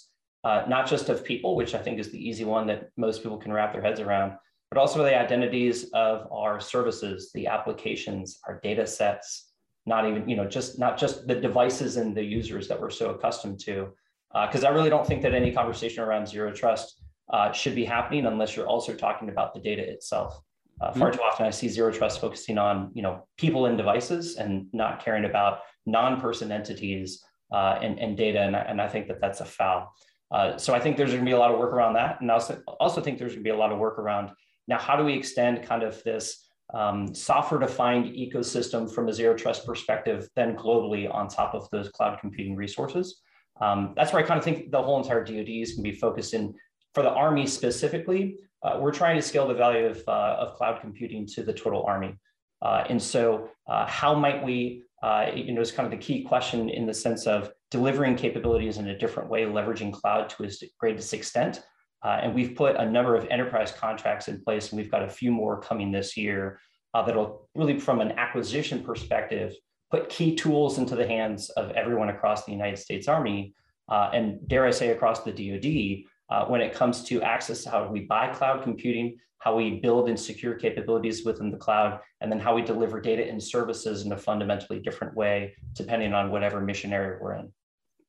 uh, 0.44 0.64
not 0.68 0.88
just 0.88 1.10
of 1.10 1.24
people, 1.24 1.56
which 1.56 1.74
I 1.74 1.80
think 1.80 2.00
is 2.00 2.12
the 2.12 2.18
easy 2.18 2.44
one 2.44 2.68
that 2.68 2.90
most 2.98 3.24
people 3.24 3.38
can 3.38 3.54
wrap 3.54 3.74
their 3.74 3.82
heads 3.82 4.00
around, 4.00 4.34
but 4.70 4.78
also 4.78 5.04
the 5.04 5.18
identities 5.18 5.90
of 5.94 6.28
our 6.32 6.60
services, 6.60 7.32
the 7.34 7.48
applications, 7.48 8.40
our 8.48 8.60
data 8.62 8.86
sets, 8.86 9.52
not 9.86 10.08
even, 10.08 10.28
you 10.28 10.36
know, 10.36 10.46
just 10.48 10.80
not 10.80 10.98
just 10.98 11.28
the 11.28 11.36
devices 11.36 11.98
and 11.98 12.16
the 12.16 12.24
users 12.24 12.68
that 12.68 12.80
we're 12.80 12.90
so 12.90 13.12
accustomed 13.12 13.60
to. 13.62 13.90
Because 14.34 14.64
uh, 14.64 14.68
I 14.68 14.72
really 14.72 14.90
don't 14.90 15.06
think 15.06 15.22
that 15.22 15.34
any 15.34 15.52
conversation 15.52 16.04
around 16.04 16.28
zero 16.28 16.52
trust 16.52 17.04
uh, 17.32 17.52
should 17.52 17.76
be 17.76 17.86
happening 17.86 18.26
unless 18.26 18.56
you're 18.56 18.68
also 18.68 18.94
talking 18.94 19.30
about 19.30 19.54
the 19.54 19.60
data 19.60 19.84
itself. 19.84 20.42
Uh, 20.82 20.92
far 20.92 21.10
mm-hmm. 21.10 21.18
too 21.18 21.24
often, 21.24 21.46
I 21.46 21.52
see 21.52 21.70
zero 21.70 21.92
trust 21.92 22.20
focusing 22.20 22.58
on 22.58 22.92
you 22.94 23.04
know 23.04 23.28
people 23.38 23.68
and 23.68 23.78
devices 23.78 24.38
and 24.38 24.68
not 24.74 25.04
caring 25.04 25.26
about 25.26 25.60
non-person 25.86 26.52
entities 26.52 27.24
uh, 27.52 27.78
and, 27.82 28.00
and, 28.00 28.18
data, 28.18 28.40
and, 28.40 28.56
and, 28.56 28.82
I 28.82 28.88
think 28.88 29.08
that 29.08 29.22
that's 29.22 29.40
a 29.42 29.46
foul. 29.46 29.94
Uh, 30.34 30.58
so 30.58 30.74
I 30.74 30.80
think 30.80 30.98
there's 30.98 31.12
going 31.12 31.22
to 31.22 31.26
be 31.26 31.34
a 31.34 31.40
lot 31.40 31.52
of 31.52 31.60
work 31.60 31.72
around 31.72 31.94
that, 31.94 32.20
and 32.20 32.32
I 32.32 32.34
also 32.34 32.62
also 32.80 33.02
think 33.02 33.20
there's 33.20 33.34
going 33.34 33.44
to 33.44 33.50
be 33.52 33.52
a 33.52 33.56
lot 33.56 33.72
of 33.72 33.78
work 33.78 34.00
around 34.00 34.32
now 34.68 34.80
how 34.80 34.96
do 34.96 35.04
we 35.04 35.14
extend 35.14 35.64
kind 35.64 35.84
of 35.84 36.02
this 36.04 36.50
um, 36.74 37.14
software-defined 37.14 38.06
ecosystem 38.16 38.92
from 38.92 39.10
a 39.10 39.14
zero 39.14 39.36
trust 39.36 39.66
perspective, 39.66 40.28
then 40.36 40.56
globally 40.56 41.14
on 41.14 41.28
top 41.28 41.54
of 41.54 41.70
those 41.70 41.90
cloud 41.90 42.18
computing 42.20 42.56
resources. 42.56 43.22
Um, 43.62 43.94
that's 43.96 44.12
where 44.12 44.24
I 44.24 44.26
kind 44.26 44.40
of 44.40 44.44
think 44.44 44.72
the 44.72 44.82
whole 44.82 45.00
entire 45.00 45.24
DoD 45.24 45.50
is 45.50 45.74
going 45.74 45.84
to 45.84 45.92
be 45.92 45.96
focused 45.96 46.34
in 46.34 46.56
for 46.96 47.04
the 47.04 47.12
Army 47.12 47.46
specifically 47.46 48.38
uh, 48.64 48.78
we're 48.80 48.94
trying 48.94 49.16
to 49.16 49.22
scale 49.22 49.48
the 49.48 49.54
value 49.54 49.86
of, 49.86 50.02
uh, 50.08 50.38
of 50.40 50.54
cloud 50.56 50.80
computing 50.82 51.28
to 51.28 51.44
the 51.44 51.54
total 51.54 51.84
army. 51.84 52.16
Uh, 52.62 52.86
and 52.90 53.02
so 53.02 53.50
uh, 53.68 53.86
how 53.86 54.16
might 54.16 54.44
we, 54.44 54.84
uh, 55.02 55.28
you 55.36 55.54
know, 55.54 55.62
is 55.62 55.72
kind 55.72 55.86
of 55.86 55.92
the 55.92 56.04
key 56.04 56.24
question 56.24 56.70
in 56.70 56.86
the 56.86 56.94
sense 56.94 57.28
of 57.28 57.52
delivering 57.74 58.16
capabilities 58.16 58.78
in 58.78 58.88
a 58.88 58.98
different 58.98 59.30
way, 59.30 59.42
leveraging 59.58 59.92
cloud 59.92 60.30
to 60.30 60.44
its 60.44 60.64
greatest 60.80 61.12
extent. 61.14 61.64
Uh, 62.06 62.20
and 62.22 62.36
we've 62.36 62.56
put 62.56 62.76
a 62.76 62.92
number 62.98 63.16
of 63.16 63.28
enterprise 63.36 63.72
contracts 63.72 64.28
in 64.28 64.40
place, 64.46 64.70
and 64.70 64.78
we've 64.80 64.92
got 64.92 65.04
a 65.04 65.10
few 65.10 65.32
more 65.32 65.60
coming 65.60 65.92
this 65.92 66.16
year 66.16 66.60
that'll 66.94 67.50
really, 67.56 67.80
from 67.80 68.00
an 68.00 68.12
acquisition 68.26 68.84
perspective, 68.84 69.50
put 69.90 70.10
key 70.10 70.36
tools 70.36 70.78
into 70.78 70.96
the 70.96 71.08
hands 71.08 71.50
of 71.62 71.72
everyone 71.72 72.10
across 72.10 72.46
the 72.46 72.52
United 72.52 72.78
States 72.78 73.08
Army, 73.08 73.56
and 73.90 74.48
dare 74.48 74.66
I 74.66 74.72
say 74.72 74.90
across 74.90 75.24
the 75.24 75.32
DoD, 75.32 76.06
uh, 76.30 76.46
when 76.46 76.62
it 76.62 76.74
comes 76.74 77.04
to 77.06 77.22
access 77.22 77.64
to 77.64 77.70
how 77.72 77.88
we 77.88 78.02
buy 78.02 78.28
cloud 78.28 78.64
computing, 78.64 79.18
how 79.40 79.56
we 79.56 79.80
build 79.80 80.10
and 80.10 80.20
secure 80.20 80.56
capabilities 80.56 81.26
within 81.26 81.52
the 81.52 81.58
cloud, 81.58 82.00
and 82.22 82.32
then 82.32 82.40
how 82.40 82.56
we 82.56 82.62
deliver 82.62 83.02
data 83.02 83.24
and 83.28 83.42
services 83.42 84.06
in 84.06 84.12
a 84.14 84.18
fundamentally 84.18 84.80
different 84.80 85.14
way, 85.16 85.56
depending 85.74 86.14
on 86.14 86.32
whatever 86.32 86.62
mission 86.62 86.94
area 86.94 87.18
we're 87.22 87.36
in. 87.36 87.52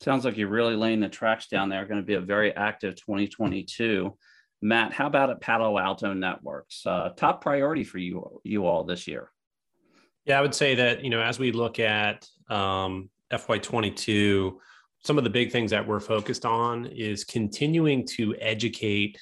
Sounds 0.05 0.26
like 0.26 0.36
you're 0.36 0.48
really 0.48 0.76
laying 0.76 1.00
the 1.00 1.09
tracks 1.09 1.46
down 1.46 1.70
there. 1.70 1.86
Going 1.86 2.00
to 2.00 2.07
be 2.07 2.14
a 2.14 2.20
very 2.20 2.55
active 2.55 2.94
2022. 2.96 4.14
Matt, 4.61 4.92
how 4.92 5.07
about 5.07 5.30
at 5.30 5.40
Palo 5.40 5.78
Alto 5.78 6.12
Networks? 6.12 6.86
Uh, 6.86 7.09
top 7.16 7.40
priority 7.40 7.84
for 7.84 7.96
you 7.96 8.40
you 8.44 8.66
all 8.66 8.84
this 8.84 9.09
year? 9.09 9.30
Yeah, 10.26 10.38
I 10.38 10.42
would 10.42 10.55
say 10.55 10.74
that 10.74 11.02
you 11.02 11.09
know 11.09 11.22
as 11.22 11.38
we 11.38 11.52
look 11.52 11.78
at 11.78 12.28
um, 12.50 13.09
FY22 13.32 14.55
some 15.02 15.18
of 15.18 15.24
the 15.24 15.30
big 15.30 15.52
things 15.52 15.70
that 15.70 15.86
we're 15.86 16.00
focused 16.00 16.46
on 16.46 16.86
is 16.86 17.24
continuing 17.24 18.07
to 18.07 18.34
educate 18.40 19.18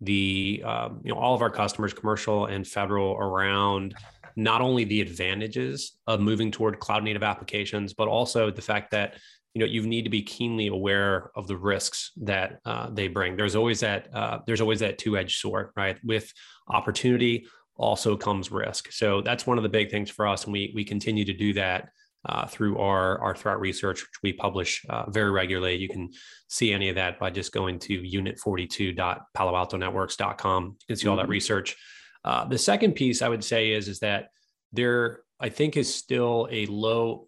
the 0.00 0.62
um, 0.64 1.00
you 1.04 1.12
know 1.12 1.18
all 1.18 1.34
of 1.34 1.42
our 1.42 1.50
customers 1.50 1.94
commercial 1.94 2.46
and 2.46 2.66
federal 2.66 3.12
around 3.18 3.94
not 4.34 4.60
only 4.60 4.82
the 4.82 5.00
advantages 5.00 5.96
of 6.08 6.20
moving 6.20 6.50
toward 6.50 6.80
cloud 6.80 7.04
native 7.04 7.22
applications 7.22 7.94
but 7.94 8.08
also 8.08 8.50
the 8.50 8.62
fact 8.62 8.90
that 8.90 9.14
you 9.54 9.60
know 9.60 9.66
you 9.66 9.86
need 9.86 10.02
to 10.02 10.10
be 10.10 10.22
keenly 10.22 10.66
aware 10.66 11.30
of 11.36 11.46
the 11.46 11.56
risks 11.56 12.10
that 12.16 12.60
uh, 12.64 12.90
they 12.90 13.08
bring 13.08 13.36
there's 13.36 13.56
always 13.56 13.80
that 13.80 14.08
uh, 14.14 14.38
there's 14.46 14.60
always 14.60 14.80
that 14.80 14.98
two-edged 14.98 15.38
sword 15.38 15.70
right 15.76 15.98
with 16.04 16.32
opportunity 16.68 17.46
also 17.76 18.16
comes 18.16 18.52
risk 18.52 18.92
so 18.92 19.20
that's 19.20 19.46
one 19.46 19.56
of 19.56 19.62
the 19.62 19.68
big 19.68 19.90
things 19.90 20.10
for 20.10 20.26
us 20.26 20.44
and 20.44 20.52
we 20.52 20.72
we 20.74 20.84
continue 20.84 21.24
to 21.24 21.32
do 21.32 21.52
that 21.52 21.88
uh, 22.26 22.46
through 22.46 22.78
our, 22.78 23.18
our 23.18 23.34
threat 23.34 23.60
research, 23.60 24.00
which 24.00 24.22
we 24.22 24.32
publish 24.32 24.82
uh, 24.88 25.10
very 25.10 25.30
regularly. 25.30 25.74
You 25.74 25.88
can 25.88 26.10
see 26.48 26.72
any 26.72 26.88
of 26.88 26.94
that 26.94 27.18
by 27.18 27.28
just 27.30 27.52
going 27.52 27.78
to 27.80 28.00
unit42.paloaltonetworks.com. 28.00 30.64
You 30.64 30.86
can 30.88 30.96
see 30.96 31.08
all 31.08 31.16
that 31.16 31.24
mm-hmm. 31.24 31.30
research. 31.30 31.76
Uh, 32.24 32.46
the 32.46 32.56
second 32.56 32.94
piece 32.94 33.20
I 33.20 33.28
would 33.28 33.44
say 33.44 33.72
is, 33.72 33.88
is 33.88 33.98
that 33.98 34.28
there, 34.72 35.20
I 35.38 35.50
think, 35.50 35.76
is 35.76 35.94
still 35.94 36.48
a 36.50 36.64
low 36.66 37.26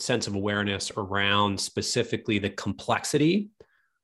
sense 0.00 0.26
of 0.26 0.34
awareness 0.34 0.90
around 0.96 1.60
specifically 1.60 2.38
the 2.38 2.50
complexity 2.50 3.50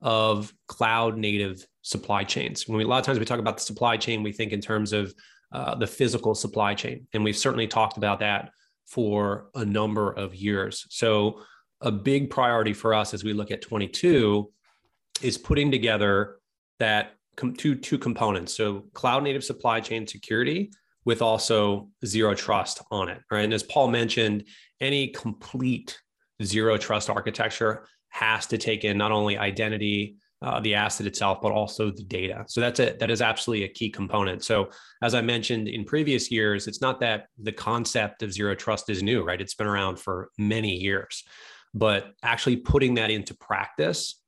of 0.03 0.53
cloud 0.69 1.17
native 1.17 1.67
supply 1.83 2.25
chains. 2.25 2.69
When 2.69 2.79
we, 2.79 2.85
a 2.85 2.87
lot 2.87 2.99
of 2.99 3.05
times 3.05 3.19
we 3.19 3.25
talk 3.25 3.39
about 3.39 3.57
the 3.57 3.65
supply 3.65 3.97
chain, 3.97 4.23
we 4.23 4.33
think 4.33 4.53
in 4.53 4.61
terms 4.61 4.93
of 4.93 5.15
uh, 5.53 5.75
the 5.75 5.87
physical 5.87 6.35
supply 6.35 6.75
chain. 6.75 7.07
And 7.13 7.25
we've 7.25 7.37
certainly 7.37 7.67
talked 7.67 7.97
about 7.97 8.21
that 8.21 8.51
for 8.87 9.47
a 9.55 9.65
number 9.65 10.13
of 10.13 10.35
years. 10.35 10.87
So, 10.91 11.41
a 11.83 11.93
big 11.93 12.31
priority 12.31 12.73
for 12.73 12.95
us 12.95 13.13
as 13.13 13.23
we 13.23 13.35
look 13.35 13.51
at 13.51 13.61
22 13.61 14.51
is 15.23 15.37
putting 15.37 15.71
together 15.71 16.37
that 16.79 17.17
com- 17.37 17.55
two, 17.55 17.75
two 17.75 17.99
components. 17.99 18.55
So, 18.55 18.85
cloud 18.93 19.23
native 19.23 19.45
supply 19.45 19.81
chain 19.81 20.07
security 20.07 20.71
with 21.05 21.23
also 21.23 21.89
zero 22.05 22.35
trust 22.35 22.83
on 22.91 23.09
it. 23.09 23.21
Right. 23.31 23.45
And 23.45 23.55
as 23.55 23.63
Paul 23.63 23.89
mentioned, 23.89 24.45
any 24.81 25.09
complete 25.09 25.99
zero 26.43 26.77
trust 26.77 27.09
architecture 27.11 27.87
has 28.11 28.47
to 28.47 28.59
take 28.59 28.85
in 28.85 28.99
not 28.99 29.12
only 29.12 29.37
identity, 29.37 30.16
uh, 30.43 30.61
the 30.61 30.74
asset 30.74 31.07
itself, 31.07 31.39
but 31.41 31.53
also 31.53 31.91
the 31.91 32.03
data. 32.05 32.45
So 32.47 32.61
that's 32.61 32.79
it. 32.79 32.99
That 32.99 33.11
is 33.11 33.22
absolutely 33.22 33.64
a 33.64 33.68
key 33.68 33.91
component. 33.91 34.45
So 34.45 34.68
as 35.03 35.14
I 35.14 35.22
mentioned 35.22 35.66
in 35.66 35.85
previous 35.85 36.31
years, 36.31 36.66
it's 36.66 36.83
not 36.83 37.01
that 37.01 37.27
the 37.43 37.53
concept 37.53 38.22
of 38.22 38.33
zero 38.33 38.55
trust 38.55 38.91
is 38.91 39.03
new, 39.03 39.24
right? 39.24 39.41
It's 39.41 39.55
been 39.55 39.66
around 39.66 39.99
for 39.99 40.31
many 40.39 40.77
years, 40.77 41.24
but 41.72 42.12
actually 42.22 42.57
putting 42.57 42.95
that 42.95 43.11
into 43.11 43.35
practice, 43.35 44.20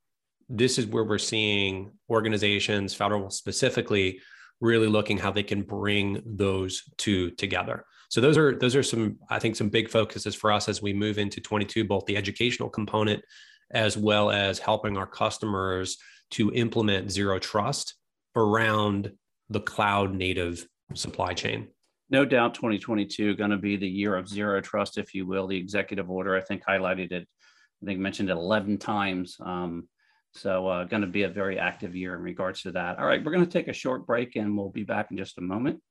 this 0.49 0.79
is 0.79 0.87
where 0.87 1.03
we're 1.03 1.19
seeing 1.19 1.91
organizations, 2.09 2.95
federal 2.95 3.29
specifically, 3.29 4.19
really 4.61 4.87
looking 4.87 5.17
how 5.17 5.31
they 5.31 5.43
can 5.43 5.61
bring 5.61 6.21
those 6.25 6.83
two 6.97 7.31
together. 7.31 7.85
So 8.09 8.21
those 8.21 8.37
are 8.37 8.57
those 8.57 8.75
are 8.75 8.83
some 8.83 9.17
I 9.29 9.39
think 9.39 9.55
some 9.55 9.69
big 9.69 9.89
focuses 9.89 10.35
for 10.35 10.51
us 10.51 10.67
as 10.67 10.81
we 10.81 10.93
move 10.93 11.17
into 11.17 11.39
22, 11.39 11.85
both 11.85 12.05
the 12.05 12.17
educational 12.17 12.69
component 12.69 13.23
as 13.71 13.95
well 13.95 14.31
as 14.31 14.59
helping 14.59 14.97
our 14.97 15.05
customers 15.05 15.97
to 16.31 16.51
implement 16.53 17.11
zero 17.11 17.39
trust 17.39 17.95
around 18.35 19.11
the 19.49 19.59
cloud 19.59 20.13
native 20.13 20.67
supply 20.95 21.33
chain. 21.33 21.67
No 22.09 22.25
doubt 22.25 22.55
2022 22.55 23.35
going 23.35 23.51
to 23.51 23.57
be 23.57 23.75
the 23.75 23.87
year 23.87 24.15
of 24.15 24.27
zero 24.27 24.61
trust, 24.61 24.97
if 24.97 25.13
you 25.13 25.27
will. 25.27 25.47
The 25.47 25.57
executive 25.57 26.09
order, 26.09 26.35
I 26.35 26.41
think, 26.41 26.63
highlighted 26.65 27.11
it, 27.11 27.27
I 27.81 27.85
think 27.85 27.99
mentioned 27.99 28.29
it 28.29 28.33
11 28.33 28.79
times. 28.79 29.37
Um, 29.39 29.87
so, 30.33 30.67
uh, 30.67 30.83
going 30.85 31.01
to 31.01 31.07
be 31.07 31.23
a 31.23 31.29
very 31.29 31.59
active 31.59 31.95
year 31.95 32.15
in 32.15 32.21
regards 32.21 32.61
to 32.63 32.71
that. 32.71 32.99
All 32.99 33.05
right, 33.05 33.23
we're 33.23 33.31
going 33.31 33.45
to 33.45 33.51
take 33.51 33.67
a 33.67 33.73
short 33.73 34.05
break 34.05 34.35
and 34.35 34.57
we'll 34.57 34.69
be 34.69 34.83
back 34.83 35.09
in 35.11 35.17
just 35.17 35.37
a 35.37 35.41
moment. 35.41 35.81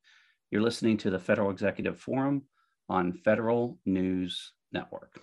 You're 0.50 0.62
listening 0.62 0.96
to 0.98 1.10
the 1.10 1.18
Federal 1.18 1.50
Executive 1.50 1.98
Forum 1.98 2.44
on 2.88 3.12
Federal 3.12 3.78
News 3.84 4.52
Network. 4.72 5.20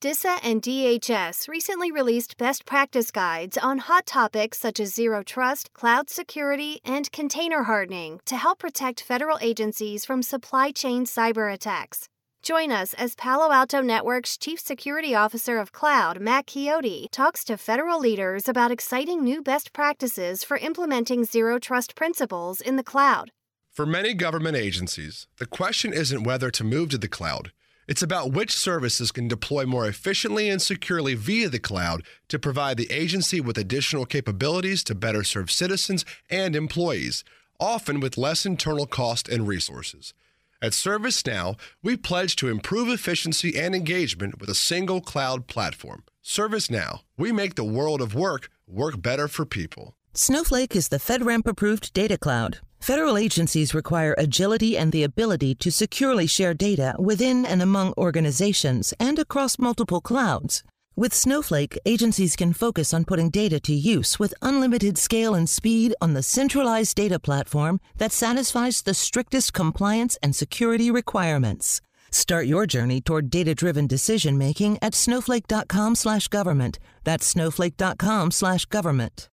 DISA 0.00 0.38
and 0.42 0.62
DHS 0.62 1.46
recently 1.46 1.92
released 1.92 2.38
best 2.38 2.64
practice 2.64 3.10
guides 3.10 3.58
on 3.58 3.76
hot 3.76 4.06
topics 4.06 4.58
such 4.58 4.80
as 4.80 4.94
zero 4.94 5.22
trust, 5.22 5.74
cloud 5.74 6.08
security, 6.08 6.80
and 6.86 7.12
container 7.12 7.64
hardening 7.64 8.18
to 8.24 8.36
help 8.36 8.60
protect 8.60 9.02
federal 9.02 9.36
agencies 9.42 10.06
from 10.06 10.22
supply 10.22 10.70
chain 10.70 11.04
cyber 11.04 11.52
attacks. 11.52 12.08
Join 12.42 12.72
us 12.72 12.94
as 12.94 13.14
Palo 13.14 13.52
Alto 13.52 13.82
Network's 13.82 14.38
Chief 14.38 14.58
Security 14.58 15.14
Officer 15.14 15.58
of 15.58 15.72
Cloud, 15.72 16.20
Matt 16.20 16.46
Chiodo, 16.46 17.10
talks 17.10 17.44
to 17.44 17.56
federal 17.56 18.00
leaders 18.00 18.48
about 18.48 18.70
exciting 18.70 19.22
new 19.22 19.42
best 19.42 19.72
practices 19.72 20.42
for 20.42 20.56
implementing 20.56 21.24
zero 21.24 21.58
trust 21.58 21.94
principles 21.94 22.60
in 22.60 22.76
the 22.76 22.82
cloud. 22.82 23.30
For 23.70 23.84
many 23.84 24.14
government 24.14 24.56
agencies, 24.56 25.26
the 25.36 25.46
question 25.46 25.92
isn't 25.92 26.24
whether 26.24 26.50
to 26.50 26.64
move 26.64 26.88
to 26.90 26.98
the 26.98 27.08
cloud 27.08 27.52
it's 27.90 28.02
about 28.02 28.32
which 28.32 28.56
services 28.56 29.10
can 29.10 29.26
deploy 29.26 29.66
more 29.66 29.84
efficiently 29.88 30.48
and 30.48 30.62
securely 30.62 31.14
via 31.14 31.48
the 31.48 31.58
cloud 31.58 32.04
to 32.28 32.38
provide 32.38 32.76
the 32.76 32.88
agency 32.88 33.40
with 33.40 33.58
additional 33.58 34.06
capabilities 34.06 34.84
to 34.84 34.94
better 34.94 35.24
serve 35.24 35.50
citizens 35.50 36.04
and 36.30 36.54
employees, 36.54 37.24
often 37.58 37.98
with 37.98 38.16
less 38.16 38.46
internal 38.46 38.86
cost 38.86 39.28
and 39.28 39.48
resources. 39.48 40.14
At 40.62 40.72
ServiceNow, 40.72 41.58
we 41.82 41.96
pledge 41.96 42.36
to 42.36 42.48
improve 42.48 42.88
efficiency 42.88 43.58
and 43.58 43.74
engagement 43.74 44.38
with 44.40 44.50
a 44.50 44.54
single 44.54 45.00
cloud 45.00 45.46
platform. 45.46 46.04
ServiceNow, 46.22 47.00
we 47.16 47.32
make 47.32 47.54
the 47.54 47.64
world 47.64 48.02
of 48.02 48.14
work 48.14 48.50
work 48.66 49.00
better 49.00 49.26
for 49.26 49.46
people. 49.46 49.94
Snowflake 50.12 50.76
is 50.76 50.88
the 50.88 50.98
FedRAMP 50.98 51.46
approved 51.46 51.94
data 51.94 52.18
cloud. 52.18 52.58
Federal 52.78 53.16
agencies 53.16 53.74
require 53.74 54.14
agility 54.18 54.76
and 54.76 54.92
the 54.92 55.02
ability 55.02 55.54
to 55.54 55.72
securely 55.72 56.26
share 56.26 56.52
data 56.52 56.94
within 56.98 57.46
and 57.46 57.62
among 57.62 57.94
organizations 57.96 58.92
and 59.00 59.18
across 59.18 59.58
multiple 59.58 60.02
clouds. 60.02 60.62
With 61.00 61.14
Snowflake, 61.14 61.78
agencies 61.86 62.36
can 62.36 62.52
focus 62.52 62.92
on 62.92 63.06
putting 63.06 63.30
data 63.30 63.58
to 63.60 63.72
use 63.72 64.18
with 64.18 64.34
unlimited 64.42 64.98
scale 64.98 65.34
and 65.34 65.48
speed 65.48 65.94
on 66.02 66.12
the 66.12 66.22
centralized 66.22 66.94
data 66.94 67.18
platform 67.18 67.80
that 67.96 68.12
satisfies 68.12 68.82
the 68.82 68.92
strictest 68.92 69.54
compliance 69.54 70.18
and 70.22 70.36
security 70.36 70.90
requirements. 70.90 71.80
Start 72.10 72.44
your 72.44 72.66
journey 72.66 73.00
toward 73.00 73.30
data-driven 73.30 73.86
decision 73.86 74.36
making 74.36 74.76
at 74.82 74.94
snowflake.com/government. 74.94 76.78
That's 77.04 77.24
snowflake.com/government. 77.24 79.28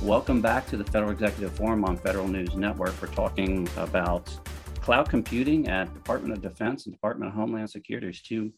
Welcome 0.00 0.40
back 0.40 0.66
to 0.68 0.78
the 0.78 0.84
Federal 0.84 1.10
Executive 1.10 1.52
Forum 1.52 1.84
on 1.84 1.98
Federal 1.98 2.28
News 2.28 2.56
Network. 2.56 2.94
We're 3.02 3.08
talking 3.08 3.68
about 3.76 4.30
cloud 4.80 5.10
computing 5.10 5.68
at 5.68 5.92
Department 5.92 6.32
of 6.32 6.40
Defense 6.40 6.86
and 6.86 6.94
Department 6.94 7.30
of 7.30 7.34
Homeland 7.34 7.68
Security. 7.68 8.06
There's 8.06 8.22
two 8.22 8.54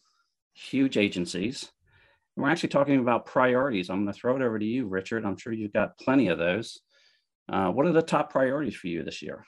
huge 0.55 0.97
agencies. 0.97 1.71
And 2.35 2.43
we're 2.43 2.49
actually 2.49 2.69
talking 2.69 2.99
about 2.99 3.25
priorities. 3.25 3.89
I'm 3.89 4.03
going 4.03 4.13
to 4.13 4.19
throw 4.19 4.35
it 4.35 4.41
over 4.41 4.57
to 4.57 4.65
you, 4.65 4.87
Richard. 4.87 5.25
I'm 5.25 5.37
sure 5.37 5.53
you've 5.53 5.73
got 5.73 5.97
plenty 5.99 6.29
of 6.29 6.37
those. 6.37 6.79
Uh, 7.51 7.69
what 7.69 7.85
are 7.85 7.91
the 7.91 8.01
top 8.01 8.31
priorities 8.31 8.75
for 8.75 8.87
you 8.87 9.03
this 9.03 9.21
year? 9.21 9.45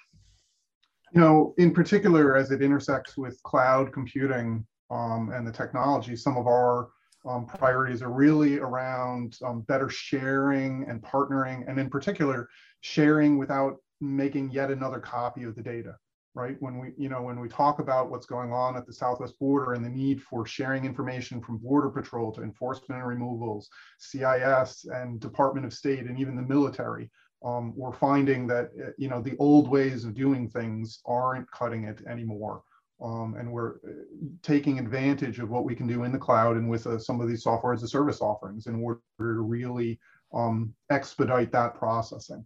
You 1.14 1.22
know, 1.22 1.54
in 1.58 1.74
particular, 1.74 2.36
as 2.36 2.52
it 2.52 2.62
intersects 2.62 3.18
with 3.18 3.42
cloud 3.44 3.92
computing 3.92 4.66
um, 4.92 5.32
and 5.34 5.48
the 5.48 5.52
technology, 5.52 6.16
some 6.16 6.38
of 6.38 6.48
our 6.48 6.90
um, 7.28 7.46
priorities 7.46 8.02
are 8.02 8.12
really 8.12 8.60
around 8.60 9.38
um, 9.44 9.62
better 9.62 9.90
sharing 9.90 10.86
and 10.88 11.02
partnering, 11.02 11.68
and 11.68 11.80
in 11.80 11.90
particular, 11.90 12.48
sharing 12.82 13.38
without 13.38 13.78
making 14.00 14.52
yet 14.52 14.70
another 14.70 15.00
copy 15.00 15.44
of 15.44 15.56
the 15.56 15.62
data. 15.62 15.96
Right 16.38 16.56
when 16.60 16.78
we, 16.78 16.94
you 17.00 17.10
know, 17.10 17.24
when 17.24 17.40
we 17.40 17.50
talk 17.50 17.80
about 17.80 18.12
what's 18.12 18.28
going 18.28 18.54
on 18.54 18.78
at 18.78 18.86
the 18.86 18.94
Southwest 18.94 19.40
border 19.40 19.74
and 19.74 19.84
the 19.84 19.90
need 19.90 20.22
for 20.22 20.46
sharing 20.46 20.86
information 20.86 21.42
from 21.42 21.58
Border 21.58 21.90
Patrol 21.90 22.32
to 22.34 22.44
enforcement 22.44 23.02
and 23.02 23.08
removals, 23.08 23.68
CIS 23.98 24.86
and 24.86 25.20
Department 25.20 25.66
of 25.66 25.74
State, 25.74 26.06
and 26.06 26.20
even 26.20 26.36
the 26.36 26.44
military, 26.44 27.10
um, 27.44 27.74
we're 27.76 27.92
finding 27.92 28.46
that 28.48 28.70
uh, 28.80 28.92
you 29.00 29.10
know 29.10 29.20
the 29.20 29.36
old 29.40 29.68
ways 29.68 30.06
of 30.06 30.14
doing 30.14 30.48
things 30.48 31.00
aren't 31.08 31.50
cutting 31.50 31.86
it 31.86 32.02
anymore. 32.08 32.62
Um, 33.02 33.36
and 33.40 33.52
we're 33.52 33.78
uh, 33.78 34.04
taking 34.44 34.78
advantage 34.78 35.40
of 35.40 35.50
what 35.50 35.66
we 35.66 35.74
can 35.74 35.88
do 35.88 36.04
in 36.04 36.12
the 36.12 36.20
cloud 36.20 36.56
and 36.56 36.70
with 36.70 36.86
uh, 36.86 37.00
some 37.00 37.20
of 37.20 37.28
these 37.28 37.42
software 37.42 37.74
as 37.74 37.82
a 37.82 37.88
service 37.88 38.22
offerings 38.22 38.68
in 38.68 38.84
order 38.84 39.02
to 39.18 39.42
really 39.42 40.00
um, 40.36 40.72
expedite 40.92 41.52
that 41.52 41.74
processing. 41.74 42.46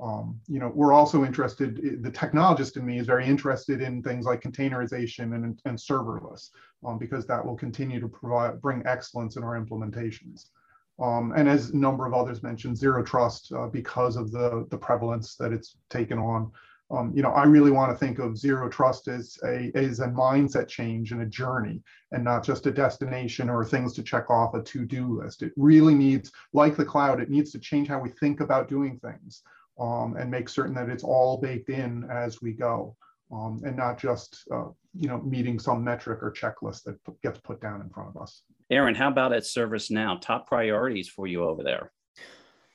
Um, 0.00 0.40
you 0.48 0.58
know, 0.58 0.72
we're 0.74 0.92
also 0.92 1.24
interested, 1.24 2.02
the 2.02 2.10
technologist 2.10 2.76
in 2.76 2.84
me 2.84 2.98
is 2.98 3.06
very 3.06 3.26
interested 3.26 3.80
in 3.80 4.02
things 4.02 4.24
like 4.24 4.40
containerization 4.40 5.34
and, 5.34 5.60
and 5.64 5.78
serverless, 5.78 6.50
um, 6.84 6.98
because 6.98 7.26
that 7.26 7.44
will 7.44 7.56
continue 7.56 8.00
to 8.00 8.08
provide, 8.08 8.60
bring 8.60 8.82
excellence 8.84 9.36
in 9.36 9.44
our 9.44 9.60
implementations. 9.60 10.46
Um, 11.00 11.32
and 11.36 11.48
as 11.48 11.70
a 11.70 11.76
number 11.76 12.04
of 12.04 12.14
others 12.14 12.42
mentioned, 12.42 12.76
zero 12.76 13.02
trust 13.02 13.52
uh, 13.52 13.66
because 13.68 14.16
of 14.16 14.32
the, 14.32 14.66
the 14.70 14.78
prevalence 14.78 15.36
that 15.36 15.52
it's 15.52 15.76
taken 15.88 16.18
on 16.18 16.50
um, 16.92 17.10
you 17.14 17.22
know, 17.22 17.30
I 17.30 17.44
really 17.44 17.70
want 17.70 17.90
to 17.90 17.96
think 17.96 18.18
of 18.18 18.36
zero 18.36 18.68
trust 18.68 19.08
as 19.08 19.38
a 19.44 19.72
as 19.74 20.00
a 20.00 20.08
mindset 20.08 20.68
change 20.68 21.12
and 21.12 21.22
a 21.22 21.26
journey, 21.26 21.82
and 22.12 22.22
not 22.22 22.44
just 22.44 22.66
a 22.66 22.70
destination 22.70 23.48
or 23.48 23.64
things 23.64 23.94
to 23.94 24.02
check 24.02 24.28
off 24.28 24.54
a 24.54 24.62
to-do 24.62 25.20
list. 25.20 25.42
It 25.42 25.52
really 25.56 25.94
needs, 25.94 26.30
like 26.52 26.76
the 26.76 26.84
cloud, 26.84 27.20
it 27.20 27.30
needs 27.30 27.50
to 27.52 27.58
change 27.58 27.88
how 27.88 27.98
we 27.98 28.10
think 28.10 28.40
about 28.40 28.68
doing 28.68 28.98
things, 28.98 29.42
um, 29.78 30.16
and 30.16 30.30
make 30.30 30.48
certain 30.48 30.74
that 30.74 30.88
it's 30.88 31.04
all 31.04 31.38
baked 31.38 31.68
in 31.68 32.08
as 32.10 32.40
we 32.40 32.52
go, 32.52 32.96
um, 33.32 33.60
and 33.64 33.76
not 33.76 33.98
just 33.98 34.44
uh, 34.52 34.68
you 34.94 35.08
know 35.08 35.20
meeting 35.22 35.58
some 35.58 35.82
metric 35.82 36.22
or 36.22 36.30
checklist 36.30 36.84
that 36.84 36.96
gets 37.22 37.40
put 37.40 37.60
down 37.60 37.80
in 37.80 37.88
front 37.90 38.14
of 38.14 38.20
us. 38.20 38.42
Aaron, 38.70 38.94
how 38.94 39.08
about 39.08 39.32
at 39.32 39.42
ServiceNow? 39.42 40.20
Top 40.20 40.46
priorities 40.46 41.08
for 41.08 41.26
you 41.26 41.44
over 41.44 41.62
there? 41.62 41.90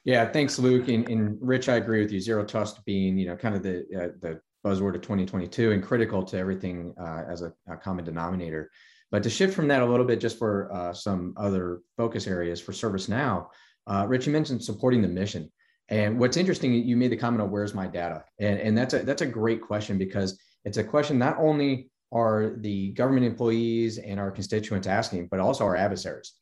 Yeah, 0.03 0.25
thanks, 0.25 0.57
Luke. 0.57 0.87
And, 0.87 1.09
and 1.09 1.37
Rich, 1.41 1.67
I 1.67 1.75
agree 1.75 2.01
with 2.01 2.11
you. 2.11 2.21
Zero 2.21 2.45
trust 2.45 2.83
being, 2.85 3.17
you 3.17 3.27
know, 3.27 3.35
kind 3.35 3.55
of 3.55 3.63
the 3.63 3.79
uh, 3.93 4.07
the 4.21 4.41
buzzword 4.65 4.95
of 4.95 5.01
2022 5.01 5.71
and 5.71 5.83
critical 5.83 6.23
to 6.23 6.37
everything 6.37 6.93
uh, 6.99 7.23
as 7.29 7.41
a, 7.41 7.53
a, 7.69 7.77
common 7.77 8.03
denominator. 8.03 8.69
But 9.11 9.23
to 9.23 9.29
shift 9.29 9.53
from 9.53 9.67
that 9.69 9.81
a 9.81 9.85
little 9.85 10.05
bit, 10.05 10.19
just 10.19 10.37
for 10.37 10.71
uh, 10.73 10.93
some 10.93 11.33
other 11.37 11.81
focus 11.95 12.27
areas 12.27 12.59
for 12.59 12.73
ServiceNow, 12.73 13.47
uh, 13.85 14.05
Rich, 14.07 14.27
you 14.27 14.33
mentioned 14.33 14.63
supporting 14.63 15.01
the 15.01 15.07
mission. 15.07 15.51
And 15.89 16.19
what's 16.19 16.37
interesting, 16.37 16.73
you 16.73 16.97
made 16.97 17.11
the 17.11 17.17
comment 17.17 17.41
of 17.41 17.49
where's 17.49 17.73
my 17.73 17.87
data, 17.87 18.25
and, 18.39 18.59
and 18.59 18.77
that's 18.77 18.93
a 18.93 18.99
that's 18.99 19.21
a 19.21 19.25
great 19.25 19.61
question 19.61 19.97
because 19.97 20.37
it's 20.65 20.77
a 20.77 20.83
question 20.83 21.17
not 21.17 21.37
only 21.39 21.89
are 22.11 22.55
the 22.57 22.91
government 22.91 23.25
employees 23.25 23.97
and 23.97 24.19
our 24.19 24.31
constituents 24.31 24.87
asking, 24.87 25.27
but 25.27 25.39
also 25.39 25.63
our 25.63 25.75
adversaries. 25.75 26.33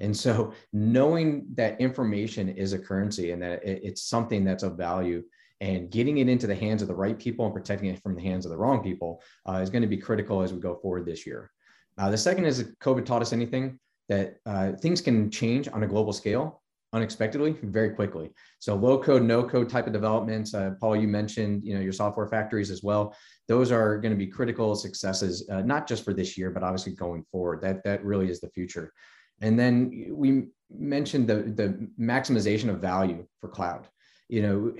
And 0.00 0.16
so 0.16 0.52
knowing 0.72 1.46
that 1.54 1.80
information 1.80 2.48
is 2.48 2.72
a 2.72 2.78
currency 2.78 3.32
and 3.32 3.42
that 3.42 3.60
it's 3.64 4.02
something 4.02 4.44
that's 4.44 4.62
of 4.62 4.76
value 4.76 5.24
and 5.60 5.90
getting 5.90 6.18
it 6.18 6.28
into 6.28 6.46
the 6.46 6.54
hands 6.54 6.82
of 6.82 6.88
the 6.88 6.94
right 6.94 7.18
people 7.18 7.44
and 7.44 7.54
protecting 7.54 7.88
it 7.88 8.00
from 8.00 8.14
the 8.14 8.22
hands 8.22 8.46
of 8.46 8.50
the 8.50 8.56
wrong 8.56 8.80
people 8.82 9.20
uh, 9.48 9.54
is 9.54 9.70
going 9.70 9.82
to 9.82 9.88
be 9.88 9.96
critical 9.96 10.40
as 10.42 10.52
we 10.52 10.60
go 10.60 10.76
forward 10.76 11.04
this 11.04 11.26
year. 11.26 11.50
Uh, 11.96 12.10
the 12.10 12.18
second 12.18 12.44
is 12.44 12.62
COVID 12.80 13.04
taught 13.04 13.22
us 13.22 13.32
anything 13.32 13.80
that 14.08 14.36
uh, 14.46 14.72
things 14.72 15.00
can 15.00 15.30
change 15.30 15.68
on 15.68 15.82
a 15.82 15.86
global 15.86 16.12
scale 16.12 16.62
unexpectedly 16.92 17.56
very 17.62 17.90
quickly. 17.90 18.30
So 18.60 18.74
low 18.74 18.98
code, 18.98 19.22
no 19.22 19.44
code 19.44 19.68
type 19.68 19.86
of 19.86 19.92
developments. 19.92 20.54
Uh, 20.54 20.72
Paul, 20.80 20.96
you 20.96 21.08
mentioned 21.08 21.64
you 21.64 21.74
know 21.74 21.80
your 21.80 21.92
software 21.92 22.26
factories 22.28 22.70
as 22.70 22.82
well. 22.82 23.14
Those 23.46 23.70
are 23.70 23.98
going 23.98 24.12
to 24.12 24.18
be 24.18 24.26
critical 24.26 24.74
successes, 24.74 25.48
uh, 25.50 25.62
not 25.62 25.86
just 25.86 26.04
for 26.04 26.14
this 26.14 26.38
year, 26.38 26.50
but 26.50 26.62
obviously 26.62 26.94
going 26.94 27.24
forward. 27.30 27.60
That 27.62 27.84
that 27.84 28.04
really 28.04 28.30
is 28.30 28.40
the 28.40 28.50
future. 28.50 28.92
And 29.40 29.58
then 29.58 30.06
we 30.10 30.46
mentioned 30.70 31.28
the, 31.28 31.36
the 31.36 31.88
maximization 32.00 32.68
of 32.70 32.80
value 32.80 33.26
for 33.40 33.48
cloud. 33.48 33.86
You 34.28 34.42
know, 34.42 34.74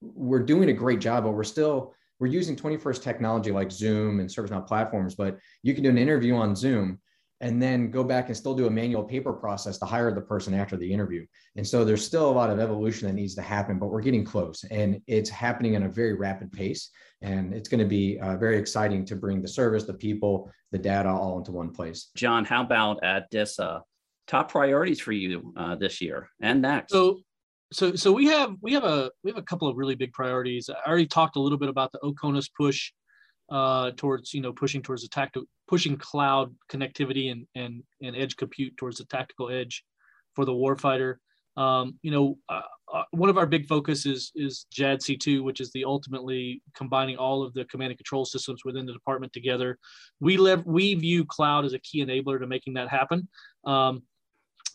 we're 0.00 0.42
doing 0.42 0.70
a 0.70 0.72
great 0.72 1.00
job, 1.00 1.24
but 1.24 1.32
we're 1.32 1.44
still 1.44 1.94
we're 2.18 2.28
using 2.28 2.56
21st 2.56 3.02
technology 3.02 3.52
like 3.52 3.70
Zoom 3.70 4.20
and 4.20 4.28
ServiceNow 4.28 4.66
platforms, 4.66 5.14
but 5.14 5.38
you 5.62 5.74
can 5.74 5.82
do 5.82 5.90
an 5.90 5.98
interview 5.98 6.34
on 6.34 6.56
Zoom 6.56 6.98
and 7.40 7.62
then 7.62 7.90
go 7.90 8.02
back 8.02 8.28
and 8.28 8.36
still 8.36 8.54
do 8.54 8.66
a 8.66 8.70
manual 8.70 9.04
paper 9.04 9.32
process 9.32 9.78
to 9.78 9.84
hire 9.84 10.12
the 10.12 10.20
person 10.20 10.54
after 10.54 10.76
the 10.76 10.90
interview. 10.90 11.26
And 11.56 11.66
so 11.66 11.84
there's 11.84 12.04
still 12.04 12.30
a 12.30 12.32
lot 12.32 12.50
of 12.50 12.58
evolution 12.58 13.06
that 13.06 13.14
needs 13.14 13.34
to 13.34 13.42
happen, 13.42 13.78
but 13.78 13.88
we're 13.88 14.00
getting 14.00 14.24
close 14.24 14.64
and 14.70 15.00
it's 15.06 15.28
happening 15.28 15.74
in 15.74 15.84
a 15.84 15.88
very 15.88 16.14
rapid 16.14 16.50
pace. 16.52 16.90
And 17.22 17.54
it's 17.54 17.68
going 17.68 17.80
to 17.80 17.86
be 17.86 18.18
uh, 18.20 18.36
very 18.36 18.58
exciting 18.58 19.04
to 19.06 19.16
bring 19.16 19.42
the 19.42 19.48
service, 19.48 19.84
the 19.84 19.94
people, 19.94 20.50
the 20.72 20.78
data 20.78 21.08
all 21.08 21.38
into 21.38 21.52
one 21.52 21.70
place. 21.70 22.10
John, 22.14 22.44
how 22.44 22.62
about 22.62 23.02
at 23.02 23.30
DISA? 23.30 23.82
Top 24.26 24.50
priorities 24.50 25.00
for 25.00 25.12
you 25.12 25.52
uh, 25.56 25.76
this 25.76 26.00
year 26.00 26.28
and 26.40 26.60
next. 26.60 26.92
So, 26.92 27.20
so, 27.72 27.94
so 27.94 28.12
we 28.12 28.26
have 28.26 28.54
we 28.60 28.72
have 28.72 28.84
a 28.84 29.10
we 29.22 29.30
have 29.30 29.38
a 29.38 29.42
couple 29.42 29.68
of 29.68 29.76
really 29.76 29.94
big 29.94 30.12
priorities. 30.12 30.68
I 30.68 30.88
already 30.88 31.06
talked 31.06 31.36
a 31.36 31.40
little 31.40 31.58
bit 31.58 31.68
about 31.68 31.92
the 31.92 31.98
OCONUS 32.00 32.48
push 32.56 32.92
uh, 33.50 33.92
towards 33.96 34.34
you 34.34 34.40
know 34.40 34.52
pushing 34.52 34.82
towards 34.82 35.02
the 35.02 35.08
tactical 35.08 35.46
pushing 35.68 35.96
cloud 35.96 36.54
connectivity 36.70 37.30
and 37.30 37.46
and 37.54 37.82
and 38.02 38.16
edge 38.16 38.36
compute 38.36 38.76
towards 38.76 38.98
the 38.98 39.04
tactical 39.06 39.50
edge 39.50 39.84
for 40.34 40.44
the 40.44 40.52
warfighter. 40.52 41.16
Um, 41.56 41.98
you 42.02 42.10
know, 42.10 42.38
uh, 42.50 42.60
uh, 42.92 43.04
one 43.12 43.30
of 43.30 43.38
our 43.38 43.46
big 43.46 43.66
focus 43.66 44.04
is 44.04 44.30
is 44.34 44.66
JADC2, 44.74 45.42
which 45.42 45.60
is 45.60 45.72
the 45.72 45.84
ultimately 45.84 46.62
combining 46.74 47.16
all 47.16 47.42
of 47.42 47.54
the 47.54 47.64
command 47.64 47.92
and 47.92 47.98
control 47.98 48.24
systems 48.24 48.62
within 48.64 48.86
the 48.86 48.92
department 48.92 49.32
together. 49.32 49.78
We 50.20 50.36
live 50.36 50.64
we 50.66 50.94
view 50.94 51.24
cloud 51.24 51.64
as 51.64 51.72
a 51.72 51.78
key 51.78 52.04
enabler 52.04 52.38
to 52.38 52.46
making 52.46 52.74
that 52.74 52.88
happen. 52.88 53.28
Um, 53.64 54.02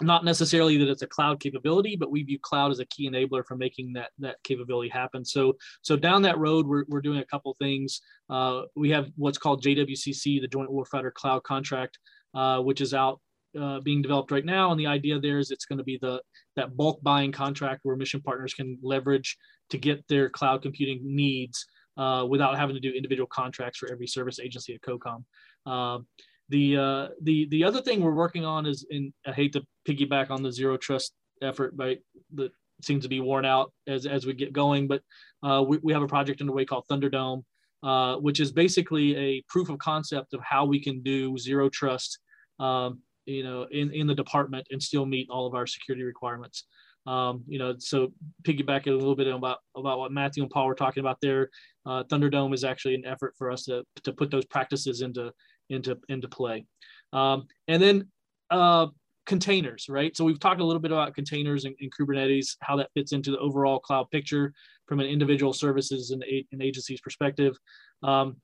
not 0.02 0.26
necessarily 0.26 0.78
that 0.78 0.90
it's 0.90 1.02
a 1.02 1.08
cloud 1.08 1.40
capability, 1.40 1.96
but 1.96 2.12
we 2.12 2.24
view 2.24 2.40
cloud 2.42 2.72
as 2.72 2.80
a 2.80 2.86
key 2.86 3.10
enabler 3.10 3.46
for 3.46 3.56
making 3.56 3.94
that 3.94 4.12
that 4.20 4.38
capability 4.44 4.90
happen. 4.90 5.24
So 5.26 5.58
so 5.82 5.96
down 5.96 6.22
that 6.24 6.38
road, 6.38 6.68
we're, 6.68 6.86
we're 6.88 7.02
doing 7.02 7.20
a 7.20 7.26
couple 7.26 7.56
things. 7.60 8.02
Uh, 8.30 8.64
we 8.76 8.90
have 8.92 9.10
what's 9.16 9.38
called 9.38 9.64
JWCC, 9.64 10.42
the 10.42 10.48
Joint 10.48 10.70
Warfighter 10.70 11.14
Cloud 11.14 11.44
Contract, 11.44 11.98
uh, 12.34 12.60
which 12.60 12.82
is 12.82 12.94
out 12.94 13.20
uh, 13.60 13.80
being 13.82 14.02
developed 14.02 14.32
right 14.32 14.46
now. 14.46 14.72
And 14.72 14.80
the 14.80 14.88
idea 14.88 15.20
there 15.20 15.40
is 15.40 15.52
it's 15.52 15.66
going 15.66 15.80
to 15.80 15.84
be 15.84 15.98
the 16.02 16.22
that 16.56 16.76
bulk 16.76 17.02
buying 17.04 17.32
contract 17.32 17.82
where 17.84 17.96
mission 17.96 18.22
partners 18.22 18.54
can 18.54 18.78
leverage 18.82 19.38
to 19.70 19.78
get 19.78 20.08
their 20.08 20.30
cloud 20.30 20.62
computing 20.62 21.02
needs 21.04 21.66
uh, 21.98 22.26
without 22.30 22.58
having 22.58 22.76
to 22.76 22.82
do 22.82 22.92
individual 22.92 23.28
contracts 23.28 23.80
for 23.80 23.92
every 23.92 24.08
service 24.08 24.40
agency 24.40 24.74
at 24.74 24.82
COCOM. 24.82 25.24
The 26.52 26.78
uh, 26.78 27.08
the 27.22 27.48
the 27.50 27.64
other 27.64 27.82
thing 27.82 28.02
we're 28.02 28.12
working 28.12 28.44
on 28.44 28.66
is, 28.66 28.86
and 28.92 29.14
I 29.26 29.32
hate 29.32 29.54
to 29.54 29.64
piggyback 29.88 30.30
on 30.30 30.44
the 30.44 30.52
zero 30.52 30.76
trust 30.76 31.14
effort, 31.42 31.78
but 31.78 32.00
that 32.36 32.52
seems 32.82 33.04
to 33.04 33.10
be 33.10 33.22
worn 33.22 33.46
out 33.46 33.72
as 33.88 34.06
as 34.06 34.26
we 34.26 34.34
get 34.34 34.52
going. 34.52 34.86
But 34.90 35.02
uh, 35.44 35.64
we 35.66 35.80
we 35.82 35.94
have 35.94 36.02
a 36.02 36.08
project 36.08 36.42
underway 36.42 36.66
called 36.66 36.84
Thunderdome, 36.92 37.44
uh, 37.84 38.18
which 38.18 38.42
is 38.42 38.52
basically 38.52 39.16
a 39.16 39.42
proof 39.48 39.70
of 39.70 39.80
concept 39.80 40.34
of 40.34 40.42
how 40.42 40.66
we 40.66 40.82
can 40.82 41.02
do 41.02 41.38
zero 41.38 41.70
trust, 41.70 42.20
um, 42.60 43.00
you 43.26 43.44
know, 43.44 43.66
in 43.72 43.90
in 43.92 44.06
the 44.06 44.16
department 44.16 44.68
and 44.72 44.84
still 44.84 45.06
meet 45.06 45.30
all 45.30 45.48
of 45.48 45.56
our 45.56 45.66
security 45.66 46.04
requirements. 46.04 46.66
Um, 47.08 47.44
you 47.48 47.60
know, 47.60 47.76
so 47.80 48.12
piggybacking 48.44 48.88
a 48.88 49.02
little 49.04 49.16
bit 49.16 49.28
about 49.28 49.60
about 49.78 50.00
what 50.00 50.12
Matthew 50.12 50.44
and 50.44 50.52
Paul 50.52 50.68
were 50.68 50.76
talking 50.76 51.00
about 51.00 51.22
there. 51.22 51.50
Uh, 51.86 52.04
Thunderdome 52.04 52.54
is 52.54 52.66
actually 52.66 52.96
an 52.96 53.06
effort 53.06 53.36
for 53.38 53.50
us 53.50 53.64
to 53.66 53.86
to 54.04 54.12
put 54.12 54.30
those 54.32 54.46
practices 54.46 55.02
into 55.02 55.32
into 55.72 55.98
into 56.10 56.28
play. 56.28 56.66
Um, 57.14 57.48
and 57.68 57.82
then 57.82 58.08
uh, 58.50 58.88
containers, 59.26 59.88
right? 59.90 60.16
So 60.16 60.26
we've 60.26 60.40
talked 60.40 60.62
a 60.62 60.66
little 60.66 60.82
bit 60.82 60.92
about 60.92 61.14
containers 61.14 61.66
and, 61.66 61.76
and, 61.80 61.92
Kubernetes, 61.92 62.58
how 62.62 62.76
that 62.78 62.90
fits 62.94 63.12
into 63.12 63.32
the 63.32 63.40
overall 63.40 63.80
cloud 63.80 64.10
picture 64.12 64.54
from 64.88 65.00
an 65.00 65.06
individual 65.06 65.54
services 65.54 66.12
and, 66.12 66.24
and 66.52 66.62
agencies 66.62 67.02
perspective. 67.02 67.56
Um, 68.04 68.38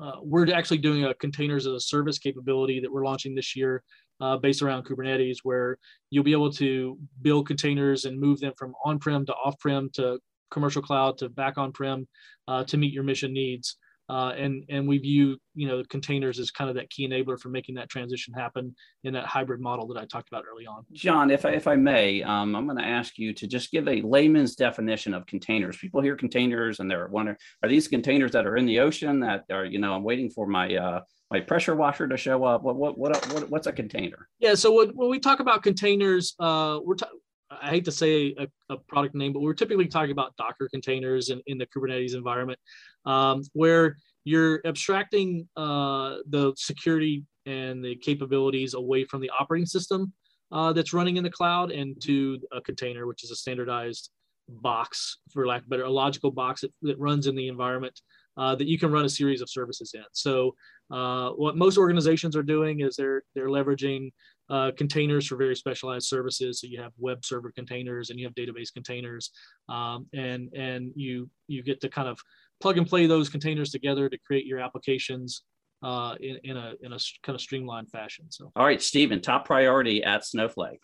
uh, 0.00 0.16
we're 0.22 0.52
actually 0.52 0.78
doing 0.78 1.04
a 1.04 1.14
containers 1.14 1.66
as 1.66 1.72
a 1.72 1.80
service 1.80 2.18
capability 2.18 2.80
that 2.80 2.92
we're 2.92 3.04
launching 3.04 3.34
this 3.34 3.56
year 3.56 3.82
uh, 4.20 4.36
based 4.36 4.62
around 4.62 4.84
Kubernetes, 4.84 5.38
where 5.42 5.78
you'll 6.10 6.24
be 6.24 6.32
able 6.32 6.52
to 6.52 6.98
build 7.22 7.46
containers 7.46 8.04
and 8.04 8.18
move 8.18 8.40
them 8.40 8.52
from 8.58 8.74
on-prem 8.84 9.26
to 9.26 9.32
off-prem 9.32 9.90
to 9.94 10.18
commercial 10.50 10.82
cloud 10.82 11.18
to 11.18 11.28
back 11.28 11.58
on-prem 11.58 12.06
uh, 12.48 12.64
to 12.64 12.76
meet 12.76 12.92
your 12.92 13.04
mission 13.04 13.32
needs. 13.32 13.76
Uh, 14.08 14.32
and 14.36 14.64
and 14.68 14.86
we 14.86 14.98
view 14.98 15.36
you 15.54 15.66
know 15.66 15.82
containers 15.88 16.38
as 16.38 16.50
kind 16.50 16.70
of 16.70 16.76
that 16.76 16.88
key 16.90 17.08
enabler 17.08 17.38
for 17.38 17.48
making 17.48 17.74
that 17.74 17.88
transition 17.88 18.32
happen 18.32 18.74
in 19.02 19.12
that 19.14 19.26
hybrid 19.26 19.60
model 19.60 19.86
that 19.88 19.98
I 19.98 20.04
talked 20.04 20.28
about 20.28 20.44
early 20.50 20.66
on. 20.66 20.84
John, 20.92 21.30
if 21.30 21.44
I, 21.44 21.50
if 21.50 21.66
I 21.66 21.74
may, 21.76 22.22
um, 22.22 22.54
I'm 22.54 22.66
going 22.66 22.78
to 22.78 22.84
ask 22.84 23.18
you 23.18 23.32
to 23.34 23.46
just 23.46 23.72
give 23.72 23.88
a 23.88 24.02
layman's 24.02 24.54
definition 24.54 25.12
of 25.12 25.26
containers. 25.26 25.76
People 25.76 26.00
hear 26.02 26.16
containers 26.16 26.78
and 26.78 26.90
they're 26.90 27.08
wondering, 27.08 27.36
are 27.62 27.68
these 27.68 27.88
containers 27.88 28.30
that 28.32 28.46
are 28.46 28.56
in 28.56 28.66
the 28.66 28.80
ocean 28.80 29.20
that 29.20 29.44
are 29.50 29.64
you 29.64 29.78
know 29.78 29.94
I'm 29.94 30.04
waiting 30.04 30.30
for 30.30 30.46
my 30.46 30.74
uh, 30.76 31.00
my 31.30 31.40
pressure 31.40 31.74
washer 31.74 32.06
to 32.06 32.16
show 32.16 32.44
up? 32.44 32.62
What 32.62 32.76
what 32.76 32.96
what, 32.96 33.32
what 33.32 33.50
what's 33.50 33.66
a 33.66 33.72
container? 33.72 34.28
Yeah, 34.38 34.54
so 34.54 34.72
when, 34.72 34.90
when 34.90 35.10
we 35.10 35.18
talk 35.18 35.40
about 35.40 35.62
containers, 35.62 36.34
uh, 36.38 36.78
we're 36.84 36.94
ta- 36.94 37.10
I 37.50 37.70
hate 37.70 37.84
to 37.84 37.92
say 37.92 38.34
a, 38.38 38.48
a, 38.70 38.76
product 38.76 39.14
name, 39.14 39.32
but 39.32 39.40
we're 39.40 39.54
typically 39.54 39.86
talking 39.86 40.10
about 40.10 40.36
Docker 40.36 40.68
containers 40.68 41.30
in, 41.30 41.40
in 41.46 41.58
the 41.58 41.66
Kubernetes 41.66 42.14
environment, 42.14 42.58
um, 43.04 43.42
where 43.52 43.96
you're 44.24 44.60
abstracting 44.66 45.48
uh, 45.56 46.16
the 46.28 46.52
security 46.56 47.24
and 47.46 47.84
the 47.84 47.94
capabilities 47.96 48.74
away 48.74 49.04
from 49.04 49.20
the 49.20 49.30
operating 49.38 49.66
system 49.66 50.12
uh, 50.50 50.72
that's 50.72 50.92
running 50.92 51.16
in 51.16 51.24
the 51.24 51.30
cloud 51.30 51.70
and 51.70 52.00
to 52.02 52.38
a 52.52 52.60
container, 52.60 53.06
which 53.06 53.22
is 53.22 53.30
a 53.30 53.36
standardized 53.36 54.10
box, 54.48 55.18
for 55.32 55.46
lack 55.46 55.62
of 55.62 55.68
better, 55.68 55.84
a 55.84 55.90
logical 55.90 56.30
box 56.30 56.60
that, 56.62 56.72
that 56.82 56.98
runs 56.98 57.26
in 57.26 57.36
the 57.36 57.48
environment 57.48 58.00
uh, 58.36 58.54
that 58.54 58.66
you 58.66 58.78
can 58.78 58.90
run 58.90 59.04
a 59.04 59.08
series 59.08 59.40
of 59.40 59.50
services 59.50 59.92
in. 59.94 60.04
So 60.12 60.54
uh, 60.90 61.30
what 61.30 61.56
most 61.56 61.78
organizations 61.78 62.36
are 62.36 62.42
doing 62.42 62.80
is 62.80 62.96
they're 62.96 63.22
they're 63.34 63.48
leveraging 63.48 64.10
uh, 64.50 64.70
containers 64.76 65.26
for 65.26 65.36
very 65.36 65.56
specialized 65.56 66.06
services. 66.06 66.60
So 66.60 66.66
you 66.66 66.80
have 66.80 66.92
web 66.98 67.24
server 67.24 67.52
containers 67.52 68.10
and 68.10 68.18
you 68.18 68.26
have 68.26 68.34
database 68.34 68.72
containers, 68.72 69.30
um, 69.68 70.06
and 70.14 70.48
and 70.54 70.92
you 70.94 71.28
you 71.48 71.62
get 71.62 71.80
to 71.80 71.88
kind 71.88 72.08
of 72.08 72.18
plug 72.60 72.78
and 72.78 72.86
play 72.86 73.06
those 73.06 73.28
containers 73.28 73.70
together 73.70 74.08
to 74.08 74.18
create 74.18 74.46
your 74.46 74.60
applications 74.60 75.42
uh, 75.82 76.14
in, 76.20 76.38
in 76.44 76.56
a 76.56 76.74
in 76.82 76.92
a 76.92 76.98
kind 77.22 77.34
of 77.34 77.40
streamlined 77.40 77.90
fashion. 77.90 78.26
So, 78.30 78.50
all 78.56 78.64
right, 78.64 78.80
Stephen, 78.80 79.20
top 79.20 79.44
priority 79.44 80.02
at 80.02 80.24
Snowflake. 80.24 80.80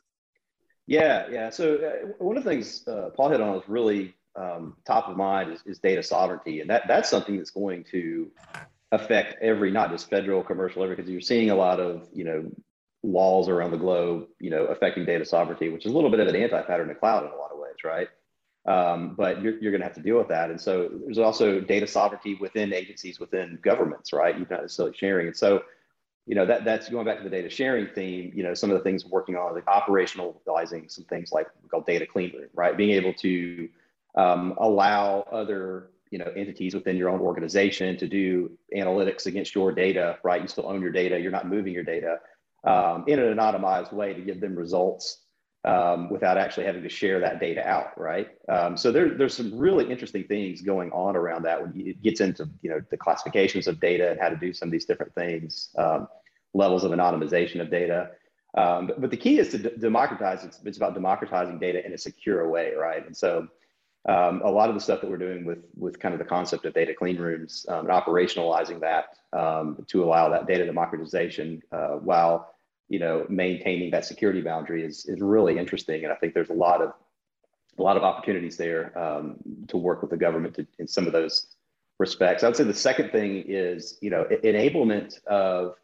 Yeah, 0.86 1.28
yeah. 1.30 1.50
So 1.50 1.76
uh, 1.76 2.08
one 2.18 2.36
of 2.36 2.44
the 2.44 2.50
things 2.50 2.86
uh, 2.88 3.10
Paul 3.16 3.30
hit 3.30 3.40
on 3.40 3.56
is 3.56 3.62
really 3.68 4.14
um, 4.36 4.76
top 4.86 5.08
of 5.08 5.16
mind 5.16 5.52
is, 5.52 5.62
is 5.66 5.78
data 5.78 6.02
sovereignty, 6.02 6.60
and 6.60 6.70
that 6.70 6.82
that's 6.88 7.08
something 7.08 7.36
that's 7.36 7.50
going 7.50 7.84
to 7.92 8.30
affect 8.90 9.36
every 9.40 9.70
not 9.70 9.90
just 9.90 10.10
federal, 10.10 10.42
commercial, 10.42 10.82
every 10.82 10.96
because 10.96 11.10
you're 11.10 11.20
seeing 11.20 11.50
a 11.50 11.54
lot 11.54 11.80
of 11.80 12.08
you 12.12 12.24
know 12.24 12.50
laws 13.02 13.48
around 13.48 13.72
the 13.72 13.76
globe, 13.76 14.26
you 14.38 14.50
know, 14.50 14.64
affecting 14.66 15.04
data 15.04 15.24
sovereignty, 15.24 15.68
which 15.68 15.84
is 15.86 15.92
a 15.92 15.94
little 15.94 16.10
bit 16.10 16.20
of 16.20 16.28
an 16.28 16.36
anti-pattern 16.36 16.88
in 16.88 16.96
cloud 16.96 17.24
in 17.24 17.32
a 17.32 17.36
lot 17.36 17.50
of 17.52 17.58
ways, 17.58 17.76
right? 17.84 18.08
Um, 18.64 19.14
but 19.16 19.42
you're, 19.42 19.58
you're 19.58 19.72
going 19.72 19.80
to 19.80 19.86
have 19.86 19.96
to 19.96 20.02
deal 20.02 20.18
with 20.18 20.28
that. 20.28 20.50
And 20.50 20.60
so 20.60 20.88
there's 21.04 21.18
also 21.18 21.60
data 21.60 21.86
sovereignty 21.86 22.36
within 22.40 22.72
agencies, 22.72 23.18
within 23.18 23.58
governments, 23.62 24.12
right? 24.12 24.36
You're 24.36 24.46
not 24.48 24.62
necessarily 24.62 24.96
sharing. 24.96 25.26
And 25.26 25.36
so, 25.36 25.64
you 26.26 26.36
know, 26.36 26.46
that 26.46 26.64
that's 26.64 26.88
going 26.88 27.04
back 27.04 27.18
to 27.18 27.24
the 27.24 27.30
data 27.30 27.50
sharing 27.50 27.88
theme. 27.88 28.30
You 28.32 28.44
know, 28.44 28.54
some 28.54 28.70
of 28.70 28.78
the 28.78 28.84
things 28.84 29.04
we're 29.04 29.10
working 29.10 29.36
on, 29.36 29.54
like 29.54 29.66
operationalizing 29.66 30.88
some 30.88 31.04
things 31.06 31.32
like 31.32 31.48
we 31.60 31.68
call 31.68 31.80
data 31.80 32.06
clean 32.06 32.32
room, 32.32 32.48
right? 32.54 32.76
Being 32.76 32.90
able 32.90 33.12
to 33.14 33.68
um, 34.14 34.54
allow 34.58 35.26
other 35.32 35.90
you 36.12 36.18
know 36.18 36.30
entities 36.36 36.74
within 36.74 36.96
your 36.96 37.08
own 37.08 37.18
organization 37.20 37.96
to 37.96 38.06
do 38.06 38.52
analytics 38.76 39.26
against 39.26 39.54
your 39.56 39.72
data, 39.72 40.18
right? 40.22 40.40
You 40.40 40.46
still 40.46 40.68
own 40.68 40.80
your 40.80 40.92
data. 40.92 41.18
You're 41.18 41.32
not 41.32 41.48
moving 41.48 41.72
your 41.72 41.82
data 41.82 42.20
um, 42.64 43.04
in 43.06 43.18
an 43.18 43.36
anonymized 43.36 43.92
way 43.92 44.14
to 44.14 44.20
give 44.20 44.40
them 44.40 44.56
results 44.56 45.22
um, 45.64 46.10
without 46.10 46.38
actually 46.38 46.66
having 46.66 46.82
to 46.82 46.88
share 46.88 47.20
that 47.20 47.38
data 47.38 47.66
out, 47.66 47.98
right? 47.98 48.28
Um, 48.48 48.76
so 48.76 48.90
there, 48.90 49.10
there's 49.10 49.34
some 49.34 49.56
really 49.56 49.88
interesting 49.90 50.24
things 50.24 50.60
going 50.60 50.90
on 50.90 51.16
around 51.16 51.42
that 51.44 51.60
when 51.60 51.72
it 51.76 52.02
gets 52.02 52.20
into 52.20 52.48
you 52.62 52.70
know 52.70 52.80
the 52.90 52.96
classifications 52.96 53.68
of 53.68 53.78
data 53.78 54.10
and 54.10 54.20
how 54.20 54.28
to 54.28 54.36
do 54.36 54.52
some 54.52 54.68
of 54.68 54.72
these 54.72 54.86
different 54.86 55.14
things, 55.14 55.70
um, 55.78 56.08
levels 56.52 56.84
of 56.84 56.90
anonymization 56.90 57.60
of 57.60 57.70
data. 57.70 58.10
Um, 58.54 58.88
but, 58.88 59.00
but, 59.00 59.10
the 59.10 59.16
key 59.16 59.38
is 59.38 59.48
to 59.50 59.58
democratize. 59.58 60.44
It's, 60.44 60.60
it's, 60.64 60.76
about 60.76 60.92
democratizing 60.92 61.58
data 61.58 61.86
in 61.86 61.94
a 61.94 61.98
secure 61.98 62.46
way, 62.50 62.74
right? 62.74 63.06
And 63.06 63.16
so 63.16 63.48
um, 64.06 64.42
a 64.44 64.50
lot 64.50 64.68
of 64.68 64.74
the 64.74 64.80
stuff 64.80 65.00
that 65.00 65.08
we're 65.08 65.16
doing 65.16 65.46
with 65.46 65.64
with 65.76 65.98
kind 66.00 66.12
of 66.12 66.18
the 66.18 66.26
concept 66.26 66.66
of 66.66 66.74
data 66.74 66.92
clean 66.92 67.18
rooms 67.18 67.64
um, 67.68 67.88
and 67.88 67.88
operationalizing 67.88 68.80
that 68.80 69.16
to 69.86 70.04
allow 70.04 70.28
that 70.28 70.46
data 70.48 70.66
democratization 70.66 71.62
uh, 71.70 71.92
while 71.92 72.51
you 72.92 72.98
know, 72.98 73.24
maintaining 73.30 73.90
that 73.90 74.04
security 74.04 74.42
boundary 74.42 74.84
is, 74.84 75.06
is 75.06 75.18
really 75.22 75.56
interesting. 75.56 76.04
And 76.04 76.12
I 76.12 76.16
think 76.16 76.34
there's 76.34 76.50
a 76.50 76.52
lot 76.52 76.82
of, 76.82 76.92
a 77.78 77.82
lot 77.82 77.96
of 77.96 78.02
opportunities 78.02 78.58
there 78.58 78.96
um, 78.98 79.36
to 79.68 79.78
work 79.78 80.02
with 80.02 80.10
the 80.10 80.16
government 80.18 80.56
to, 80.56 80.66
in 80.78 80.86
some 80.86 81.06
of 81.06 81.14
those 81.14 81.46
respects. 81.98 82.42
I 82.42 82.48
would 82.48 82.56
say 82.56 82.64
the 82.64 82.74
second 82.74 83.10
thing 83.10 83.44
is, 83.48 83.96
you 84.02 84.10
know, 84.10 84.26
enablement 84.44 85.24
of, 85.24 85.76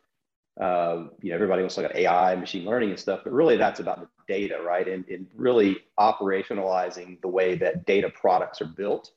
uh, 0.60 1.06
you 1.22 1.30
know, 1.30 1.34
everybody 1.34 1.62
wants 1.62 1.76
to 1.76 1.80
look 1.80 1.92
at 1.92 1.96
AI, 1.96 2.36
machine 2.36 2.66
learning 2.66 2.90
and 2.90 3.00
stuff, 3.00 3.20
but 3.24 3.32
really 3.32 3.56
that's 3.56 3.80
about 3.80 4.00
the 4.00 4.08
data, 4.30 4.60
right? 4.62 4.86
And, 4.86 5.08
and 5.08 5.28
really 5.34 5.78
operationalizing 5.98 7.22
the 7.22 7.28
way 7.28 7.54
that 7.54 7.86
data 7.86 8.10
products 8.10 8.60
are 8.60 8.66
built 8.66 9.12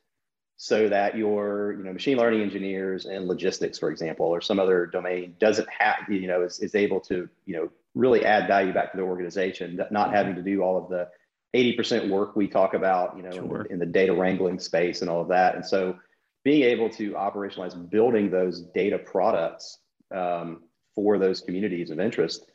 so 0.55 0.87
that 0.87 1.17
your 1.17 1.73
you 1.73 1.83
know 1.83 1.91
machine 1.91 2.17
learning 2.17 2.39
engineers 2.39 3.07
and 3.07 3.27
logistics 3.27 3.79
for 3.79 3.89
example 3.89 4.27
or 4.27 4.39
some 4.39 4.59
other 4.59 4.85
domain 4.85 5.35
doesn't 5.39 5.67
have 5.75 6.07
you 6.07 6.27
know 6.27 6.43
is, 6.43 6.59
is 6.59 6.75
able 6.75 6.99
to 6.99 7.27
you 7.47 7.55
know 7.55 7.67
really 7.93 8.25
add 8.25 8.47
value 8.47 8.73
back 8.73 8.91
to 8.91 8.97
the 8.97 9.03
organization 9.03 9.79
not 9.91 10.13
having 10.13 10.35
to 10.35 10.41
do 10.41 10.61
all 10.61 10.77
of 10.77 10.89
the 10.89 11.07
80% 11.55 12.09
work 12.09 12.35
we 12.35 12.47
talk 12.47 12.73
about 12.73 13.17
you 13.17 13.23
know 13.23 13.31
sure. 13.31 13.61
in, 13.63 13.73
in, 13.73 13.79
the 13.79 13.85
data 13.85 14.13
wrangling 14.13 14.59
space 14.59 15.01
and 15.01 15.09
all 15.09 15.21
of 15.21 15.27
that. 15.29 15.55
And 15.55 15.65
so 15.65 15.97
being 16.43 16.63
able 16.63 16.89
to 16.91 17.11
operationalize 17.11 17.89
building 17.89 18.31
those 18.31 18.61
data 18.61 18.97
products 18.97 19.79
um, 20.15 20.63
for 20.95 21.17
those 21.17 21.41
communities 21.41 21.91
of 21.91 21.99
interest 21.99 22.45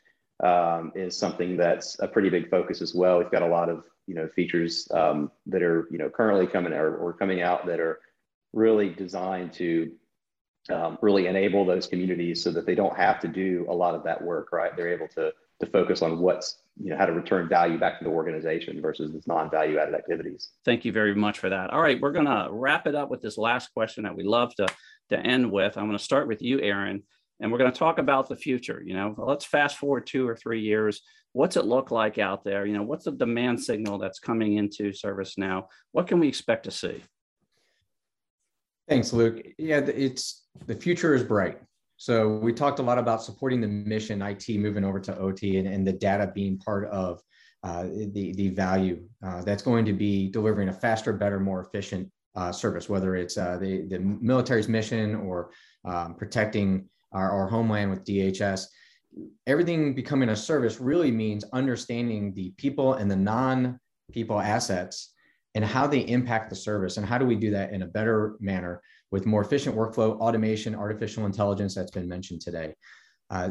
um, 0.43 0.93
is 0.95 1.16
something 1.16 1.57
that's 1.57 1.99
a 2.01 2.09
pretty 2.09 2.30
big 2.30 2.51
focus 2.51 2.80
as 2.82 2.95
well. 2.95 3.18
We've 3.18 3.30
got 3.30 3.43
a 3.43 3.49
lot 3.49 3.68
of 3.68 3.84
you 4.07 4.14
know 4.14 4.28
features 4.28 4.89
um, 4.93 5.30
that 5.47 5.62
are 5.62 5.89
you 5.91 5.99
know 5.99 6.09
currently 6.09 6.47
coming 6.47 6.72
or, 6.72 6.97
or 6.97 7.12
coming 7.12 7.43
out 7.43 7.66
that 7.66 7.80
are 7.80 8.01
really 8.53 8.89
designed 8.89 9.53
to 9.55 9.93
um, 10.71 10.99
really 11.01 11.27
enable 11.27 11.64
those 11.64 11.87
communities 11.87 12.43
so 12.43 12.51
that 12.51 12.67
they 12.67 12.75
don't 12.75 12.97
have 12.97 13.21
to 13.21 13.29
do 13.29 13.67
a 13.69 13.75
lot 13.75 13.95
of 13.95 14.03
that 14.05 14.21
work 14.21 14.53
right 14.53 14.77
they're 14.77 14.93
able 14.93 15.09
to 15.09 15.33
to 15.61 15.67
focus 15.67 16.03
on 16.03 16.19
what's 16.19 16.62
you 16.83 16.91
know 16.91 16.97
how 16.97 17.07
to 17.07 17.12
return 17.12 17.49
value 17.49 17.79
back 17.79 17.99
to 17.99 18.05
the 18.05 18.11
organization 18.11 18.81
versus 18.81 19.14
its 19.14 19.27
non-value 19.27 19.79
added 19.79 19.95
activities 19.95 20.51
thank 20.64 20.85
you 20.85 20.93
very 20.93 21.14
much 21.14 21.39
for 21.39 21.49
that 21.49 21.71
all 21.71 21.81
right 21.81 22.01
we're 22.01 22.12
going 22.12 22.27
to 22.27 22.49
wrap 22.51 22.87
it 22.87 22.95
up 22.95 23.11
with 23.11 23.23
this 23.23 23.39
last 23.39 23.73
question 23.73 24.05
that 24.05 24.17
we 24.17 24.25
love 24.25 24.55
to 24.55 24.67
to 25.09 25.19
end 25.19 25.51
with 25.51 25.77
i'm 25.77 25.87
going 25.87 25.97
to 25.97 26.03
start 26.03 26.29
with 26.29 26.43
you 26.43 26.61
aaron 26.61 27.03
and 27.41 27.53
we're 27.53 27.59
going 27.59 27.73
to 27.73 27.79
talk 27.79 27.99
about 27.99 28.29
the 28.29 28.37
future 28.37 28.83
you 28.85 28.95
know 28.95 29.14
let's 29.19 29.45
fast 29.45 29.77
forward 29.79 30.07
two 30.07 30.29
or 30.29 30.37
three 30.37 30.61
years 30.61 31.03
what's 31.37 31.59
it 31.59 31.67
look 31.67 31.91
like 31.91 32.17
out 32.17 32.45
there? 32.45 32.64
You 32.64 32.73
know, 32.73 32.83
what's 32.83 33.05
the 33.05 33.12
demand 33.12 33.62
signal 33.62 33.99
that's 33.99 34.19
coming 34.19 34.55
into 34.55 34.91
ServiceNow? 34.91 35.67
What 35.93 36.07
can 36.07 36.19
we 36.19 36.29
expect 36.29 36.64
to 36.64 36.71
see? 36.71 37.03
Thanks, 38.89 39.12
Luke. 39.12 39.43
Yeah, 39.59 39.78
it's 39.78 40.47
the 40.66 40.74
future 40.74 41.14
is 41.14 41.22
bright. 41.22 41.61
So 41.97 42.37
we 42.37 42.53
talked 42.53 42.78
a 42.78 42.82
lot 42.82 42.99
about 42.99 43.22
supporting 43.22 43.61
the 43.61 43.66
mission, 43.66 44.22
IT 44.22 44.49
moving 44.51 44.84
over 44.84 45.01
to 45.01 45.18
OT, 45.18 45.57
and, 45.59 45.66
and 45.66 45.87
the 45.87 45.93
data 45.93 46.30
being 46.34 46.59
part 46.59 46.89
of 46.89 47.20
uh, 47.62 47.84
the 47.84 48.32
the 48.37 48.51
value 48.51 49.03
uh, 49.24 49.43
that's 49.43 49.62
going 49.62 49.84
to 49.87 49.93
be 49.93 50.28
delivering 50.28 50.68
a 50.68 50.72
faster, 50.72 51.12
better, 51.12 51.41
more 51.41 51.61
efficient 51.61 52.11
uh, 52.37 52.53
service, 52.53 52.89
whether 52.89 53.16
it's 53.16 53.37
uh, 53.37 53.57
the 53.59 53.87
the 53.89 53.99
military's 53.99 54.68
mission 54.68 55.14
or 55.16 55.51
um, 55.84 56.14
protecting 56.14 56.89
our, 57.12 57.30
our 57.30 57.49
homeland 57.49 57.91
with 57.91 58.05
DHS 58.05 58.66
everything 59.47 59.95
becoming 59.95 60.30
a 60.30 60.37
service 60.37 60.80
really 60.80 61.11
means 61.11 61.45
understanding 61.53 62.34
the 62.34 62.51
people 62.57 62.95
and 62.95 63.11
the 63.11 63.16
non 63.16 63.78
people 64.12 64.41
assets 64.41 65.12
and 65.57 65.65
how 65.65 65.87
they 65.87 66.01
impact 66.01 66.51
the 66.51 66.55
service 66.55 66.99
and 66.99 67.07
how 67.07 67.17
do 67.17 67.25
we 67.25 67.35
do 67.35 67.51
that 67.51 67.73
in 67.73 67.81
a 67.81 67.87
better 67.87 68.37
manner 68.41 68.83
with 69.11 69.25
more 69.25 69.41
efficient 69.41 69.75
workflow 69.75 70.19
automation 70.21 70.75
artificial 70.75 71.25
intelligence 71.25 71.75
that's 71.75 71.91
been 71.91 72.07
mentioned 72.07 72.43
today 72.43 72.75
uh, 73.31 73.49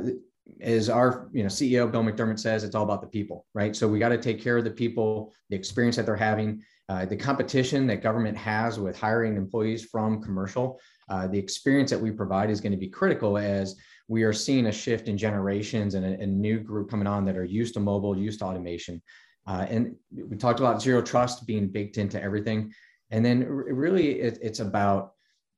as 0.61 0.87
our 0.87 1.27
you 1.33 1.41
know 1.41 1.49
ceo 1.49 1.91
bill 1.91 2.03
mcdermott 2.03 2.39
says 2.39 2.63
it's 2.63 2.75
all 2.75 2.83
about 2.83 3.01
the 3.01 3.07
people 3.07 3.47
right 3.55 3.75
so 3.75 3.87
we 3.87 3.97
got 3.97 4.09
to 4.09 4.19
take 4.19 4.39
care 4.39 4.57
of 4.57 4.63
the 4.63 4.69
people 4.69 5.33
the 5.49 5.55
experience 5.55 5.95
that 5.95 6.05
they're 6.05 6.15
having 6.15 6.61
uh, 6.87 7.03
the 7.03 7.17
competition 7.17 7.87
that 7.87 8.03
government 8.03 8.37
has 8.37 8.79
with 8.79 8.95
hiring 8.95 9.35
employees 9.35 9.83
from 9.83 10.21
commercial 10.21 10.79
uh, 11.09 11.25
the 11.25 11.39
experience 11.39 11.89
that 11.89 11.99
we 11.99 12.11
provide 12.11 12.51
is 12.51 12.61
going 12.61 12.71
to 12.71 12.77
be 12.77 12.87
critical 12.87 13.35
as 13.35 13.75
we 14.07 14.21
are 14.21 14.33
seeing 14.33 14.67
a 14.67 14.71
shift 14.71 15.07
in 15.07 15.17
generations 15.17 15.95
and 15.95 16.05
a, 16.05 16.21
a 16.21 16.27
new 16.27 16.59
group 16.59 16.89
coming 16.89 17.07
on 17.07 17.25
that 17.25 17.35
are 17.35 17.43
used 17.43 17.73
to 17.73 17.79
mobile, 17.79 18.15
used 18.15 18.39
to 18.39 18.45
automation. 18.45 19.01
Uh, 19.47 19.65
and 19.69 19.95
we 20.11 20.37
talked 20.37 20.59
about 20.59 20.81
zero 20.81 21.01
trust 21.01 21.45
being 21.45 21.67
baked 21.67 21.97
into 21.97 22.21
everything. 22.21 22.73
And 23.11 23.23
then 23.23 23.45
really 23.45 24.19
it, 24.19 24.39
it's 24.41 24.59
about 24.59 25.13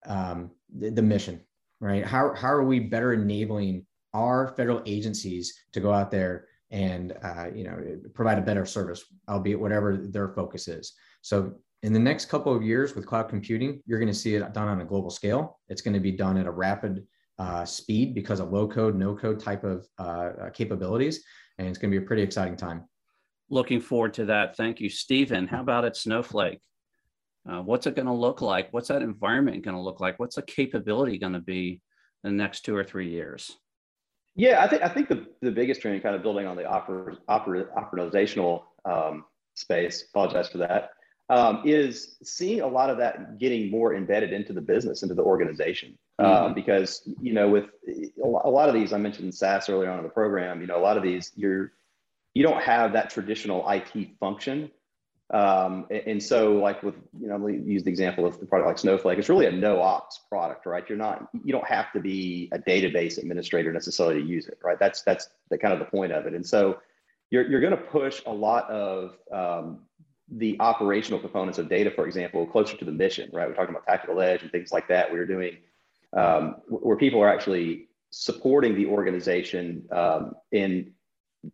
um, 0.06 0.52
the, 0.78 0.90
the, 0.90 1.02
mission, 1.02 1.42
right? 1.80 2.06
How, 2.06 2.34
how 2.34 2.50
are 2.50 2.64
we 2.64 2.80
better 2.80 3.14
enabling 3.14 3.86
our 4.14 4.54
federal 4.56 4.82
agencies 4.86 5.54
to 5.72 5.80
go 5.80 5.94
out 5.94 6.12
there 6.12 6.48
and 6.72 7.14
uh, 7.24 7.48
you 7.54 7.64
know 7.64 7.78
provide 8.14 8.38
a 8.38 8.42
better 8.42 8.66
service, 8.66 9.04
albeit 9.30 9.60
whatever 9.60 9.98
their 9.98 10.30
focus 10.30 10.68
is. 10.68 10.94
So 11.22 11.54
in 11.84 11.94
the 11.94 12.00
next 12.00 12.26
couple 12.26 12.56
of 12.56 12.64
years 12.64 12.96
with 12.96 13.06
cloud 13.06 13.30
computing, 13.30 13.82
you're 13.86 14.00
going 14.00 14.12
to 14.12 14.18
see 14.18 14.36
it 14.36 14.54
done 14.54 14.68
on 14.68 14.82
a 14.82 14.86
global 14.86 15.10
scale. 15.10 15.60
It's 15.70 15.82
going 15.82 15.94
to 15.94 16.00
be 16.00 16.12
done 16.12 16.38
at 16.38 16.48
a 16.48 16.52
rapid 16.52 17.06
uh, 17.40 17.64
speed 17.66 18.16
because 18.16 18.40
of 18.40 18.52
low 18.52 18.68
code, 18.68 18.96
no 18.96 19.16
code 19.16 19.40
type 19.40 19.64
of 19.64 19.88
uh, 20.00 20.32
uh 20.42 20.50
capabilities, 20.50 21.24
and 21.58 21.68
it's 21.68 21.78
going 21.78 21.92
to 21.92 22.00
be 22.00 22.04
a 22.04 22.08
pretty 22.08 22.24
exciting 22.24 22.58
time. 22.58 22.84
Looking 23.50 23.80
forward 23.80 24.14
to 24.16 24.26
that. 24.26 24.58
Thank 24.58 24.82
you, 24.82 24.90
Stephen. 24.90 25.48
How 25.48 25.62
about 25.62 25.86
at 25.86 25.96
Snowflake? 25.96 26.60
Uh, 27.50 27.62
what's 27.62 27.88
it 27.88 27.96
going 27.96 28.08
to 28.08 28.14
look 28.14 28.42
like? 28.42 28.68
What's 28.74 28.90
that 28.90 29.02
environment 29.02 29.64
going 29.64 29.76
to 29.76 29.82
look 29.82 30.02
like? 30.02 30.20
What's 30.20 30.36
the 30.36 30.42
capability 30.42 31.18
going 31.18 31.34
to 31.34 31.40
be 31.40 31.82
in 32.24 32.32
the 32.32 32.44
next 32.44 32.66
two 32.66 32.76
or 32.76 32.84
three 32.84 33.10
years? 33.10 33.58
Yeah, 34.36 34.64
I 34.64 34.68
think 34.68 34.84
I 34.84 34.90
think 34.90 35.10
the, 35.10 35.26
the 35.42 35.52
biggest 35.52 35.82
trend, 35.82 36.02
kind 36.04 36.16
of 36.16 36.22
building 36.22 36.46
on 36.46 36.56
the 36.56 36.64
oper, 36.64 37.18
oper, 37.28 37.76
operational 37.76 38.66
um, 38.86 39.26
space. 39.56 40.06
Apologize 40.14 40.50
for 40.50 40.60
that. 40.60 40.92
Um, 41.30 41.64
is 41.66 42.18
seeing 42.24 42.62
a 42.62 42.68
lot 42.68 42.90
of 42.90 42.98
that 43.00 43.38
getting 43.40 43.70
more 43.70 43.96
embedded 43.96 44.32
into 44.32 44.54
the 44.54 44.62
business, 44.62 45.04
into 45.04 45.16
the 45.16 45.24
organization. 45.24 45.98
Um, 46.20 46.26
mm-hmm. 46.28 46.54
because 46.54 47.08
you 47.20 47.34
know, 47.34 47.50
with 47.50 47.66
a 48.24 48.50
lot 48.50 48.70
of 48.70 48.76
these, 48.76 48.94
I 48.94 48.98
mentioned 48.98 49.34
SaaS 49.34 49.70
earlier 49.70 49.90
on 49.90 49.98
in 49.98 50.04
the 50.04 50.10
program. 50.10 50.62
You 50.62 50.68
know, 50.68 50.78
a 50.78 50.84
lot 50.84 50.98
of 50.98 51.04
these, 51.04 51.32
you're 51.36 51.72
you 52.38 52.44
don't 52.44 52.62
have 52.62 52.94
that 52.94 53.10
traditional 53.10 53.68
IT 53.70 54.18
function 54.20 54.70
um, 55.30 55.88
and 55.90 56.24
so 56.24 56.54
like 56.54 56.82
with, 56.84 56.96
you 57.20 57.28
know, 57.28 57.48
use 57.48 57.84
the 57.84 57.90
example 57.90 58.26
of 58.26 58.40
the 58.40 58.46
product 58.46 58.68
like 58.68 58.78
Snowflake, 58.78 59.20
it's 59.20 59.28
really 59.28 59.46
a 59.46 59.52
no 59.52 59.82
ops 59.82 60.22
product, 60.30 60.66
right? 60.66 60.88
You're 60.88 60.98
not, 60.98 61.28
you 61.44 61.52
don't 61.52 61.68
have 61.68 61.92
to 61.94 62.00
be 62.00 62.50
a 62.54 62.60
database 62.60 63.18
administrator 63.18 63.74
necessarily 63.74 64.22
to 64.22 64.28
use 64.28 64.48
it, 64.48 64.58
right? 64.64 64.80
That's, 64.80 65.02
that's 65.02 65.30
the 65.50 65.58
kind 65.58 65.74
of 65.74 65.80
the 65.80 65.86
point 65.86 66.14
of 66.14 66.28
it. 66.28 66.34
And 66.34 66.46
so 66.46 66.80
you're, 67.30 67.46
you're 67.46 67.60
going 67.60 67.76
to 67.76 67.78
push 67.78 68.22
a 68.26 68.32
lot 68.32 68.70
of 68.70 69.18
um, 69.34 69.80
the 70.32 70.56
operational 70.62 71.20
components 71.20 71.58
of 71.58 71.68
data, 71.68 71.92
for 71.92 72.06
example, 72.06 72.46
closer 72.48 72.78
to 72.78 72.86
the 72.86 72.92
mission, 72.92 73.30
right? 73.34 73.50
We're 73.50 73.56
talking 73.56 73.72
about 73.72 73.86
tactical 73.86 74.22
edge 74.22 74.44
and 74.44 74.52
things 74.52 74.72
like 74.72 74.88
that. 74.88 75.12
We 75.12 75.20
are 75.20 75.26
doing 75.26 75.58
um, 76.14 76.56
where 76.70 76.96
people 76.96 77.22
are 77.22 77.30
actually 77.30 77.90
supporting 78.12 78.76
the 78.76 78.86
organization 78.86 79.84
um, 79.92 80.36
in 80.54 80.94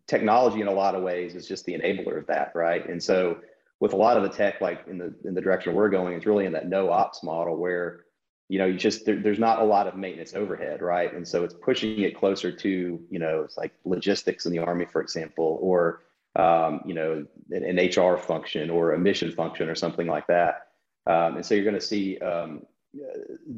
technology 0.08 0.62
in 0.62 0.68
a 0.68 0.74
lot 0.74 0.96
of 0.96 1.04
ways 1.04 1.36
is 1.36 1.48
just 1.48 1.66
the 1.66 1.74
enabler 1.74 2.18
of 2.18 2.28
that, 2.28 2.52
right? 2.56 2.88
And 2.88 3.02
so 3.02 3.38
with 3.80 3.94
a 3.94 3.98
lot 3.98 4.18
of 4.18 4.24
the 4.24 4.30
tech, 4.30 4.62
like 4.62 4.86
in 4.88 4.98
the 4.98 5.14
in 5.26 5.34
the 5.34 5.42
direction 5.42 5.74
we're 5.74 5.90
going, 5.90 6.14
it's 6.16 6.26
really 6.26 6.46
in 6.46 6.54
that 6.54 6.68
no 6.68 6.90
ops 6.90 7.24
model 7.24 7.58
where 7.58 8.06
you 8.50 8.60
know 8.60 8.66
you 8.66 8.78
just 8.78 9.06
there, 9.06 9.20
there's 9.20 9.40
not 9.40 9.60
a 9.60 9.64
lot 9.64 9.88
of 9.88 9.96
maintenance 9.96 10.34
overhead, 10.34 10.82
right? 10.82 11.14
And 11.14 11.28
so 11.28 11.44
it's 11.44 11.54
pushing 11.54 12.00
it 12.02 12.18
closer 12.18 12.52
to 12.52 12.70
you 13.10 13.20
know 13.20 13.42
it's 13.42 13.58
like 13.58 13.74
logistics 13.84 14.46
in 14.46 14.52
the 14.52 14.60
army, 14.60 14.86
for 14.86 15.02
example, 15.02 15.60
or 15.62 16.04
um, 16.36 16.82
you 16.86 16.94
know 16.94 17.26
an, 17.52 17.64
an, 17.64 17.90
HR 17.90 18.18
function 18.18 18.70
or 18.70 18.94
a 18.94 19.00
mission 19.00 19.32
function 19.32 19.70
or 19.70 19.76
something 19.76 20.08
like 20.08 20.28
that. 20.28 20.68
Um, 21.06 21.36
and 21.36 21.46
so 21.46 21.54
you're 21.54 21.66
going 21.66 21.76
to 21.76 21.82
see 21.82 22.18
um, 22.20 22.66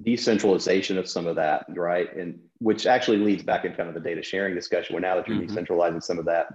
decentralization 0.03 0.97
of 0.97 1.07
some 1.07 1.27
of 1.27 1.35
that, 1.35 1.65
right? 1.69 2.13
And 2.15 2.39
which 2.59 2.85
actually 2.85 3.17
leads 3.17 3.43
back 3.43 3.65
in 3.65 3.73
kind 3.73 3.89
of 3.89 3.95
the 3.95 4.01
data 4.01 4.23
sharing 4.23 4.55
discussion. 4.55 4.93
Where 4.93 5.01
now 5.01 5.15
that 5.15 5.27
you're 5.27 5.37
mm-hmm. 5.37 5.57
decentralizing 5.57 6.03
some 6.03 6.19
of 6.19 6.25
that, 6.25 6.47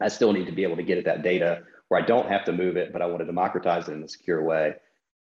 I 0.00 0.08
still 0.08 0.32
need 0.32 0.46
to 0.46 0.52
be 0.52 0.62
able 0.62 0.76
to 0.76 0.82
get 0.82 0.98
at 0.98 1.04
that 1.04 1.22
data 1.22 1.62
where 1.88 2.00
I 2.00 2.06
don't 2.06 2.28
have 2.28 2.44
to 2.44 2.52
move 2.52 2.76
it, 2.76 2.92
but 2.92 3.02
I 3.02 3.06
want 3.06 3.20
to 3.20 3.26
democratize 3.26 3.88
it 3.88 3.92
in 3.92 4.02
a 4.02 4.08
secure 4.08 4.42
way. 4.42 4.74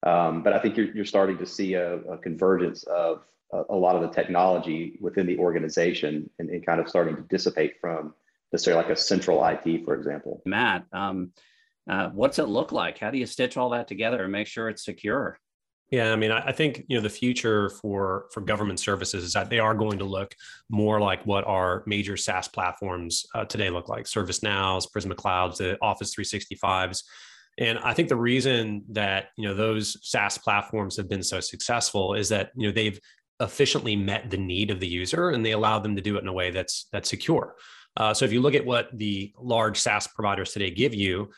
Um, 0.03 0.43
but 0.43 0.53
I 0.53 0.59
think 0.59 0.77
you're, 0.77 0.93
you're 0.93 1.05
starting 1.05 1.37
to 1.39 1.45
see 1.45 1.73
a, 1.73 1.97
a 1.97 2.17
convergence 2.17 2.83
of 2.83 3.23
a, 3.51 3.63
a, 3.69 3.75
lot 3.75 3.95
of 3.95 4.03
the 4.03 4.09
technology 4.09 4.97
within 5.01 5.25
the 5.25 5.37
organization 5.39 6.29
and, 6.37 6.49
and, 6.49 6.63
kind 6.63 6.79
of 6.79 6.87
starting 6.87 7.15
to 7.15 7.23
dissipate 7.23 7.81
from 7.81 8.13
necessarily 8.51 8.83
like 8.83 8.91
a 8.91 8.95
central 8.95 9.43
IT, 9.43 9.85
for 9.85 9.95
example. 9.95 10.41
Matt, 10.45 10.85
um, 10.91 11.31
uh, 11.89 12.09
what's 12.09 12.37
it 12.37 12.47
look 12.47 12.71
like? 12.71 12.99
How 12.99 13.09
do 13.09 13.17
you 13.17 13.25
stitch 13.25 13.57
all 13.57 13.71
that 13.71 13.87
together 13.87 14.23
and 14.23 14.31
make 14.31 14.47
sure 14.47 14.69
it's 14.69 14.85
secure? 14.85 15.39
Yeah, 15.89 16.11
I 16.11 16.17
mean, 16.17 16.31
I 16.31 16.51
think 16.51 16.83
you 16.89 16.97
know 16.97 17.01
the 17.01 17.09
future 17.09 17.69
for 17.69 18.25
for 18.33 18.41
government 18.41 18.79
services 18.79 19.23
is 19.23 19.33
that 19.33 19.49
they 19.49 19.59
are 19.59 19.73
going 19.73 19.97
to 19.99 20.03
look 20.03 20.35
more 20.69 20.99
like 20.99 21.25
what 21.25 21.45
our 21.45 21.83
major 21.85 22.17
SaaS 22.17 22.49
platforms 22.49 23.25
uh, 23.33 23.45
today 23.45 23.69
look 23.69 23.87
like: 23.87 24.03
ServiceNow's, 24.03 24.87
Prisma 24.87 25.15
Clouds, 25.15 25.59
the 25.59 25.77
Office 25.81 26.13
365s. 26.13 27.03
And 27.59 27.79
I 27.79 27.93
think 27.93 28.09
the 28.09 28.17
reason 28.17 28.83
that 28.89 29.29
you 29.37 29.47
know 29.47 29.53
those 29.53 29.97
SaaS 30.01 30.37
platforms 30.37 30.97
have 30.97 31.07
been 31.07 31.23
so 31.23 31.39
successful 31.39 32.15
is 32.15 32.27
that 32.29 32.51
you 32.57 32.67
know 32.67 32.73
they've 32.73 32.99
efficiently 33.39 33.95
met 33.95 34.29
the 34.29 34.37
need 34.37 34.71
of 34.71 34.81
the 34.81 34.87
user 34.87 35.29
and 35.29 35.45
they 35.45 35.51
allow 35.51 35.79
them 35.79 35.95
to 35.95 36.01
do 36.01 36.17
it 36.17 36.21
in 36.21 36.27
a 36.27 36.33
way 36.33 36.51
that's 36.51 36.87
that's 36.91 37.09
secure. 37.09 37.55
Uh, 37.95 38.13
so 38.13 38.25
if 38.25 38.33
you 38.33 38.41
look 38.41 38.55
at 38.55 38.65
what 38.65 38.89
the 38.93 39.33
large 39.39 39.77
SaaS 39.77 40.05
providers 40.07 40.51
today 40.51 40.69
give 40.69 40.93
you, 40.93 41.29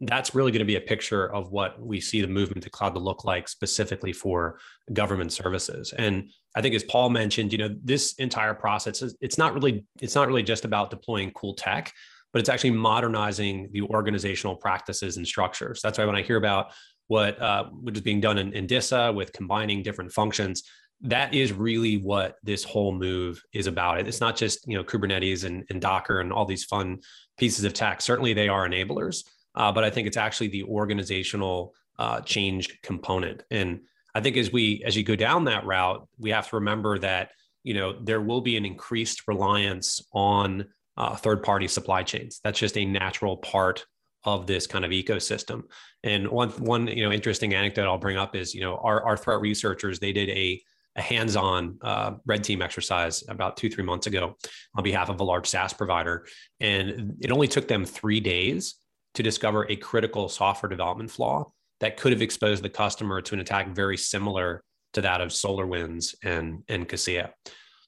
that's 0.00 0.34
really 0.34 0.50
going 0.50 0.60
to 0.60 0.64
be 0.64 0.76
a 0.76 0.80
picture 0.80 1.32
of 1.32 1.52
what 1.52 1.80
we 1.80 2.00
see 2.00 2.20
the 2.20 2.26
movement 2.26 2.64
to 2.64 2.70
cloud 2.70 2.94
to 2.94 3.00
look 3.00 3.24
like 3.24 3.48
specifically 3.48 4.12
for 4.12 4.58
government 4.92 5.32
services. 5.32 5.92
And 5.96 6.30
i 6.56 6.62
think 6.62 6.74
as 6.74 6.82
paul 6.82 7.10
mentioned 7.10 7.52
you 7.52 7.58
know 7.58 7.68
this 7.84 8.14
entire 8.14 8.54
process 8.54 9.02
is 9.02 9.14
it's 9.20 9.36
not 9.36 9.52
really 9.54 9.84
it's 10.00 10.14
not 10.14 10.26
really 10.26 10.42
just 10.42 10.64
about 10.64 10.90
deploying 10.90 11.30
cool 11.32 11.54
tech 11.54 11.92
but 12.32 12.40
it's 12.40 12.48
actually 12.48 12.70
modernizing 12.70 13.68
the 13.72 13.82
organizational 13.82 14.54
practices 14.54 15.16
and 15.16 15.26
structures. 15.26 15.80
That's 15.82 15.98
why 15.98 16.04
when 16.04 16.16
i 16.16 16.22
hear 16.22 16.36
about 16.36 16.72
what 17.06 17.40
uh, 17.40 17.64
what 17.64 17.96
is 17.96 18.02
being 18.02 18.20
done 18.20 18.38
in, 18.38 18.52
in 18.52 18.66
disa 18.66 19.12
with 19.12 19.32
combining 19.32 19.82
different 19.82 20.12
functions 20.12 20.62
that 21.00 21.32
is 21.32 21.52
really 21.52 21.96
what 21.96 22.36
this 22.42 22.64
whole 22.64 22.92
move 22.92 23.40
is 23.52 23.68
about. 23.68 24.00
It's 24.00 24.20
not 24.20 24.36
just 24.36 24.66
you 24.66 24.76
know 24.76 24.82
kubernetes 24.82 25.44
and, 25.44 25.64
and 25.70 25.80
docker 25.80 26.20
and 26.20 26.32
all 26.32 26.44
these 26.44 26.64
fun 26.64 26.98
pieces 27.38 27.64
of 27.64 27.72
tech. 27.72 28.00
Certainly 28.00 28.32
they 28.32 28.48
are 28.48 28.68
enablers 28.68 29.22
uh, 29.58 29.72
but 29.72 29.84
I 29.84 29.90
think 29.90 30.06
it's 30.06 30.16
actually 30.16 30.48
the 30.48 30.62
organizational 30.62 31.74
uh, 31.98 32.20
change 32.20 32.80
component. 32.80 33.42
And 33.50 33.80
I 34.14 34.20
think 34.20 34.36
as 34.36 34.52
we 34.52 34.82
as 34.86 34.96
you 34.96 35.02
go 35.02 35.16
down 35.16 35.44
that 35.44 35.66
route, 35.66 36.08
we 36.16 36.30
have 36.30 36.48
to 36.48 36.56
remember 36.56 36.98
that 37.00 37.32
you 37.64 37.74
know 37.74 37.98
there 38.00 38.20
will 38.20 38.40
be 38.40 38.56
an 38.56 38.64
increased 38.64 39.26
reliance 39.26 40.00
on 40.14 40.66
uh, 40.96 41.16
third 41.16 41.42
party 41.42 41.68
supply 41.68 42.04
chains. 42.04 42.40
That's 42.42 42.58
just 42.58 42.78
a 42.78 42.84
natural 42.84 43.36
part 43.36 43.84
of 44.24 44.46
this 44.46 44.66
kind 44.66 44.84
of 44.84 44.92
ecosystem. 44.92 45.64
And 46.04 46.28
one 46.28 46.50
one 46.50 46.86
you 46.86 47.04
know 47.04 47.12
interesting 47.12 47.52
anecdote 47.52 47.86
I'll 47.86 47.98
bring 47.98 48.16
up 48.16 48.36
is 48.36 48.54
you 48.54 48.60
know 48.60 48.76
our 48.76 49.02
our 49.04 49.16
threat 49.16 49.40
researchers 49.40 49.98
they 49.98 50.12
did 50.12 50.30
a 50.30 50.62
a 50.96 51.02
hands-on 51.02 51.78
uh, 51.82 52.12
red 52.26 52.42
team 52.42 52.62
exercise 52.62 53.22
about 53.28 53.56
two 53.56 53.68
three 53.68 53.84
months 53.84 54.06
ago 54.06 54.36
on 54.74 54.82
behalf 54.82 55.08
of 55.08 55.20
a 55.20 55.24
large 55.24 55.46
SaaS 55.48 55.72
provider, 55.72 56.26
and 56.60 57.16
it 57.20 57.32
only 57.32 57.48
took 57.48 57.66
them 57.66 57.84
three 57.84 58.20
days 58.20 58.76
to 59.18 59.22
discover 59.24 59.66
a 59.68 59.74
critical 59.74 60.28
software 60.28 60.70
development 60.70 61.10
flaw 61.10 61.50
that 61.80 61.96
could 61.96 62.12
have 62.12 62.22
exposed 62.22 62.62
the 62.62 62.68
customer 62.68 63.20
to 63.20 63.34
an 63.34 63.40
attack 63.40 63.74
very 63.74 63.96
similar 63.96 64.62
to 64.92 65.00
that 65.00 65.20
of 65.20 65.30
SolarWinds 65.30 66.14
and, 66.22 66.62
and 66.68 66.88
Kaseya. 66.88 67.30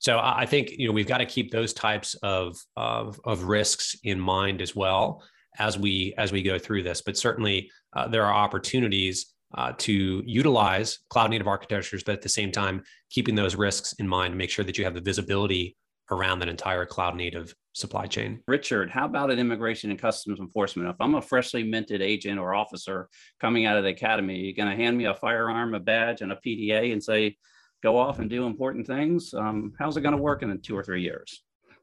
So 0.00 0.18
I 0.20 0.44
think 0.44 0.72
you 0.72 0.88
know 0.88 0.92
we've 0.92 1.06
got 1.06 1.18
to 1.18 1.26
keep 1.26 1.52
those 1.52 1.72
types 1.72 2.14
of, 2.24 2.58
of, 2.76 3.20
of 3.24 3.44
risks 3.44 3.94
in 4.02 4.18
mind 4.18 4.60
as 4.60 4.74
well 4.74 5.22
as 5.56 5.78
we 5.78 6.14
as 6.18 6.32
we 6.32 6.42
go 6.42 6.58
through 6.58 6.82
this. 6.82 7.00
But 7.00 7.16
certainly 7.16 7.70
uh, 7.94 8.08
there 8.08 8.26
are 8.26 8.34
opportunities 8.34 9.32
uh, 9.56 9.72
to 9.78 10.24
utilize 10.26 10.98
cloud 11.10 11.30
native 11.30 11.46
architectures, 11.46 12.02
but 12.02 12.14
at 12.14 12.22
the 12.22 12.28
same 12.28 12.50
time 12.50 12.82
keeping 13.08 13.36
those 13.36 13.54
risks 13.54 13.92
in 14.00 14.08
mind 14.08 14.36
make 14.36 14.50
sure 14.50 14.64
that 14.64 14.76
you 14.76 14.82
have 14.82 14.94
the 14.94 15.00
visibility 15.00 15.76
around 16.10 16.40
that 16.40 16.48
entire 16.48 16.84
cloud 16.84 17.16
native 17.16 17.54
supply 17.72 18.06
chain. 18.06 18.42
Richard, 18.46 18.90
how 18.90 19.06
about 19.06 19.30
an 19.30 19.38
immigration 19.38 19.90
and 19.90 19.98
customs 19.98 20.40
enforcement? 20.40 20.88
If 20.88 20.96
I'm 21.00 21.14
a 21.14 21.22
freshly 21.22 21.62
minted 21.62 22.02
agent 22.02 22.38
or 22.38 22.54
officer 22.54 23.08
coming 23.40 23.66
out 23.66 23.76
of 23.76 23.84
the 23.84 23.90
academy, 23.90 24.34
are 24.34 24.38
you're 24.38 24.54
going 24.54 24.76
to 24.76 24.82
hand 24.82 24.98
me 24.98 25.06
a 25.06 25.14
firearm, 25.14 25.74
a 25.74 25.80
badge, 25.80 26.20
and 26.20 26.32
a 26.32 26.36
PDA 26.36 26.92
and 26.92 27.02
say, 27.02 27.36
go 27.82 27.96
off 27.96 28.18
and 28.18 28.28
do 28.28 28.44
important 28.44 28.86
things. 28.86 29.32
Um, 29.34 29.72
how's 29.78 29.96
it 29.96 30.02
going 30.02 30.16
to 30.16 30.22
work 30.22 30.42
in 30.42 30.60
two 30.60 30.76
or 30.76 30.82
three 30.82 31.02
years? 31.02 31.42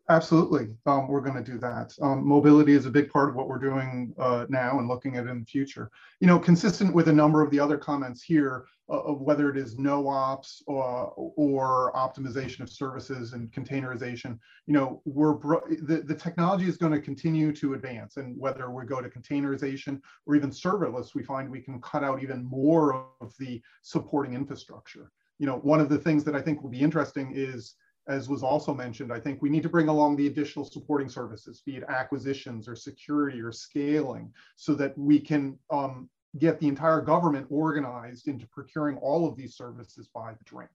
Absolutely, 0.10 0.70
um, 0.86 1.10
we're 1.10 1.22
going 1.22 1.44
to 1.44 1.52
do 1.52 1.58
that. 1.60 1.94
Um, 2.02 2.26
mobility 2.26 2.74
is 2.74 2.86
a 2.86 2.90
big 2.90 3.10
part 3.10 3.30
of 3.30 3.36
what 3.36 3.50
we're 3.50 3.60
doing 3.60 4.14
uh, 4.18 4.46
now 4.48 4.80
and 4.80 4.88
looking 4.88 5.18
at 5.18 5.28
in 5.28 5.42
the 5.42 5.46
future. 5.46 5.92
You 6.22 6.28
know, 6.28 6.40
consistent 6.40 6.94
with 6.94 7.10
a 7.10 7.14
number 7.14 7.42
of 7.42 7.52
the 7.52 7.60
other 7.60 7.78
comments 7.78 8.24
here 8.24 8.66
of 8.90 9.22
whether 9.22 9.50
it 9.50 9.58
is 9.58 9.78
no 9.78 10.08
ops 10.08 10.64
or, 10.66 11.14
or 11.16 11.92
optimization 11.94 12.62
of 12.62 12.70
services 12.70 13.34
and 13.34 13.52
containerization. 13.52 14.40
You 14.66 14.74
know, 14.74 15.02
we're 15.06 15.38
the, 15.82 16.04
the 16.06 16.16
technology 16.16 16.68
is 16.68 16.78
going 16.78 16.94
to 16.94 17.02
continue 17.02 17.52
to 17.54 17.74
advance, 17.74 18.18
and 18.18 18.38
whether 18.38 18.70
we 18.70 18.86
go 18.86 19.02
to 19.02 19.10
containerization 19.10 20.02
or 20.26 20.36
even 20.36 20.52
serverless, 20.52 21.14
we 21.14 21.24
find 21.24 21.50
we 21.50 21.62
can 21.62 21.82
cut 21.82 22.04
out 22.04 22.24
even 22.24 22.46
more 22.46 23.08
of 23.22 23.34
the 23.40 23.62
supporting 23.82 24.34
infrastructure. 24.34 25.12
You 25.40 25.48
know, 25.48 25.58
one 25.58 25.80
of 25.80 25.90
the 25.90 26.00
things 26.00 26.24
that 26.24 26.36
I 26.36 26.42
think 26.42 26.64
will 26.64 26.70
be 26.70 26.80
interesting 26.80 27.34
is 27.36 27.76
as 28.08 28.30
was 28.30 28.42
also 28.42 28.74
mentioned, 28.74 29.12
I 29.12 29.20
think 29.20 29.42
we 29.42 29.50
need 29.50 29.64
to 29.64 29.70
bring 29.70 29.90
along 29.90 30.16
the 30.16 30.28
additional 30.28 30.66
supporting 30.66 31.10
services, 31.10 31.62
be 31.66 31.76
it 31.76 31.84
acquisitions 31.90 32.68
or 32.68 32.76
security 32.76 33.42
or 33.42 33.52
scaling, 33.52 34.32
so 34.56 34.74
that 34.76 34.98
we 34.98 35.20
can 35.20 35.60
um, 35.70 36.10
get 36.40 36.60
the 36.60 36.68
entire 36.68 37.02
government 37.02 37.48
organized 37.50 38.28
into 38.28 38.48
procuring 38.48 38.98
all 38.98 39.28
of 39.28 39.36
these 39.36 39.56
services 39.56 40.10
by 40.14 40.34
the 40.34 40.44
drink. 40.44 40.70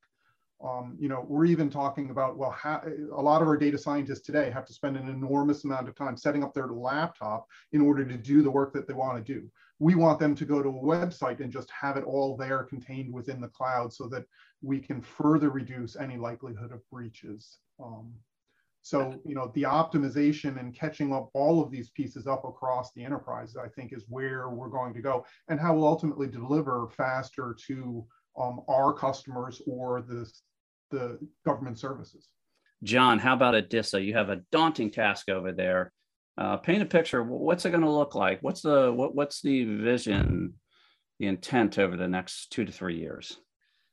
Um, 0.63 0.97
you 0.99 1.09
know, 1.09 1.27
we're 1.29 1.47
even 1.47 1.69
talking 1.69 2.11
about, 2.11 2.37
well, 2.37 2.57
a 2.65 3.21
lot 3.21 3.43
of 3.43 3.49
our 3.49 3.57
data 3.57 3.77
scientists 3.77 4.21
today 4.21 4.49
have 4.51 4.65
to 4.67 4.73
spend 4.73 4.97
an 4.97 5.09
enormous 5.09 5.65
amount 5.65 5.89
of 5.89 5.97
time 5.97 6.17
setting 6.17 6.45
up 6.45 6.55
their 6.55 6.69
laptop 6.69 7.49
in 7.73 7.81
order 7.81 8.05
to 8.05 8.17
do 8.17 8.43
the 8.43 8.51
work 8.51 8.73
that 8.75 8.87
they 8.87 8.95
want 8.95 9.25
to 9.25 9.35
do. 9.35 9.51
We 9.81 9.97
want 9.97 10.21
them 10.21 10.37
to 10.37 10.45
go 10.45 10.63
to 10.63 10.69
a 10.69 10.73
website 10.73 11.41
and 11.41 11.51
just 11.51 11.69
have 11.71 11.97
it 11.97 12.05
all 12.05 12.37
there 12.37 12.63
contained 12.63 13.13
within 13.13 13.41
the 13.41 13.49
cloud 13.49 13.93
so 13.93 14.07
that 14.09 14.25
we 14.63 14.79
can 14.79 15.01
further 15.01 15.51
reduce 15.51 15.97
any 15.97 16.17
likelihood 16.17 16.71
of 16.71 16.89
breaches. 16.89 17.59
Um, 17.83 18.13
so, 18.83 19.20
you 19.24 19.35
know, 19.35 19.53
the 19.55 19.62
optimization 19.62 20.59
and 20.59 20.74
catching 20.74 21.12
up 21.12 21.30
all 21.35 21.62
of 21.62 21.70
these 21.70 21.91
pieces 21.91 22.26
up 22.26 22.45
across 22.45 22.93
the 22.93 23.05
enterprise, 23.05 23.55
I 23.57 23.68
think 23.68 23.93
is 23.93 24.05
where 24.09 24.49
we're 24.49 24.68
going 24.68 24.93
to 24.95 25.01
go 25.01 25.24
and 25.49 25.61
how 25.61 25.74
we'll 25.74 25.87
ultimately 25.87 26.26
deliver 26.26 26.89
faster 26.97 27.57
to 27.68 28.05
um, 28.37 28.61
our 28.68 28.93
customers 28.93 29.62
or 29.66 30.03
the 30.03 30.30
the 30.91 31.18
government 31.47 31.78
services. 31.78 32.28
John, 32.83 33.18
how 33.18 33.35
about 33.35 33.55
at? 33.55 33.70
You 34.03 34.14
have 34.14 34.28
a 34.28 34.43
daunting 34.51 34.91
task 34.91 35.28
over 35.28 35.53
there. 35.53 35.93
Uh, 36.37 36.57
paint 36.57 36.83
a 36.83 36.87
picture. 36.87 37.22
What's 37.22 37.64
it 37.64 37.70
going 37.70 37.83
to 37.83 37.91
look 37.91 38.14
like? 38.14 38.41
What's 38.43 38.62
the 38.62 38.93
what, 38.93 39.14
what's 39.14 39.43
the 39.43 39.64
vision, 39.64 40.55
the 41.18 41.26
intent 41.26 41.78
over 41.78 41.97
the 41.97 42.09
next 42.09 42.51
two 42.51 42.64
to 42.64 42.72
three 42.72 42.99
years? 42.99 43.39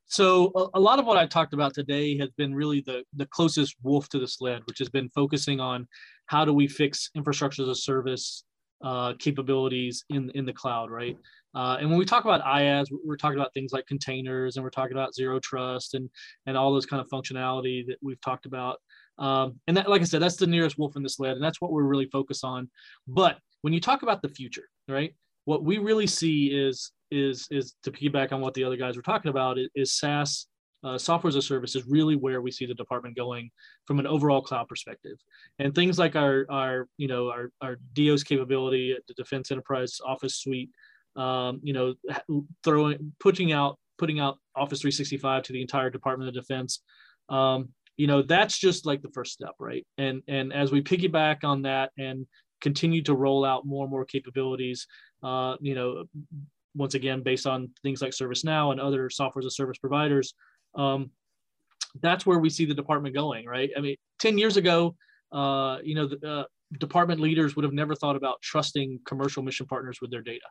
So 0.10 0.51
a, 0.55 0.80
a, 0.80 0.80
lot 0.80 0.97
of 0.97 1.05
what 1.05 1.18
I 1.18 1.28
talked 1.28 1.53
about 1.53 1.76
today 1.76 2.18
has 2.18 2.30
been 2.32 2.53
really 2.53 2.82
the 2.82 3.03
the 3.16 3.28
closest 3.28 3.76
wolf 3.84 4.10
to 4.10 4.20
the 4.20 4.28
sled, 4.28 4.64
which 4.66 4.80
has 4.80 4.89
been 4.89 5.07
focusing 5.10 5.60
on 5.60 5.88
how 6.26 6.43
do 6.45 6.51
we 6.51 6.68
fix 6.68 7.12
infrastructure 7.16 7.62
as 7.62 7.70
a 7.70 7.76
service 7.76 8.43
uh, 8.84 9.14
capabilities 9.20 10.03
in 10.10 10.32
in 10.32 10.47
the 10.47 10.53
cloud, 10.53 10.89
right? 10.89 11.16
Uh, 11.53 11.78
and 11.80 11.89
when 11.89 11.99
we 11.99 12.05
talk 12.05 12.26
about 12.26 12.43
IaaS, 12.43 12.88
we're 13.05 13.18
talking 13.18 13.38
about 13.38 13.53
things 13.53 13.72
like 13.72 13.86
containers, 13.86 14.55
and 14.55 14.64
we're 14.64 14.72
talking 14.72 14.93
about 14.93 15.14
zero 15.14 15.39
trust, 15.39 15.93
and 15.93 16.10
and 16.47 16.57
all 16.57 16.74
those 16.74 16.88
kind 16.88 17.01
of 17.01 17.07
functionality 17.07 17.86
that 17.86 17.97
we've 18.01 18.22
talked 18.22 18.47
about. 18.47 18.78
Um, 19.20 19.60
and 19.68 19.78
that, 19.78 19.89
like 19.89 20.01
I 20.01 20.05
said, 20.05 20.24
that's 20.24 20.38
the 20.38 20.47
nearest 20.47 20.80
wolf 20.80 20.95
in 20.95 21.03
the 21.03 21.10
sled, 21.10 21.34
and 21.34 21.43
that's 21.43 21.62
what 21.62 21.72
we're 21.72 21.84
really 21.84 22.07
focused 22.07 22.43
on. 22.43 22.68
But 23.07 23.38
when 23.62 23.74
you 23.74 23.80
talk 23.80 24.01
about 24.01 24.24
the 24.24 24.30
future, 24.30 24.70
right? 24.88 25.14
What 25.45 25.64
we 25.64 25.78
really 25.78 26.07
see 26.07 26.47
is 26.47 26.91
is 27.12 27.47
is 27.51 27.76
to 27.84 27.91
piggyback 27.91 28.32
on 28.32 28.41
what 28.41 28.53
the 28.53 28.64
other 28.64 28.78
guys 28.78 28.95
were 28.95 29.01
talking 29.01 29.30
about 29.30 29.57
is, 29.76 29.93
SaaS 29.93 30.47
uh, 30.84 30.97
software 30.97 31.30
as 31.30 31.36
a 31.36 31.41
service 31.41 31.76
is 31.76 31.86
really 31.86 32.16
where 32.16 32.41
we 32.41 32.51
see 32.51 32.66
the 32.66 32.74
department 32.74 33.16
going 33.16 33.49
from 33.86 33.99
an 33.99 34.07
overall 34.07 34.41
cloud 34.41 34.68
perspective. 34.68 35.18
And 35.60 35.76
things 35.76 35.99
like 35.99 36.16
our 36.16 36.45
our 36.49 36.88
you 36.97 37.07
know 37.07 37.30
our 37.30 37.51
our 37.62 37.78
DEOS 37.93 38.24
capability 38.24 38.93
at 38.93 39.05
the 39.07 39.14
defense 39.16 39.51
enterprise 39.51 39.99
office 40.05 40.36
suite 40.36 40.70
um, 41.16 41.60
you 41.64 41.74
know 41.74 41.95
throwing 42.64 43.14
putting 43.20 43.51
out 43.51 43.78
putting 43.97 44.20
out 44.20 44.38
office 44.55 44.82
365 44.82 45.43
to 45.43 45.53
the 45.53 45.62
entire 45.62 45.89
department 45.89 46.30
of 46.30 46.34
defense 46.34 46.82
um, 47.28 47.70
you 47.97 48.07
know 48.07 48.22
that's 48.22 48.57
just 48.57 48.86
like 48.86 49.01
the 49.01 49.12
first 49.12 49.34
step 49.34 49.55
right? 49.60 49.86
And 49.97 50.22
and 50.28 50.53
as 50.53 50.72
we 50.72 50.82
piggyback 50.82 51.43
on 51.43 51.64
that 51.64 51.91
and 51.97 52.26
continue 52.62 53.01
to 53.01 53.16
roll 53.16 53.45
out 53.45 53.66
more 53.66 53.86
and 53.86 53.91
more 53.91 54.05
capabilities 54.05 54.88
uh, 55.24 55.55
you 55.60 55.76
know 55.76 56.05
once 56.76 56.93
again 56.93 57.22
based 57.24 57.47
on 57.47 57.70
things 57.84 58.01
like 58.01 58.11
ServiceNow 58.11 58.72
and 58.72 58.80
other 58.80 59.09
software 59.09 59.41
as 59.41 59.45
a 59.45 59.51
service 59.51 59.78
providers 59.78 60.34
um, 60.76 61.11
that's 62.01 62.26
where 62.26 62.39
we 62.39 62.49
see 62.49 62.65
the 62.65 62.74
department 62.74 63.15
going, 63.15 63.45
right? 63.45 63.70
I 63.76 63.82
mean, 63.82 63.95
10 64.20 64.38
years 64.38 64.57
ago, 64.57 64.95
uh, 65.32 65.78
you 65.84 65.95
know, 65.95 66.07
the 66.07 66.30
uh, 66.30 66.43
department 66.80 67.20
leaders 67.20 67.55
would 67.55 67.63
have 67.63 67.74
never 67.74 67.95
thought 67.95 68.15
about 68.15 68.41
trusting 68.41 68.99
commercial 69.05 69.43
mission 69.43 69.65
partners 69.65 69.99
with 70.01 70.11
their 70.11 70.22
data. 70.22 70.45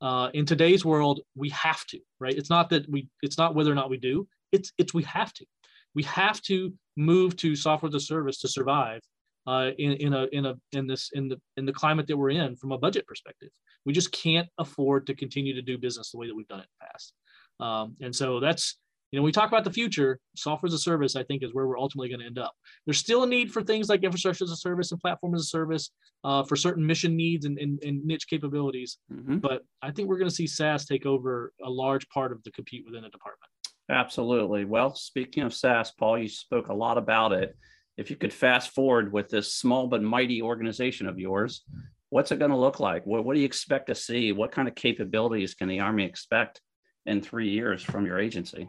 Uh, 0.00 0.30
in 0.34 0.44
today's 0.44 0.84
world, 0.84 1.20
we 1.34 1.48
have 1.50 1.84
to, 1.86 1.98
right? 2.18 2.36
It's 2.36 2.50
not 2.50 2.68
that 2.70 2.88
we, 2.90 3.08
it's 3.22 3.38
not 3.38 3.54
whether 3.54 3.70
or 3.70 3.76
not 3.76 3.90
we 3.90 3.96
do, 3.96 4.26
it's, 4.52 4.72
it's 4.78 4.92
we 4.92 5.04
have 5.04 5.32
to. 5.34 5.46
We 5.94 6.02
have 6.04 6.42
to 6.42 6.72
move 6.96 7.36
to 7.36 7.54
software 7.54 7.88
as 7.88 7.94
a 7.94 8.00
service 8.00 8.40
to 8.40 8.48
survive 8.48 9.00
uh, 9.46 9.70
in, 9.78 9.92
in 9.92 10.12
a 10.14 10.26
in 10.32 10.46
a 10.46 10.54
in 10.72 10.86
this 10.86 11.10
in 11.12 11.28
the 11.28 11.40
in 11.56 11.66
the 11.66 11.72
climate 11.72 12.06
that 12.06 12.16
we're 12.16 12.30
in 12.30 12.56
from 12.56 12.72
a 12.72 12.78
budget 12.78 13.06
perspective. 13.06 13.50
We 13.84 13.92
just 13.92 14.12
can't 14.12 14.48
afford 14.58 15.06
to 15.08 15.14
continue 15.14 15.54
to 15.54 15.62
do 15.62 15.76
business 15.76 16.10
the 16.10 16.18
way 16.18 16.26
that 16.26 16.34
we've 16.34 16.48
done 16.48 16.60
it 16.60 16.62
in 16.62 16.68
the 16.80 16.86
past. 16.86 17.12
Um, 17.60 17.96
and 18.00 18.14
so 18.14 18.40
that's 18.40 18.78
you 19.14 19.20
know, 19.20 19.22
we 19.22 19.30
talk 19.30 19.48
about 19.48 19.62
the 19.62 19.70
future, 19.70 20.18
software 20.34 20.66
as 20.66 20.74
a 20.74 20.78
service, 20.78 21.14
I 21.14 21.22
think, 21.22 21.44
is 21.44 21.54
where 21.54 21.68
we're 21.68 21.78
ultimately 21.78 22.08
going 22.08 22.18
to 22.18 22.26
end 22.26 22.36
up. 22.36 22.52
There's 22.84 22.98
still 22.98 23.22
a 23.22 23.26
need 23.28 23.52
for 23.52 23.62
things 23.62 23.88
like 23.88 24.02
infrastructure 24.02 24.42
as 24.42 24.50
a 24.50 24.56
service 24.56 24.90
and 24.90 25.00
platform 25.00 25.36
as 25.36 25.42
a 25.42 25.44
service 25.44 25.92
uh, 26.24 26.42
for 26.42 26.56
certain 26.56 26.84
mission 26.84 27.14
needs 27.14 27.44
and, 27.44 27.56
and, 27.60 27.80
and 27.84 28.04
niche 28.04 28.26
capabilities. 28.28 28.98
Mm-hmm. 29.12 29.38
But 29.38 29.62
I 29.82 29.92
think 29.92 30.08
we're 30.08 30.18
going 30.18 30.30
to 30.30 30.34
see 30.34 30.48
SaaS 30.48 30.84
take 30.84 31.06
over 31.06 31.52
a 31.64 31.70
large 31.70 32.08
part 32.08 32.32
of 32.32 32.42
the 32.42 32.50
compute 32.50 32.86
within 32.86 33.02
the 33.02 33.08
department. 33.08 33.48
Absolutely. 33.88 34.64
Well, 34.64 34.96
speaking 34.96 35.44
of 35.44 35.54
SaaS, 35.54 35.92
Paul, 35.92 36.18
you 36.18 36.28
spoke 36.28 36.66
a 36.66 36.74
lot 36.74 36.98
about 36.98 37.32
it. 37.32 37.56
If 37.96 38.10
you 38.10 38.16
could 38.16 38.32
fast 38.32 38.70
forward 38.70 39.12
with 39.12 39.28
this 39.28 39.54
small 39.54 39.86
but 39.86 40.02
mighty 40.02 40.42
organization 40.42 41.06
of 41.06 41.18
yours, 41.18 41.62
what's 42.10 42.32
it 42.32 42.38
going 42.38 42.50
to 42.50 42.56
look 42.56 42.80
like? 42.80 43.04
What, 43.06 43.24
what 43.24 43.34
do 43.34 43.40
you 43.40 43.46
expect 43.46 43.86
to 43.88 43.94
see? 43.94 44.32
What 44.32 44.52
kind 44.52 44.68
of 44.68 44.74
capabilities 44.74 45.54
can 45.54 45.68
the 45.68 45.80
Army 45.80 46.04
expect 46.04 46.60
in 47.06 47.20
three 47.20 47.50
years 47.50 47.82
from 47.82 48.06
your 48.06 48.18
agency? 48.18 48.68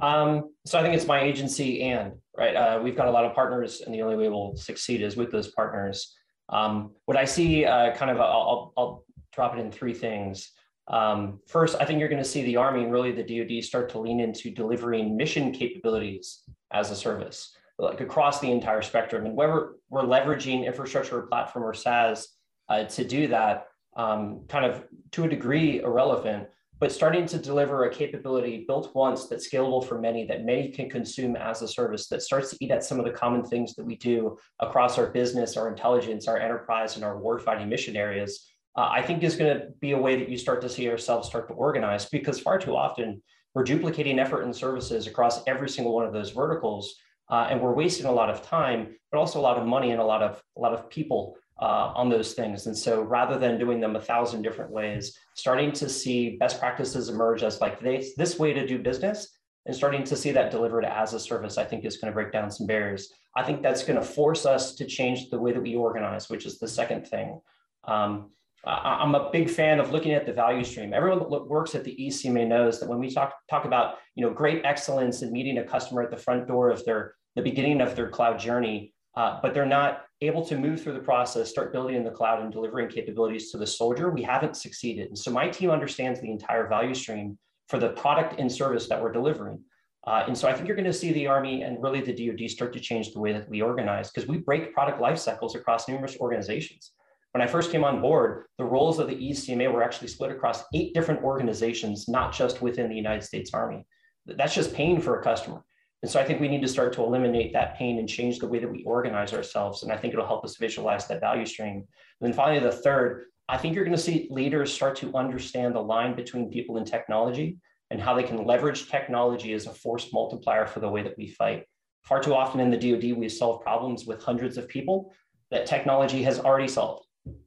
Um, 0.00 0.50
so 0.64 0.78
I 0.78 0.82
think 0.82 0.94
it's 0.94 1.06
my 1.06 1.20
agency 1.20 1.82
and 1.82 2.12
right. 2.36 2.54
Uh, 2.54 2.80
we've 2.82 2.96
got 2.96 3.08
a 3.08 3.10
lot 3.10 3.24
of 3.24 3.34
partners, 3.34 3.82
and 3.82 3.94
the 3.94 4.02
only 4.02 4.16
way 4.16 4.28
we'll 4.28 4.56
succeed 4.56 5.02
is 5.02 5.16
with 5.16 5.30
those 5.30 5.48
partners. 5.52 6.14
Um, 6.48 6.92
what 7.06 7.16
I 7.16 7.24
see, 7.24 7.64
uh, 7.64 7.94
kind 7.94 8.10
of, 8.10 8.20
I'll, 8.20 8.72
I'll, 8.76 9.04
drop 9.32 9.56
it 9.56 9.60
in 9.60 9.70
three 9.70 9.94
things. 9.94 10.50
Um, 10.88 11.38
first, 11.46 11.76
I 11.80 11.84
think 11.84 12.00
you're 12.00 12.08
going 12.08 12.22
to 12.22 12.28
see 12.28 12.42
the 12.42 12.56
Army 12.56 12.82
and 12.82 12.90
really 12.90 13.12
the 13.12 13.22
DoD 13.22 13.62
start 13.62 13.88
to 13.90 14.00
lean 14.00 14.18
into 14.18 14.50
delivering 14.50 15.16
mission 15.16 15.52
capabilities 15.52 16.42
as 16.72 16.90
a 16.90 16.96
service, 16.96 17.54
like 17.80 18.00
across 18.00 18.40
the 18.40 18.50
entire 18.50 18.82
spectrum. 18.82 19.26
And 19.26 19.36
where 19.36 19.48
we're, 19.48 19.68
we're 19.88 20.02
leveraging 20.02 20.66
infrastructure 20.66 21.18
or 21.18 21.26
platform 21.26 21.64
or 21.64 21.74
SaaS 21.74 22.28
uh, 22.68 22.84
to 22.84 23.04
do 23.04 23.28
that, 23.28 23.66
um, 23.96 24.42
kind 24.48 24.64
of 24.64 24.84
to 25.12 25.24
a 25.24 25.28
degree 25.28 25.80
irrelevant 25.80 26.48
but 26.80 26.90
starting 26.90 27.26
to 27.26 27.38
deliver 27.38 27.84
a 27.84 27.94
capability 27.94 28.64
built 28.66 28.94
once 28.94 29.26
that's 29.26 29.48
scalable 29.48 29.86
for 29.86 30.00
many, 30.00 30.24
that 30.24 30.46
many 30.46 30.70
can 30.70 30.88
consume 30.88 31.36
as 31.36 31.60
a 31.60 31.68
service, 31.68 32.08
that 32.08 32.22
starts 32.22 32.50
to 32.50 32.56
eat 32.60 32.70
at 32.70 32.82
some 32.82 32.98
of 32.98 33.04
the 33.04 33.10
common 33.10 33.44
things 33.44 33.74
that 33.74 33.84
we 33.84 33.96
do 33.96 34.38
across 34.60 34.96
our 34.96 35.08
business, 35.08 35.58
our 35.58 35.68
intelligence, 35.68 36.26
our 36.26 36.38
enterprise, 36.38 36.96
and 36.96 37.04
our 37.04 37.20
warfighting 37.20 37.68
mission 37.68 37.96
areas, 37.96 38.46
uh, 38.78 38.88
I 38.90 39.02
think 39.02 39.22
is 39.22 39.36
going 39.36 39.54
to 39.58 39.66
be 39.80 39.92
a 39.92 39.98
way 39.98 40.16
that 40.16 40.30
you 40.30 40.38
start 40.38 40.62
to 40.62 40.70
see 40.70 40.88
ourselves 40.88 41.28
start 41.28 41.48
to 41.48 41.54
organize 41.54 42.06
because 42.06 42.40
far 42.40 42.58
too 42.58 42.74
often 42.74 43.22
we're 43.54 43.64
duplicating 43.64 44.18
effort 44.18 44.42
and 44.42 44.56
services 44.56 45.06
across 45.06 45.46
every 45.46 45.68
single 45.68 45.94
one 45.94 46.06
of 46.06 46.14
those 46.14 46.30
verticals. 46.30 46.94
Uh, 47.30 47.46
and 47.50 47.60
we're 47.60 47.72
wasting 47.72 48.06
a 48.06 48.12
lot 48.12 48.28
of 48.28 48.42
time, 48.42 48.96
but 49.10 49.18
also 49.18 49.38
a 49.38 49.42
lot 49.42 49.56
of 49.56 49.66
money 49.66 49.92
and 49.92 50.00
a 50.00 50.04
lot 50.04 50.22
of 50.22 50.42
a 50.56 50.60
lot 50.60 50.72
of 50.72 50.90
people 50.90 51.36
uh, 51.60 51.92
on 51.94 52.08
those 52.08 52.32
things. 52.32 52.66
And 52.66 52.76
so 52.76 53.02
rather 53.02 53.38
than 53.38 53.58
doing 53.58 53.80
them 53.80 53.96
a 53.96 54.00
thousand 54.00 54.42
different 54.42 54.70
ways, 54.70 55.16
starting 55.34 55.72
to 55.72 55.88
see 55.88 56.36
best 56.38 56.58
practices 56.58 57.08
emerge 57.08 57.42
as 57.42 57.60
like 57.60 57.80
this, 57.80 58.14
this 58.16 58.38
way 58.38 58.52
to 58.52 58.66
do 58.66 58.78
business 58.78 59.28
and 59.66 59.76
starting 59.76 60.02
to 60.04 60.16
see 60.16 60.32
that 60.32 60.50
delivered 60.50 60.84
as 60.84 61.12
a 61.12 61.20
service, 61.20 61.58
I 61.58 61.64
think 61.64 61.84
is 61.84 61.98
going 61.98 62.10
to 62.10 62.14
break 62.14 62.32
down 62.32 62.50
some 62.50 62.66
barriers. 62.66 63.12
I 63.36 63.42
think 63.42 63.62
that's 63.62 63.84
going 63.84 63.98
to 63.98 64.04
force 64.04 64.46
us 64.46 64.74
to 64.76 64.86
change 64.86 65.28
the 65.28 65.38
way 65.38 65.52
that 65.52 65.60
we 65.60 65.76
organize, 65.76 66.30
which 66.30 66.46
is 66.46 66.58
the 66.58 66.66
second 66.66 67.06
thing. 67.06 67.40
Um, 67.84 68.30
I'm 68.64 69.14
a 69.14 69.30
big 69.30 69.48
fan 69.48 69.80
of 69.80 69.90
looking 69.90 70.12
at 70.12 70.26
the 70.26 70.32
value 70.32 70.64
stream. 70.64 70.92
Everyone 70.92 71.18
that 71.18 71.48
works 71.48 71.74
at 71.74 71.84
the 71.84 71.96
ECMA 71.98 72.46
knows 72.46 72.78
that 72.80 72.88
when 72.88 72.98
we 72.98 73.10
talk 73.10 73.32
talk 73.48 73.64
about 73.64 73.94
you 74.14 74.26
know 74.26 74.34
great 74.34 74.62
excellence 74.66 75.22
and 75.22 75.32
meeting 75.32 75.58
a 75.58 75.64
customer 75.64 76.02
at 76.02 76.10
the 76.10 76.16
front 76.16 76.46
door 76.46 76.70
of 76.70 76.84
their 76.84 77.14
the 77.36 77.42
beginning 77.42 77.80
of 77.80 77.96
their 77.96 78.08
cloud 78.08 78.38
journey, 78.38 78.92
uh, 79.16 79.38
but 79.42 79.54
they're 79.54 79.66
not 79.66 80.04
able 80.20 80.44
to 80.44 80.56
move 80.56 80.82
through 80.82 80.92
the 80.92 81.00
process, 81.00 81.48
start 81.48 81.72
building 81.72 81.96
in 81.96 82.04
the 82.04 82.10
cloud 82.10 82.42
and 82.42 82.52
delivering 82.52 82.88
capabilities 82.88 83.50
to 83.50 83.58
the 83.58 83.66
soldier, 83.66 84.10
we 84.10 84.22
haven't 84.22 84.56
succeeded. 84.56 85.08
And 85.08 85.18
so 85.18 85.30
my 85.30 85.48
team 85.48 85.70
understands 85.70 86.20
the 86.20 86.30
entire 86.30 86.68
value 86.68 86.94
stream 86.94 87.38
for 87.68 87.78
the 87.78 87.90
product 87.90 88.38
and 88.38 88.50
service 88.50 88.88
that 88.88 89.00
we're 89.00 89.12
delivering. 89.12 89.62
Uh, 90.06 90.24
and 90.26 90.36
so 90.36 90.48
I 90.48 90.52
think 90.52 90.66
you're 90.66 90.76
going 90.76 90.86
to 90.86 90.92
see 90.92 91.12
the 91.12 91.26
Army 91.26 91.62
and 91.62 91.82
really 91.82 92.00
the 92.00 92.12
DoD 92.12 92.50
start 92.50 92.72
to 92.72 92.80
change 92.80 93.12
the 93.12 93.20
way 93.20 93.32
that 93.32 93.48
we 93.48 93.62
organize 93.62 94.10
because 94.10 94.28
we 94.28 94.38
break 94.38 94.72
product 94.72 95.00
life 95.00 95.18
cycles 95.18 95.54
across 95.54 95.88
numerous 95.88 96.16
organizations. 96.18 96.92
When 97.32 97.42
I 97.42 97.46
first 97.46 97.70
came 97.70 97.84
on 97.84 98.00
board, 98.00 98.46
the 98.58 98.64
roles 98.64 98.98
of 98.98 99.08
the 99.08 99.14
ECMA 99.14 99.72
were 99.72 99.84
actually 99.84 100.08
split 100.08 100.32
across 100.32 100.64
eight 100.74 100.94
different 100.94 101.22
organizations, 101.22 102.08
not 102.08 102.32
just 102.32 102.60
within 102.60 102.88
the 102.88 102.96
United 102.96 103.22
States 103.22 103.52
Army. 103.54 103.86
That's 104.26 104.54
just 104.54 104.74
pain 104.74 105.00
for 105.00 105.20
a 105.20 105.22
customer. 105.22 105.62
And 106.02 106.10
so 106.10 106.18
I 106.18 106.24
think 106.24 106.40
we 106.40 106.48
need 106.48 106.62
to 106.62 106.68
start 106.68 106.92
to 106.94 107.02
eliminate 107.02 107.52
that 107.52 107.76
pain 107.76 107.98
and 107.98 108.08
change 108.08 108.38
the 108.38 108.48
way 108.48 108.58
that 108.58 108.70
we 108.70 108.82
organize 108.84 109.34
ourselves. 109.34 109.82
And 109.82 109.92
I 109.92 109.96
think 109.96 110.14
it'll 110.14 110.26
help 110.26 110.44
us 110.44 110.56
visualize 110.56 111.06
that 111.08 111.20
value 111.20 111.44
stream. 111.44 111.76
And 111.76 111.86
then 112.20 112.32
finally, 112.32 112.58
the 112.58 112.72
third, 112.72 113.26
I 113.48 113.58
think 113.58 113.74
you're 113.74 113.84
going 113.84 113.96
to 113.96 114.02
see 114.02 114.28
leaders 114.30 114.72
start 114.72 114.96
to 114.96 115.14
understand 115.14 115.74
the 115.74 115.82
line 115.82 116.16
between 116.16 116.50
people 116.50 116.78
and 116.78 116.86
technology 116.86 117.58
and 117.90 118.00
how 118.00 118.14
they 118.14 118.22
can 118.22 118.46
leverage 118.46 118.88
technology 118.88 119.52
as 119.52 119.66
a 119.66 119.74
force 119.74 120.12
multiplier 120.12 120.66
for 120.66 120.80
the 120.80 120.88
way 120.88 121.02
that 121.02 121.18
we 121.18 121.28
fight. 121.28 121.64
Far 122.04 122.22
too 122.22 122.34
often 122.34 122.60
in 122.60 122.70
the 122.70 122.78
DoD, 122.78 123.18
we 123.18 123.28
solve 123.28 123.62
problems 123.62 124.06
with 124.06 124.22
hundreds 124.22 124.56
of 124.56 124.68
people 124.68 125.12
that 125.50 125.66
technology 125.66 126.22
has 126.22 126.38
already 126.38 126.68
solved. 126.68 127.04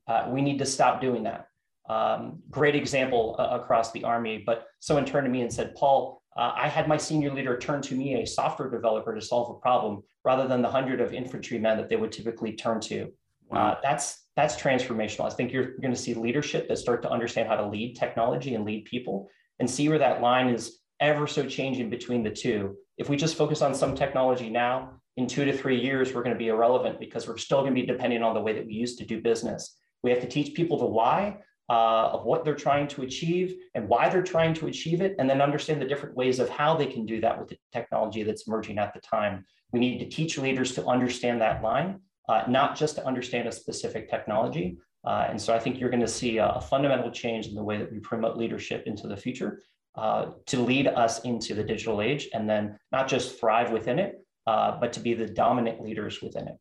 Uh, 0.08 0.28
we 0.30 0.41
need 0.41 0.60
to 0.60 0.66
stop 0.66 1.01
doing 1.01 1.24
that. 1.24 1.47
Um, 1.89 2.41
great 2.49 2.76
example 2.76 3.36
uh, 3.39 3.60
across 3.60 3.91
the 3.91 4.04
Army, 4.04 4.43
but 4.45 4.68
someone 4.80 5.06
turned 5.06 5.26
to 5.26 5.32
me 5.32 5.41
and 5.41 5.51
said, 5.51 5.76
Paul, 5.76 6.22
uh, 6.36 6.52
I 6.56 6.68
had 6.68 6.88
my 6.88 6.98
senior 6.98 7.34
leader 7.34 7.58
turn 7.58 7.82
to 7.84 7.96
me, 7.96 8.22
a 8.22 8.26
software 8.26 8.70
developer, 8.70 9.14
to 9.14 9.22
solve 9.22 9.56
a 9.56 9.60
problem 9.60 10.04
rather 10.26 10.48
than 10.48 10.62
the 10.62 10.70
hundred 10.70 11.02
of 11.02 11.14
infantrymen 11.14 11.78
that 11.78 11.90
they 11.90 11.96
would 11.96 12.12
typically 12.12 12.54
turn 12.54 12.80
to. 12.82 13.12
Uh, 13.52 13.76
that's 13.84 14.26
that's 14.36 14.56
transformational. 14.56 15.32
I 15.32 15.36
think 15.36 15.54
you're 15.54 15.78
going 15.78 15.94
to 15.94 16.00
see 16.00 16.16
leadership 16.16 16.68
that 16.68 16.78
start 16.78 17.04
to 17.04 17.10
understand 17.10 17.48
how 17.48 17.56
to 17.56 17.68
lead 17.68 17.96
technology 17.96 18.56
and 18.56 18.66
lead 18.66 18.86
people, 18.86 19.30
and 19.60 19.70
see 19.70 19.90
where 19.90 20.00
that 20.00 20.22
line 20.22 20.50
is 20.50 20.80
ever 21.00 21.28
so 21.28 21.46
changing 21.46 21.90
between 21.90 22.24
the 22.24 22.32
two. 22.32 22.76
If 22.98 23.10
we 23.10 23.16
just 23.16 23.36
focus 23.36 23.62
on 23.62 23.76
some 23.76 23.94
technology 23.96 24.50
now, 24.50 24.94
in 25.18 25.28
two 25.28 25.46
to 25.46 25.56
three 25.56 25.80
years, 25.80 26.14
we're 26.14 26.24
going 26.24 26.36
to 26.36 26.40
be 26.40 26.48
irrelevant 26.48 27.00
because 27.00 27.28
we're 27.28 27.38
still 27.38 27.62
going 27.62 27.76
to 27.76 27.80
be 27.82 27.86
depending 27.86 28.24
on 28.24 28.34
the 28.34 28.42
way 28.42 28.54
that 28.54 28.66
we 28.66 28.74
used 28.74 28.98
to 29.00 29.06
do 29.06 29.22
business. 29.22 29.78
We 30.02 30.10
have 30.10 30.22
to 30.22 30.28
teach 30.28 30.56
people 30.56 30.80
the 30.80 30.86
why 30.86 31.38
uh, 31.70 32.09
of 32.14 32.26
what 32.26 32.43
they're 32.43 32.55
trying 32.55 32.88
to 32.88 33.03
achieve 33.03 33.55
and 33.74 33.88
why 33.88 34.09
they're 34.09 34.24
trying 34.24 34.53
to 34.53 34.68
achieve 34.68 35.01
it, 35.01 35.16
and 35.18 35.30
then 35.30 35.41
understand 35.41 35.82
the 35.82 35.88
different 35.88 36.16
ways 36.16 36.39
of 36.39 36.49
how 36.49 36.76
they 36.76 36.86
can 36.86 37.05
do 37.05 37.22
that 37.22 37.39
with 37.39 37.49
the 37.49 37.57
technology 37.72 38.24
that's 38.24 38.47
emerging 38.47 38.78
at 38.78 38.93
the 38.93 38.99
time. 38.99 39.45
We 39.72 39.80
need 39.80 39.99
to 39.99 40.09
teach 40.09 40.38
leaders 40.38 40.74
to 40.76 40.86
understand 40.86 41.41
that 41.41 41.64
line, 41.64 41.99
uh, 42.30 42.43
not 42.47 42.76
just 42.76 42.95
to 42.95 43.05
understand 43.05 43.47
a 43.47 43.51
specific 43.51 44.09
technology. 44.09 44.78
Uh, 45.05 45.28
and 45.30 45.41
so 45.41 45.53
I 45.53 45.59
think 45.59 45.80
you're 45.80 45.89
going 45.89 45.99
to 45.99 46.07
see 46.07 46.38
a, 46.38 46.47
a, 46.47 46.61
fundamental 46.61 47.11
change 47.11 47.47
in 47.47 47.55
the 47.55 47.64
way 47.64 47.78
that 47.78 47.91
we 47.91 47.99
promote 47.99 48.38
leadership 48.38 48.84
into 48.86 49.07
the 49.07 49.18
future 49.18 49.61
uh, 49.95 50.28
to 50.45 50.59
lead 50.59 50.88
us 50.88 51.22
into 51.22 51.53
the 51.53 51.64
digital 51.64 52.01
age 52.01 52.30
and 52.34 52.49
then 52.49 52.78
not 52.91 53.07
just 53.07 53.38
thrive 53.39 53.72
within 53.72 53.99
it, 53.99 54.26
uh, 54.47 54.80
but 54.80 54.93
to 54.93 54.99
be 54.99 55.14
the 55.14 55.26
dominant 55.26 55.82
leaders 55.82 56.22
within 56.22 56.47
it. 56.47 56.55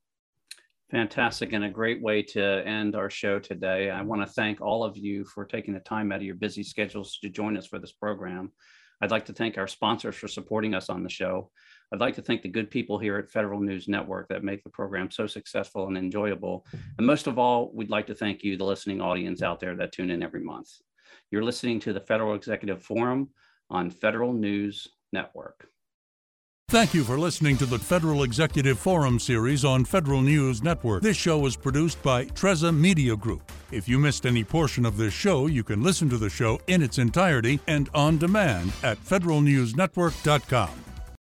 Fantastic 0.93 1.55
and 1.55 1.65
a 1.65 1.71
great 1.71 2.03
way 2.03 2.21
to 2.21 2.43
end 2.67 2.95
our 2.95 3.09
show 3.09 3.39
today. 3.39 3.89
I 3.89 4.03
want 4.03 4.21
to 4.21 4.31
thank 4.31 4.61
all 4.61 4.85
of 4.85 4.95
you 4.95 5.25
for 5.25 5.47
taking 5.47 5.73
the 5.73 5.81
time 5.81 6.13
out 6.13 6.17
of 6.19 6.23
your 6.23 6.35
busy 6.35 6.63
schedules 6.63 7.19
to 7.23 7.31
join 7.31 7.57
us 7.57 7.67
for 7.67 7.79
this 7.79 7.93
program. 7.93 8.53
I'd 9.01 9.11
like 9.11 9.25
to 9.25 9.33
thank 9.33 9.57
our 9.57 9.67
sponsors 9.67 10.17
for 10.17 10.29
supporting 10.29 10.75
us 10.75 10.91
on 10.91 11.03
the 11.03 11.09
show. 11.09 11.51
I'd 11.95 12.01
like 12.01 12.15
to 12.17 12.23
thank 12.23 12.43
the 12.43 12.51
good 12.51 12.71
people 12.71 12.99
here 12.99 13.17
at 13.17 13.31
Federal 13.31 13.59
News 13.59 13.89
Network 13.89 14.29
that 14.29 14.45
make 14.45 14.63
the 14.65 14.71
program 14.71 15.11
so 15.11 15.27
successful 15.27 15.87
and 15.87 15.97
enjoyable. 15.97 16.67
And 16.99 17.07
most 17.07 17.27
of 17.27 17.39
all, 17.39 17.73
we'd 17.73 17.89
like 17.89 18.07
to 18.09 18.15
thank 18.15 18.45
you, 18.45 18.59
the 18.59 18.65
listening 18.65 19.01
audience 19.01 19.41
out 19.41 19.61
there 19.61 19.75
that 19.77 19.93
tune 19.93 20.11
in 20.11 20.23
every 20.23 20.45
month. 20.45 20.69
You're 21.31 21.43
listening 21.43 21.81
to 21.81 21.95
the 21.95 22.01
Federal 22.01 22.35
Executive 22.35 22.83
Forum 22.83 23.31
on 23.71 23.89
Federal 23.89 24.35
News 24.35 24.89
Network. 25.11 25.72
Thank 26.73 26.95
you 26.95 27.05
for 27.05 27.19
listening 27.19 27.59
to 27.59 27.67
the 27.67 27.79
Federal 27.79 28.23
Executive 28.23 28.79
Forum 28.79 29.19
series 29.19 29.63
on 29.63 29.85
Federal 29.85 30.23
News 30.23 30.63
Network. 30.63 31.03
This 31.03 31.19
show 31.19 31.39
was 31.39 31.55
produced 31.55 32.03
by 32.03 32.25
Trezza 32.25 32.75
Media 32.75 33.15
Group. 33.15 33.53
If 33.71 33.91
you 33.91 33.99
missed 33.99 34.25
any 34.25 34.43
portion 34.43 34.87
of 34.87 34.97
this 34.97 35.13
show, 35.13 35.49
you 35.49 35.65
can 35.65 35.83
listen 35.83 36.09
to 36.09 36.17
the 36.17 36.31
show 36.31 36.59
in 36.69 36.83
its 36.83 36.97
entirety 36.97 37.61
and 37.67 37.91
on 37.93 38.17
demand 38.17 38.73
at 38.83 38.97
federalnewsnetwork.com. 39.05 40.92